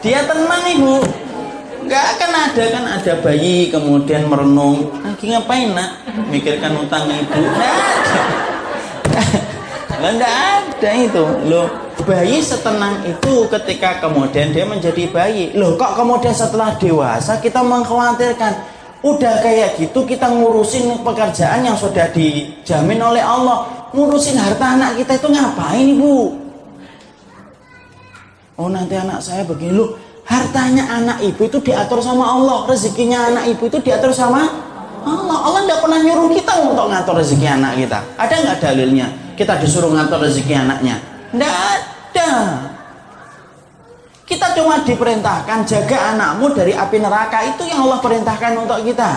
Dia 0.00 0.24
tenang 0.24 0.64
ibu. 0.72 1.04
Gak 1.88 2.04
akan 2.16 2.32
ada 2.36 2.64
kan 2.68 2.84
ada 2.98 3.12
bayi 3.20 3.68
kemudian 3.68 4.28
merenung. 4.28 4.92
Lagi 5.04 5.32
ngapain 5.32 5.72
nak? 5.76 6.04
Mikirkan 6.32 6.76
utang 6.80 7.04
ibu. 7.08 7.42
Nggak 9.98 10.14
ada. 10.18 10.30
ada 10.78 10.90
itu. 10.94 11.24
Loh, 11.50 11.66
bayi 12.06 12.38
setenang 12.38 13.02
itu 13.04 13.44
ketika 13.50 13.98
kemudian 13.98 14.54
dia 14.54 14.62
menjadi 14.64 15.10
bayi. 15.10 15.50
Loh, 15.58 15.74
kok 15.74 15.98
kemudian 15.98 16.32
setelah 16.32 16.78
dewasa 16.78 17.42
kita 17.42 17.60
mengkhawatirkan 17.66 18.77
Udah 18.98 19.38
kayak 19.38 19.78
gitu 19.78 20.02
kita 20.02 20.26
ngurusin 20.26 21.06
pekerjaan 21.06 21.62
yang 21.62 21.78
sudah 21.78 22.10
dijamin 22.10 22.98
oleh 22.98 23.22
Allah. 23.22 23.66
Ngurusin 23.94 24.34
harta 24.34 24.74
anak 24.74 24.98
kita 24.98 25.16
itu 25.16 25.28
ngapain 25.30 25.86
ibu? 25.96 26.34
Oh 28.58 28.66
nanti 28.66 28.98
anak 28.98 29.22
saya 29.22 29.46
begini 29.46 29.78
loh. 29.78 29.94
Hartanya 30.26 30.84
anak 30.92 31.24
ibu 31.24 31.46
itu 31.46 31.62
diatur 31.62 32.02
sama 32.02 32.26
Allah. 32.26 32.66
Rezekinya 32.66 33.32
anak 33.32 33.44
ibu 33.54 33.70
itu 33.70 33.78
diatur 33.80 34.10
sama 34.10 34.44
Allah. 35.06 35.38
Allah 35.46 35.60
tidak 35.64 35.80
pernah 35.80 36.00
nyuruh 36.02 36.28
kita 36.34 36.52
untuk 36.66 36.86
ngatur 36.90 37.14
rezeki 37.22 37.46
anak 37.48 37.72
kita. 37.78 37.98
Ada 38.18 38.34
nggak 38.44 38.58
dalilnya? 38.60 39.06
Kita 39.38 39.54
disuruh 39.62 39.94
ngatur 39.94 40.26
rezeki 40.26 40.54
anaknya? 40.58 40.98
Tidak 41.32 41.54
ada. 41.54 42.30
Kita 44.28 44.52
cuma 44.52 44.84
diperintahkan 44.84 45.64
jaga 45.64 46.12
anakmu 46.12 46.52
dari 46.52 46.76
api 46.76 47.00
neraka 47.00 47.48
itu 47.48 47.64
yang 47.64 47.88
Allah 47.88 47.96
perintahkan 48.04 48.52
untuk 48.60 48.84
kita. 48.84 49.10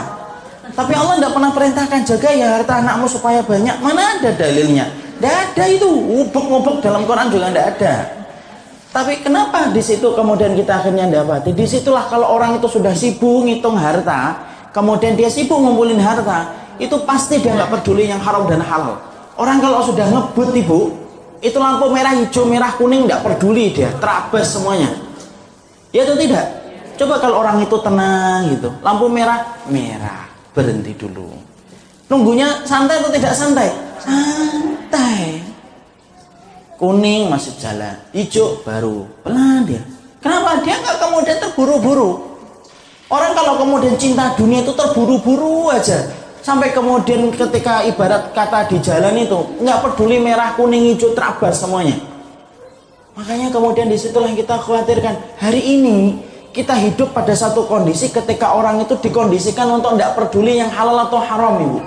Tapi 0.71 0.93
Allah 0.95 1.19
tidak 1.19 1.31
pernah 1.35 1.51
perintahkan 1.51 1.99
jaga 2.07 2.29
ya 2.31 2.47
harta 2.55 2.79
anakmu 2.79 3.11
supaya 3.11 3.43
banyak. 3.43 3.75
Mana 3.83 4.15
ada 4.15 4.31
dalilnya? 4.31 4.87
Tidak 5.19 5.35
ada 5.51 5.63
itu. 5.67 5.89
Ubuk-ubuk 6.23 6.79
dalam 6.79 7.03
Quran 7.03 7.27
juga 7.27 7.51
tidak 7.51 7.67
ada. 7.75 7.95
Tapi 8.91 9.19
kenapa 9.19 9.71
di 9.71 9.83
situ 9.83 10.15
kemudian 10.15 10.55
kita 10.55 10.79
akhirnya 10.79 11.11
dapati? 11.11 11.51
Di 11.51 11.67
situlah 11.67 12.07
kalau 12.07 12.31
orang 12.31 12.59
itu 12.59 12.71
sudah 12.71 12.95
sibuk 12.95 13.47
ngitung 13.47 13.75
harta, 13.75 14.47
kemudian 14.71 15.19
dia 15.19 15.27
sibuk 15.27 15.59
ngumpulin 15.59 15.99
harta, 15.99 16.55
itu 16.79 16.95
pasti 17.03 17.39
dia 17.39 17.55
nggak 17.55 17.71
peduli 17.79 18.07
yang 18.07 18.19
haram 18.19 18.47
dan 18.47 18.63
halal. 18.63 18.99
Orang 19.39 19.63
kalau 19.63 19.79
sudah 19.83 20.07
ngebut 20.11 20.55
ibu, 20.55 20.79
itu 21.41 21.57
lampu 21.57 21.89
merah 21.89 22.13
hijau 22.13 22.45
merah 22.45 22.69
kuning 22.77 23.09
nggak 23.09 23.25
peduli 23.25 23.73
dia. 23.73 23.89
Terabas 23.97 24.53
semuanya. 24.53 24.93
Ya 25.89 26.05
atau 26.05 26.15
tidak? 26.15 26.45
Coba 27.01 27.17
kalau 27.17 27.41
orang 27.41 27.65
itu 27.65 27.75
tenang 27.81 28.53
gitu. 28.53 28.69
Lampu 28.85 29.09
merah 29.09 29.57
merah. 29.65 30.29
Berhenti 30.53 30.93
dulu. 30.93 31.33
Nunggunya 32.05 32.61
santai 32.63 33.01
atau 33.01 33.09
tidak 33.09 33.33
santai? 33.33 33.73
Santai. 33.97 35.41
Kuning 36.77 37.25
masih 37.25 37.57
jalan. 37.57 37.97
Hijau 38.13 38.61
baru. 38.61 39.09
Pelan 39.25 39.65
dia. 39.65 39.81
Kenapa? 40.21 40.61
Dia 40.61 40.77
nggak 40.77 40.97
kemudian 41.01 41.37
terburu-buru. 41.41 42.37
Orang 43.09 43.33
kalau 43.33 43.57
kemudian 43.59 43.97
cinta 43.97 44.37
dunia 44.37 44.61
itu 44.61 44.77
terburu-buru 44.77 45.73
aja. 45.73 46.05
Sampai 46.41 46.73
kemudian 46.73 47.29
ketika 47.29 47.85
ibarat 47.85 48.33
kata 48.33 48.65
di 48.65 48.81
jalan 48.81 49.13
itu 49.13 49.61
nggak 49.61 49.79
peduli 49.85 50.17
merah 50.17 50.57
kuning 50.57 50.89
hijau 50.89 51.13
terabas 51.13 51.61
semuanya. 51.61 52.01
Makanya 53.13 53.53
kemudian 53.53 53.85
di 53.85 53.97
situlah 54.01 54.25
yang 54.25 54.39
kita 54.41 54.57
khawatirkan 54.57 55.37
hari 55.37 55.61
ini 55.61 56.17
kita 56.49 56.73
hidup 56.73 57.13
pada 57.13 57.37
satu 57.37 57.69
kondisi 57.69 58.09
ketika 58.09 58.57
orang 58.57 58.81
itu 58.81 58.97
dikondisikan 58.97 59.69
untuk 59.69 59.93
tidak 59.95 60.17
peduli 60.17 60.57
yang 60.57 60.73
halal 60.73 61.05
atau 61.05 61.21
haram 61.21 61.61
ibu. 61.61 61.79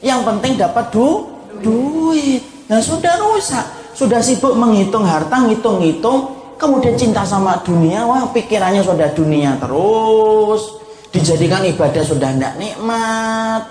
Yang 0.00 0.20
penting 0.30 0.52
dapat 0.54 0.94
du 0.94 1.26
duit. 1.58 2.46
Nah 2.70 2.78
sudah 2.78 3.18
rusak, 3.18 3.66
sudah 3.98 4.22
sibuk 4.22 4.54
menghitung 4.54 5.02
harta, 5.02 5.42
ngitung-ngitung, 5.50 6.30
kemudian 6.54 6.94
cinta 6.94 7.26
sama 7.26 7.58
dunia, 7.66 8.06
wah 8.06 8.30
pikirannya 8.30 8.86
sudah 8.86 9.10
dunia 9.10 9.58
terus 9.58 10.78
dijadikan 11.10 11.62
ibadah 11.66 12.02
sudah 12.06 12.30
tidak 12.34 12.54
nikmat. 12.58 13.62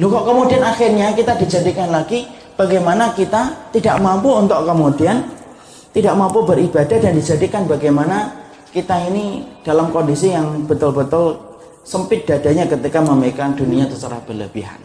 Lu 0.00 0.08
kok 0.08 0.24
kemudian 0.24 0.62
akhirnya 0.64 1.12
kita 1.12 1.36
dijadikan 1.36 1.92
lagi 1.92 2.24
bagaimana 2.56 3.12
kita 3.12 3.72
tidak 3.72 3.96
mampu 4.00 4.32
untuk 4.32 4.64
kemudian 4.64 5.24
tidak 5.92 6.14
mampu 6.16 6.40
beribadah 6.44 6.98
dan 7.00 7.12
dijadikan 7.12 7.68
bagaimana 7.68 8.32
kita 8.72 8.96
ini 9.12 9.44
dalam 9.60 9.92
kondisi 9.92 10.32
yang 10.32 10.64
betul-betul 10.64 11.36
sempit 11.84 12.24
dadanya 12.24 12.64
ketika 12.64 13.04
memegang 13.04 13.52
dunia 13.52 13.84
secara 13.92 14.16
berlebihan. 14.24 14.80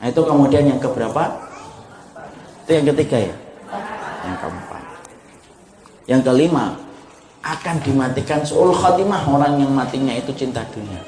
Nah 0.00 0.06
itu 0.08 0.22
kemudian 0.24 0.64
yang 0.64 0.80
keberapa? 0.80 1.36
Itu 2.64 2.70
yang 2.80 2.86
ketiga 2.94 3.28
ya? 3.28 3.36
Yang 4.24 4.36
keempat. 4.40 4.82
Yang 6.08 6.22
kelima, 6.24 6.66
akan 7.42 7.76
dimatikan 7.82 8.42
seul 8.42 8.74
khatimah 8.74 9.22
orang 9.30 9.62
yang 9.62 9.72
matinya 9.72 10.14
itu 10.14 10.34
cinta 10.34 10.66
dunia. 10.74 11.00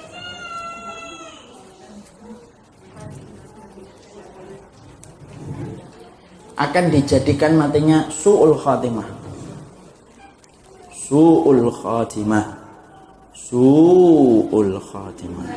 Akan 6.61 6.93
dijadikan 6.93 7.57
matinya 7.57 8.05
suul 8.12 8.52
khatimah. 8.52 9.09
Suul 10.93 11.73
khatimah. 11.73 12.61
Suul 13.32 14.77
khatimah. 14.77 15.48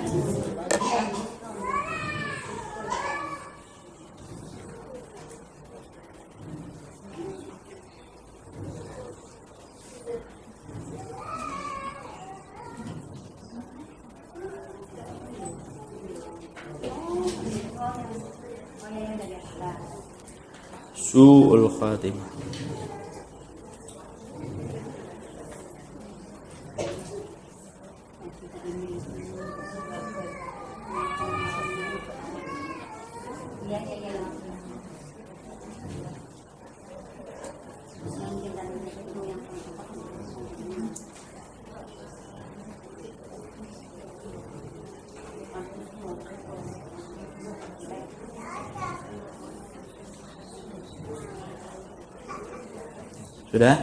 Su'ul 21.13 21.69
khatimah 21.77 22.32
Sudah? 53.53 53.77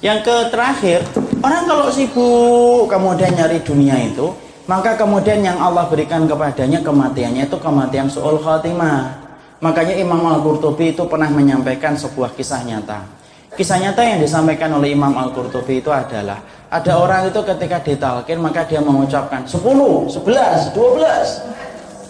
Yang 0.00 0.24
ke 0.24 0.36
terakhir, 0.48 1.04
orang 1.44 1.68
kalau 1.68 1.92
sibuk 1.92 2.88
kemudian 2.88 3.36
nyari 3.36 3.60
dunia 3.60 3.92
itu, 4.08 4.32
maka 4.64 4.96
kemudian 4.96 5.44
yang 5.44 5.60
Allah 5.60 5.84
berikan 5.84 6.24
kepadanya 6.24 6.80
kematiannya 6.80 7.44
itu 7.44 7.60
kematian 7.60 8.08
su'ul 8.08 8.40
khatimah. 8.40 9.20
Makanya 9.60 10.00
Imam 10.00 10.24
Al-Qurtubi 10.24 10.96
itu 10.96 11.04
pernah 11.04 11.28
menyampaikan 11.28 11.92
sebuah 11.92 12.32
kisah 12.32 12.64
nyata. 12.64 13.04
Kisah 13.52 13.76
nyata 13.84 14.00
yang 14.00 14.24
disampaikan 14.24 14.72
oleh 14.72 14.96
Imam 14.96 15.12
Al-Qurtubi 15.12 15.84
itu 15.84 15.92
adalah 15.92 16.40
ada 16.72 16.92
orang 16.96 17.28
itu 17.28 17.40
ketika 17.44 17.84
ditalkin 17.84 18.40
maka 18.40 18.64
dia 18.64 18.80
mengucapkan 18.80 19.44
10, 19.44 19.60
11, 20.08 20.72
12. 20.72 21.52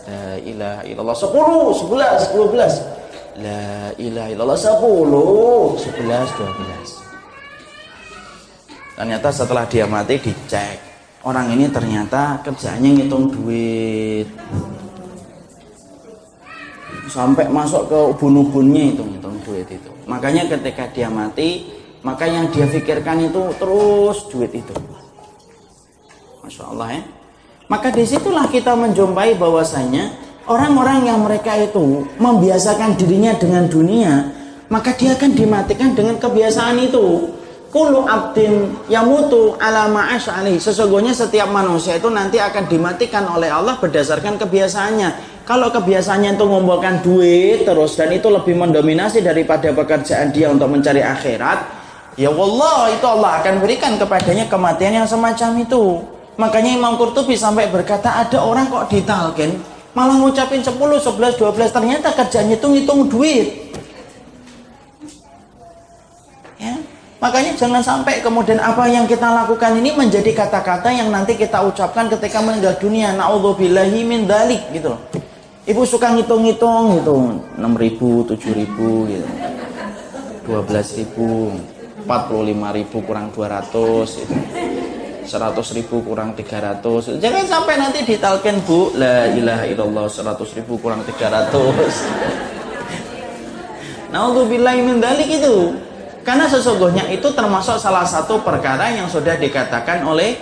La 0.06 0.38
ilaha 0.38 0.82
illallah 0.86 1.18
10, 1.18 1.34
11, 1.82 2.30
12. 2.30 2.93
La 3.40 3.90
ilaha 3.98 4.28
illallah. 4.30 4.58
10 4.58 5.80
11 5.80 6.04
12 6.04 7.02
Ternyata 8.94 9.28
setelah 9.34 9.66
dia 9.66 9.90
mati 9.90 10.18
dicek. 10.18 10.78
Orang 11.24 11.50
ini 11.56 11.68
ternyata 11.72 12.38
kerjanya 12.44 12.90
ngitung 12.94 13.32
duit. 13.32 14.28
Sampai 17.10 17.48
masuk 17.50 17.90
ke 17.90 17.98
ubun-ubunnya 18.16 18.94
itu 18.94 19.02
ngitung 19.02 19.42
duit 19.42 19.66
itu. 19.66 19.90
Makanya 20.06 20.46
ketika 20.46 20.86
dia 20.94 21.10
mati 21.10 21.66
Maka 22.04 22.28
yang 22.28 22.52
dia 22.52 22.68
pikirkan 22.68 23.32
itu 23.32 23.40
terus 23.56 24.28
duit 24.28 24.52
itu. 24.52 24.76
Masya 26.44 26.68
Allah 26.68 27.00
ya. 27.00 27.02
Maka 27.64 27.88
di 27.88 28.04
situlah 28.04 28.44
kita 28.52 28.76
menjumpai 28.76 29.40
bahwasanya 29.40 30.12
Orang-orang 30.44 31.08
yang 31.08 31.24
mereka 31.24 31.56
itu 31.56 32.04
membiasakan 32.20 33.00
dirinya 33.00 33.32
dengan 33.32 33.64
dunia, 33.64 34.28
maka 34.68 34.92
dia 34.92 35.16
akan 35.16 35.32
dimatikan 35.32 35.96
dengan 35.96 36.20
kebiasaan 36.20 36.76
itu. 36.84 37.32
Kulu 37.72 38.06
abdin 38.06 38.70
yamutu 38.86 39.56
ala 39.56 39.88
ma'ash 39.88 40.28
alih. 40.30 40.60
Sesungguhnya 40.60 41.16
setiap 41.16 41.48
manusia 41.48 41.96
itu 41.96 42.06
nanti 42.12 42.38
akan 42.38 42.70
dimatikan 42.70 43.24
oleh 43.26 43.50
Allah 43.50 43.80
berdasarkan 43.80 44.36
kebiasaannya. 44.38 45.42
Kalau 45.48 45.72
kebiasaannya 45.72 46.36
itu 46.36 46.44
mengumpulkan 46.44 47.00
duit 47.00 47.64
terus 47.64 47.96
dan 47.96 48.12
itu 48.12 48.28
lebih 48.28 48.54
mendominasi 48.54 49.24
daripada 49.24 49.72
pekerjaan 49.74 50.30
dia 50.30 50.52
untuk 50.52 50.70
mencari 50.70 51.02
akhirat, 51.02 51.58
ya 52.20 52.30
Allah 52.30 52.94
itu 52.94 53.06
Allah 53.08 53.42
akan 53.42 53.64
berikan 53.64 53.96
kepadanya 53.96 54.46
kematian 54.46 55.02
yang 55.02 55.08
semacam 55.08 55.50
itu. 55.58 56.04
Makanya 56.38 56.78
Imam 56.78 56.94
Qurtubi 56.94 57.34
sampai 57.34 57.72
berkata 57.72 58.22
ada 58.22 58.38
orang 58.44 58.70
kok 58.70 58.86
ditalkin 58.92 59.73
malah 59.94 60.18
ngucapin 60.18 60.60
10, 60.60 60.74
11, 60.74 61.38
12 61.38 61.70
ternyata 61.70 62.10
kerjanya 62.12 62.58
itu 62.58 62.66
ngitung 62.66 63.06
duit. 63.06 63.70
Ya. 66.58 66.74
Makanya 67.22 67.56
jangan 67.56 67.80
sampai 67.80 68.20
kemudian 68.20 68.60
apa 68.60 68.84
yang 68.90 69.06
kita 69.06 69.24
lakukan 69.24 69.78
ini 69.78 69.94
menjadi 69.96 70.34
kata-kata 70.34 70.92
yang 70.92 71.08
nanti 71.08 71.38
kita 71.38 71.62
ucapkan 71.62 72.10
ketika 72.10 72.42
meninggal 72.42 72.76
dunia. 72.76 73.14
Na'udzubillahi 73.14 74.02
min 74.04 74.26
dalik 74.28 74.60
gitu 74.74 74.92
loh. 74.92 75.00
Ibu 75.64 75.82
suka 75.88 76.12
ngitung-ngitung 76.12 77.00
gitu. 77.00 77.40
6 77.56 77.64
ribu, 77.80 78.28
7 78.28 78.52
ribu 78.52 79.08
gitu. 79.08 79.28
12 80.44 81.00
ribu 81.00 81.56
45 82.04 82.76
ribu 82.76 82.96
kurang 83.08 83.32
200 83.32 84.20
gitu 84.20 84.34
100 85.24 85.76
ribu 85.76 86.04
kurang 86.04 86.36
300 86.36 87.18
jangan 87.18 87.44
sampai 87.48 87.74
nanti 87.80 88.04
ditalken 88.04 88.60
bu. 88.62 88.92
La 88.94 89.32
ilaha 89.32 89.64
illallah 89.66 90.06
100 90.06 90.56
ribu 90.60 90.76
kurang 90.78 91.02
300 91.02 92.54
naudzubillahi 94.14 94.80
min 94.86 95.02
dalik 95.02 95.26
itu. 95.26 95.74
Karena 96.24 96.48
sesungguhnya 96.48 97.10
itu 97.12 97.28
termasuk 97.36 97.76
salah 97.76 98.06
satu 98.08 98.40
perkara 98.40 98.88
yang 98.96 99.10
sudah 99.10 99.36
dikatakan 99.36 100.06
oleh 100.08 100.38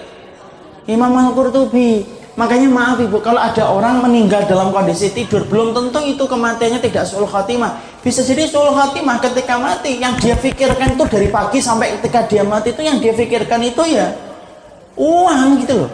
Imam 0.86 1.10
Al-Qurtubi. 1.10 2.22
Makanya 2.32 2.64
maaf 2.72 2.96
ibu 2.96 3.20
kalau 3.20 3.36
ada 3.36 3.68
orang 3.68 4.00
meninggal 4.09 4.48
dalam 4.48 4.72
kondisi 4.72 5.12
tidur 5.12 5.44
belum 5.44 5.76
tentu 5.76 6.00
itu 6.00 6.24
kematiannya 6.24 6.80
tidak 6.80 7.04
sul 7.04 7.28
khatimah. 7.28 7.76
Bisa 8.00 8.24
jadi 8.24 8.48
sul 8.48 8.72
khatimah 8.72 9.20
ketika 9.20 9.60
mati 9.60 10.00
yang 10.00 10.16
dia 10.16 10.32
pikirkan 10.32 10.96
itu 10.96 11.04
dari 11.12 11.28
pagi 11.28 11.60
sampai 11.60 12.00
ketika 12.00 12.24
dia 12.24 12.40
mati 12.40 12.72
itu 12.72 12.80
yang 12.80 12.96
dia 13.04 13.12
pikirkan 13.12 13.60
itu 13.60 13.84
ya 13.84 14.31
uang 14.97 15.48
gitu 15.64 15.74
loh. 15.85 15.93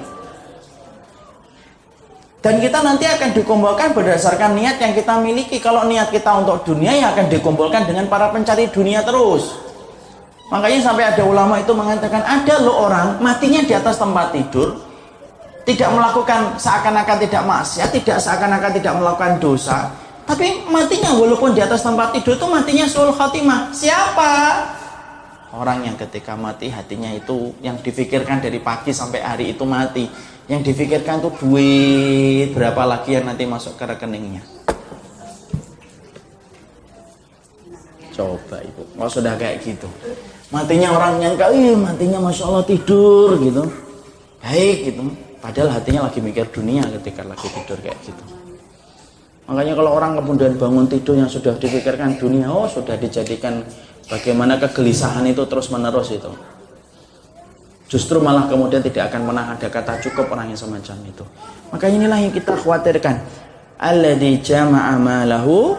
Dan 2.39 2.63
kita 2.63 2.79
nanti 2.87 3.03
akan 3.03 3.35
dikumpulkan 3.35 3.99
berdasarkan 3.99 4.55
niat 4.55 4.79
yang 4.79 4.95
kita 4.95 5.19
miliki. 5.19 5.59
Kalau 5.59 5.85
niat 5.91 6.15
kita 6.15 6.39
untuk 6.39 6.63
dunia 6.63 6.95
ya 6.95 7.11
akan 7.13 7.27
dikumpulkan 7.27 7.91
dengan 7.91 8.07
para 8.07 8.31
pencari 8.31 8.71
dunia 8.71 9.03
terus. 9.03 9.59
Makanya 10.49 10.81
sampai 10.81 11.05
ada 11.13 11.27
ulama 11.29 11.61
itu 11.61 11.75
mengatakan 11.77 12.25
ada 12.25 12.55
loh 12.63 12.89
orang 12.89 13.21
matinya 13.21 13.61
di 13.61 13.75
atas 13.77 14.01
tempat 14.01 14.33
tidur 14.33 14.81
tidak 15.69 15.93
melakukan 15.93 16.57
seakan-akan 16.57 17.17
tidak 17.21 17.43
maksiat 17.45 17.93
tidak 17.93 18.17
seakan-akan 18.17 18.73
tidak 18.73 18.97
melakukan 18.97 19.37
dosa 19.37 19.93
tapi 20.29 20.69
matinya 20.69 21.17
walaupun 21.17 21.57
di 21.57 21.65
atas 21.65 21.81
tempat 21.81 22.13
tidur 22.13 22.37
itu 22.37 22.47
matinya 22.53 22.85
sul 22.85 23.09
khatimah. 23.17 23.73
Siapa 23.73 24.33
Orang 25.59 25.83
yang 25.83 25.99
ketika 25.99 26.39
mati 26.39 26.71
hatinya 26.71 27.11
itu 27.11 27.51
yang 27.67 27.83
difikirkan 27.83 28.39
dari 28.39 28.63
pagi 28.63 28.95
sampai 28.95 29.19
hari 29.19 29.51
itu 29.51 29.67
mati. 29.67 30.07
Yang 30.47 30.71
difikirkan 30.71 31.19
tuh 31.19 31.35
duit 31.35 32.55
berapa 32.55 32.87
lagi 32.87 33.19
yang 33.19 33.27
nanti 33.27 33.43
masuk 33.43 33.75
ke 33.75 33.83
rekeningnya. 33.83 34.39
Coba 38.15 38.63
ibu, 38.63 38.87
kalau 38.95 39.11
sudah 39.11 39.35
kayak 39.35 39.59
gitu. 39.67 39.91
Matinya 40.55 40.95
orang 40.95 41.19
yang 41.27 41.35
kali 41.35 41.75
matinya 41.75 42.23
masya 42.23 42.47
Allah 42.47 42.63
tidur 42.63 43.35
gitu. 43.43 43.67
Baik 44.39 44.95
gitu. 44.95 45.11
Padahal 45.43 45.75
hatinya 45.75 46.07
lagi 46.07 46.23
mikir 46.23 46.47
dunia 46.55 46.87
ketika 47.03 47.27
lagi 47.27 47.51
tidur 47.51 47.83
kayak 47.83 47.99
gitu. 48.07 48.25
Makanya 49.51 49.75
kalau 49.75 49.91
orang 49.99 50.23
kemudian 50.23 50.55
bangun 50.55 50.87
tidur 50.87 51.19
yang 51.19 51.27
sudah 51.27 51.59
dipikirkan 51.59 52.15
dunia, 52.15 52.47
oh 52.47 52.71
sudah 52.71 52.95
dijadikan 52.95 53.67
bagaimana 54.09 54.57
kegelisahan 54.59 55.25
itu 55.29 55.45
terus 55.47 55.69
menerus 55.69 56.11
itu. 56.11 56.33
Justru 57.89 58.21
malah 58.21 58.45
kemudian 58.45 58.85
tidak 58.85 59.09
akan 59.09 59.33
pernah 59.33 59.45
ada 59.57 59.69
kata 59.73 59.93
cukup 60.05 60.29
orang 60.37 60.53
yang 60.53 60.61
semacam 60.61 60.97
itu. 61.09 61.25
Maka 61.73 61.89
inilah 61.89 62.21
yang 62.21 62.33
kita 62.33 62.53
khawatirkan. 62.53 63.25
Alladhi 63.81 64.45
jama'a 64.45 65.01
malahu. 65.01 65.79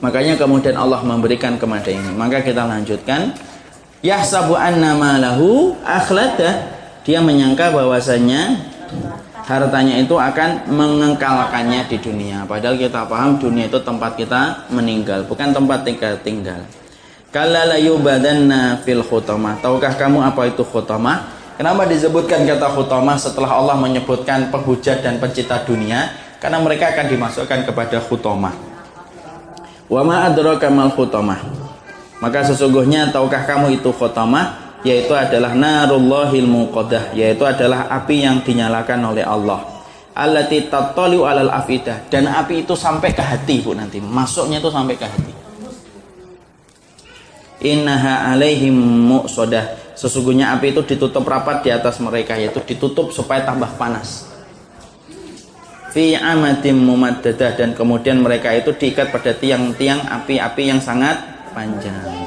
Makanya 0.00 0.34
kemudian 0.34 0.74
Allah 0.74 0.98
memberikan 1.06 1.54
kepada 1.60 1.92
ini. 1.92 2.10
Maka 2.10 2.42
kita 2.42 2.66
lanjutkan. 2.66 3.38
Yahsabu 4.02 4.58
anna 4.58 4.98
malahu 4.98 5.76
akhlada. 5.86 6.74
Dia 7.06 7.22
menyangka 7.22 7.70
bahwasanya 7.70 8.66
hartanya 9.50 9.98
itu 9.98 10.14
akan 10.14 10.70
mengengkalkannya 10.70 11.90
di 11.90 11.98
dunia. 11.98 12.46
Padahal 12.46 12.78
kita 12.78 13.02
paham 13.10 13.42
dunia 13.42 13.66
itu 13.66 13.82
tempat 13.82 14.14
kita 14.14 14.70
meninggal, 14.70 15.26
bukan 15.26 15.50
tempat 15.50 15.82
tinggal 15.82 16.14
tinggal. 16.22 16.62
Kala 17.34 17.66
la 17.66 17.78
yubadanna 17.78 18.78
fil 18.86 19.02
khutamah. 19.02 19.58
Tahukah 19.58 19.98
kamu 19.98 20.22
apa 20.22 20.54
itu 20.54 20.62
khutamah? 20.62 21.26
Kenapa 21.58 21.84
disebutkan 21.90 22.46
kata 22.46 22.70
khutamah 22.78 23.18
setelah 23.18 23.50
Allah 23.58 23.76
menyebutkan 23.78 24.54
penghujat 24.54 25.02
dan 25.02 25.18
pencipta 25.18 25.66
dunia? 25.66 26.14
Karena 26.38 26.62
mereka 26.62 26.94
akan 26.94 27.06
dimasukkan 27.10 27.66
kepada 27.66 27.98
khutamah. 28.06 28.54
Wa 29.90 30.02
ma 30.06 30.30
adraka 30.30 30.70
mal 30.70 30.94
khutamah. 30.94 31.42
Maka 32.22 32.46
sesungguhnya 32.46 33.10
tahukah 33.10 33.44
kamu 33.44 33.82
itu 33.82 33.90
khutamah 33.90 34.69
yaitu 34.86 35.12
adalah 35.12 35.52
narullahil 35.52 36.48
muqaddah 36.48 37.12
yaitu 37.12 37.44
adalah 37.44 37.88
api 37.88 38.24
yang 38.24 38.40
dinyalakan 38.40 39.00
oleh 39.12 39.24
Allah. 39.24 39.82
Allati 40.10 40.66
tattaliu 40.66 41.24
alal 41.24 41.48
afidah 41.48 42.10
dan 42.10 42.26
api 42.26 42.66
itu 42.66 42.74
sampai 42.74 43.14
ke 43.14 43.22
hati 43.22 43.62
Bu 43.62 43.72
nanti. 43.72 44.02
Masuknya 44.02 44.58
itu 44.58 44.68
sampai 44.68 44.94
ke 44.98 45.06
hati. 45.06 45.32
Innaha 47.60 48.34
alaihim 48.34 48.74
muqsadah. 49.06 49.94
Sesungguhnya 49.96 50.56
api 50.56 50.72
itu 50.72 50.82
ditutup 50.82 51.24
rapat 51.28 51.60
di 51.64 51.70
atas 51.70 52.00
mereka 52.00 52.34
yaitu 52.36 52.60
ditutup 52.64 53.12
supaya 53.12 53.44
tambah 53.44 53.68
panas 53.76 54.30
fi 55.90 56.14
amadim 56.14 56.78
mumaddadah 56.78 57.58
dan 57.58 57.70
kemudian 57.74 58.22
mereka 58.22 58.54
itu 58.54 58.70
diikat 58.74 59.10
pada 59.10 59.34
tiang-tiang 59.34 60.06
api-api 60.06 60.62
yang 60.70 60.78
sangat 60.78 61.18
panjang. 61.50 62.19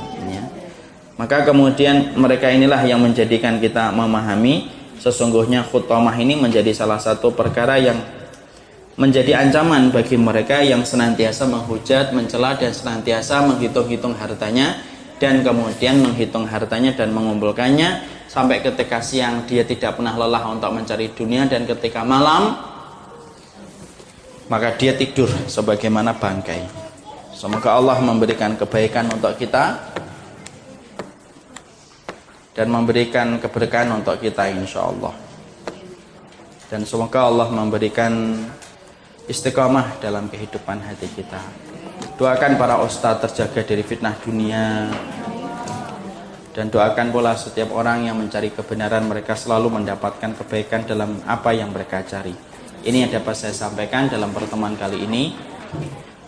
Maka 1.24 1.48
kemudian 1.48 2.20
mereka 2.20 2.52
inilah 2.52 2.84
yang 2.84 3.00
menjadikan 3.00 3.56
kita 3.56 3.96
memahami 3.96 4.68
sesungguhnya 5.00 5.64
khutamah 5.64 6.12
ini 6.20 6.36
menjadi 6.36 6.76
salah 6.76 7.00
satu 7.00 7.32
perkara 7.32 7.80
yang 7.80 7.96
menjadi 9.00 9.40
ancaman 9.40 9.88
bagi 9.88 10.20
mereka 10.20 10.60
yang 10.60 10.84
senantiasa 10.84 11.48
menghujat, 11.48 12.12
mencela 12.12 12.60
dan 12.60 12.76
senantiasa 12.76 13.40
menghitung-hitung 13.40 14.20
hartanya 14.20 14.84
dan 15.16 15.48
kemudian 15.48 16.04
menghitung 16.04 16.44
hartanya 16.44 16.92
dan 16.92 17.16
mengumpulkannya 17.16 18.04
sampai 18.28 18.60
ketika 18.60 19.00
siang 19.00 19.48
dia 19.48 19.64
tidak 19.64 19.96
pernah 19.96 20.20
lelah 20.20 20.44
untuk 20.52 20.76
mencari 20.76 21.08
dunia 21.16 21.48
dan 21.48 21.64
ketika 21.64 22.04
malam 22.04 22.52
maka 24.52 24.76
dia 24.76 24.92
tidur 24.92 25.32
sebagaimana 25.48 26.20
bangkai. 26.20 26.68
Semoga 27.32 27.80
Allah 27.80 28.04
memberikan 28.04 28.60
kebaikan 28.60 29.08
untuk 29.08 29.40
kita 29.40 29.93
dan 32.54 32.70
memberikan 32.70 33.42
keberkahan 33.42 33.90
untuk 33.94 34.18
kita 34.22 34.50
insya 34.54 34.86
Allah. 34.86 35.14
Dan 36.70 36.86
semoga 36.86 37.30
Allah 37.30 37.50
memberikan 37.50 38.38
istiqamah 39.30 40.02
dalam 40.02 40.30
kehidupan 40.30 40.82
hati 40.82 41.10
kita. 41.14 41.42
Doakan 42.18 42.58
para 42.62 42.82
ustadz 42.82 43.26
terjaga 43.26 43.62
dari 43.66 43.84
fitnah 43.86 44.14
dunia 44.22 44.90
dan 46.54 46.70
doakan 46.70 47.10
pula 47.10 47.34
setiap 47.34 47.74
orang 47.74 48.06
yang 48.06 48.14
mencari 48.14 48.54
kebenaran 48.54 49.10
mereka 49.10 49.34
selalu 49.34 49.82
mendapatkan 49.82 50.38
kebaikan 50.38 50.86
dalam 50.86 51.18
apa 51.26 51.50
yang 51.50 51.74
mereka 51.74 52.06
cari. 52.06 52.34
Ini 52.86 53.08
yang 53.08 53.12
dapat 53.18 53.34
saya 53.34 53.56
sampaikan 53.58 54.06
dalam 54.06 54.30
pertemuan 54.30 54.78
kali 54.78 55.02
ini. 55.02 55.34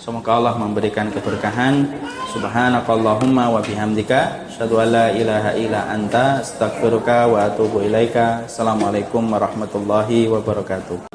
Semoga 0.06 0.38
Allah 0.38 0.54
memberikan 0.54 1.10
keberkahan. 1.10 1.90
Subhanakallahumma 2.30 3.50
wa 3.50 3.58
bihamdika 3.58 4.46
asyhadu 4.46 4.78
an 4.78 4.94
la 4.94 5.08
ilaha 5.10 5.58
illa 5.58 5.90
anta 5.90 6.46
astaghfiruka 6.46 7.26
wa 7.26 7.50
atubu 7.50 7.82
ilaika. 7.82 8.46
Assalamualaikum 8.46 9.26
warahmatullahi 9.26 10.30
wabarakatuh. 10.30 11.10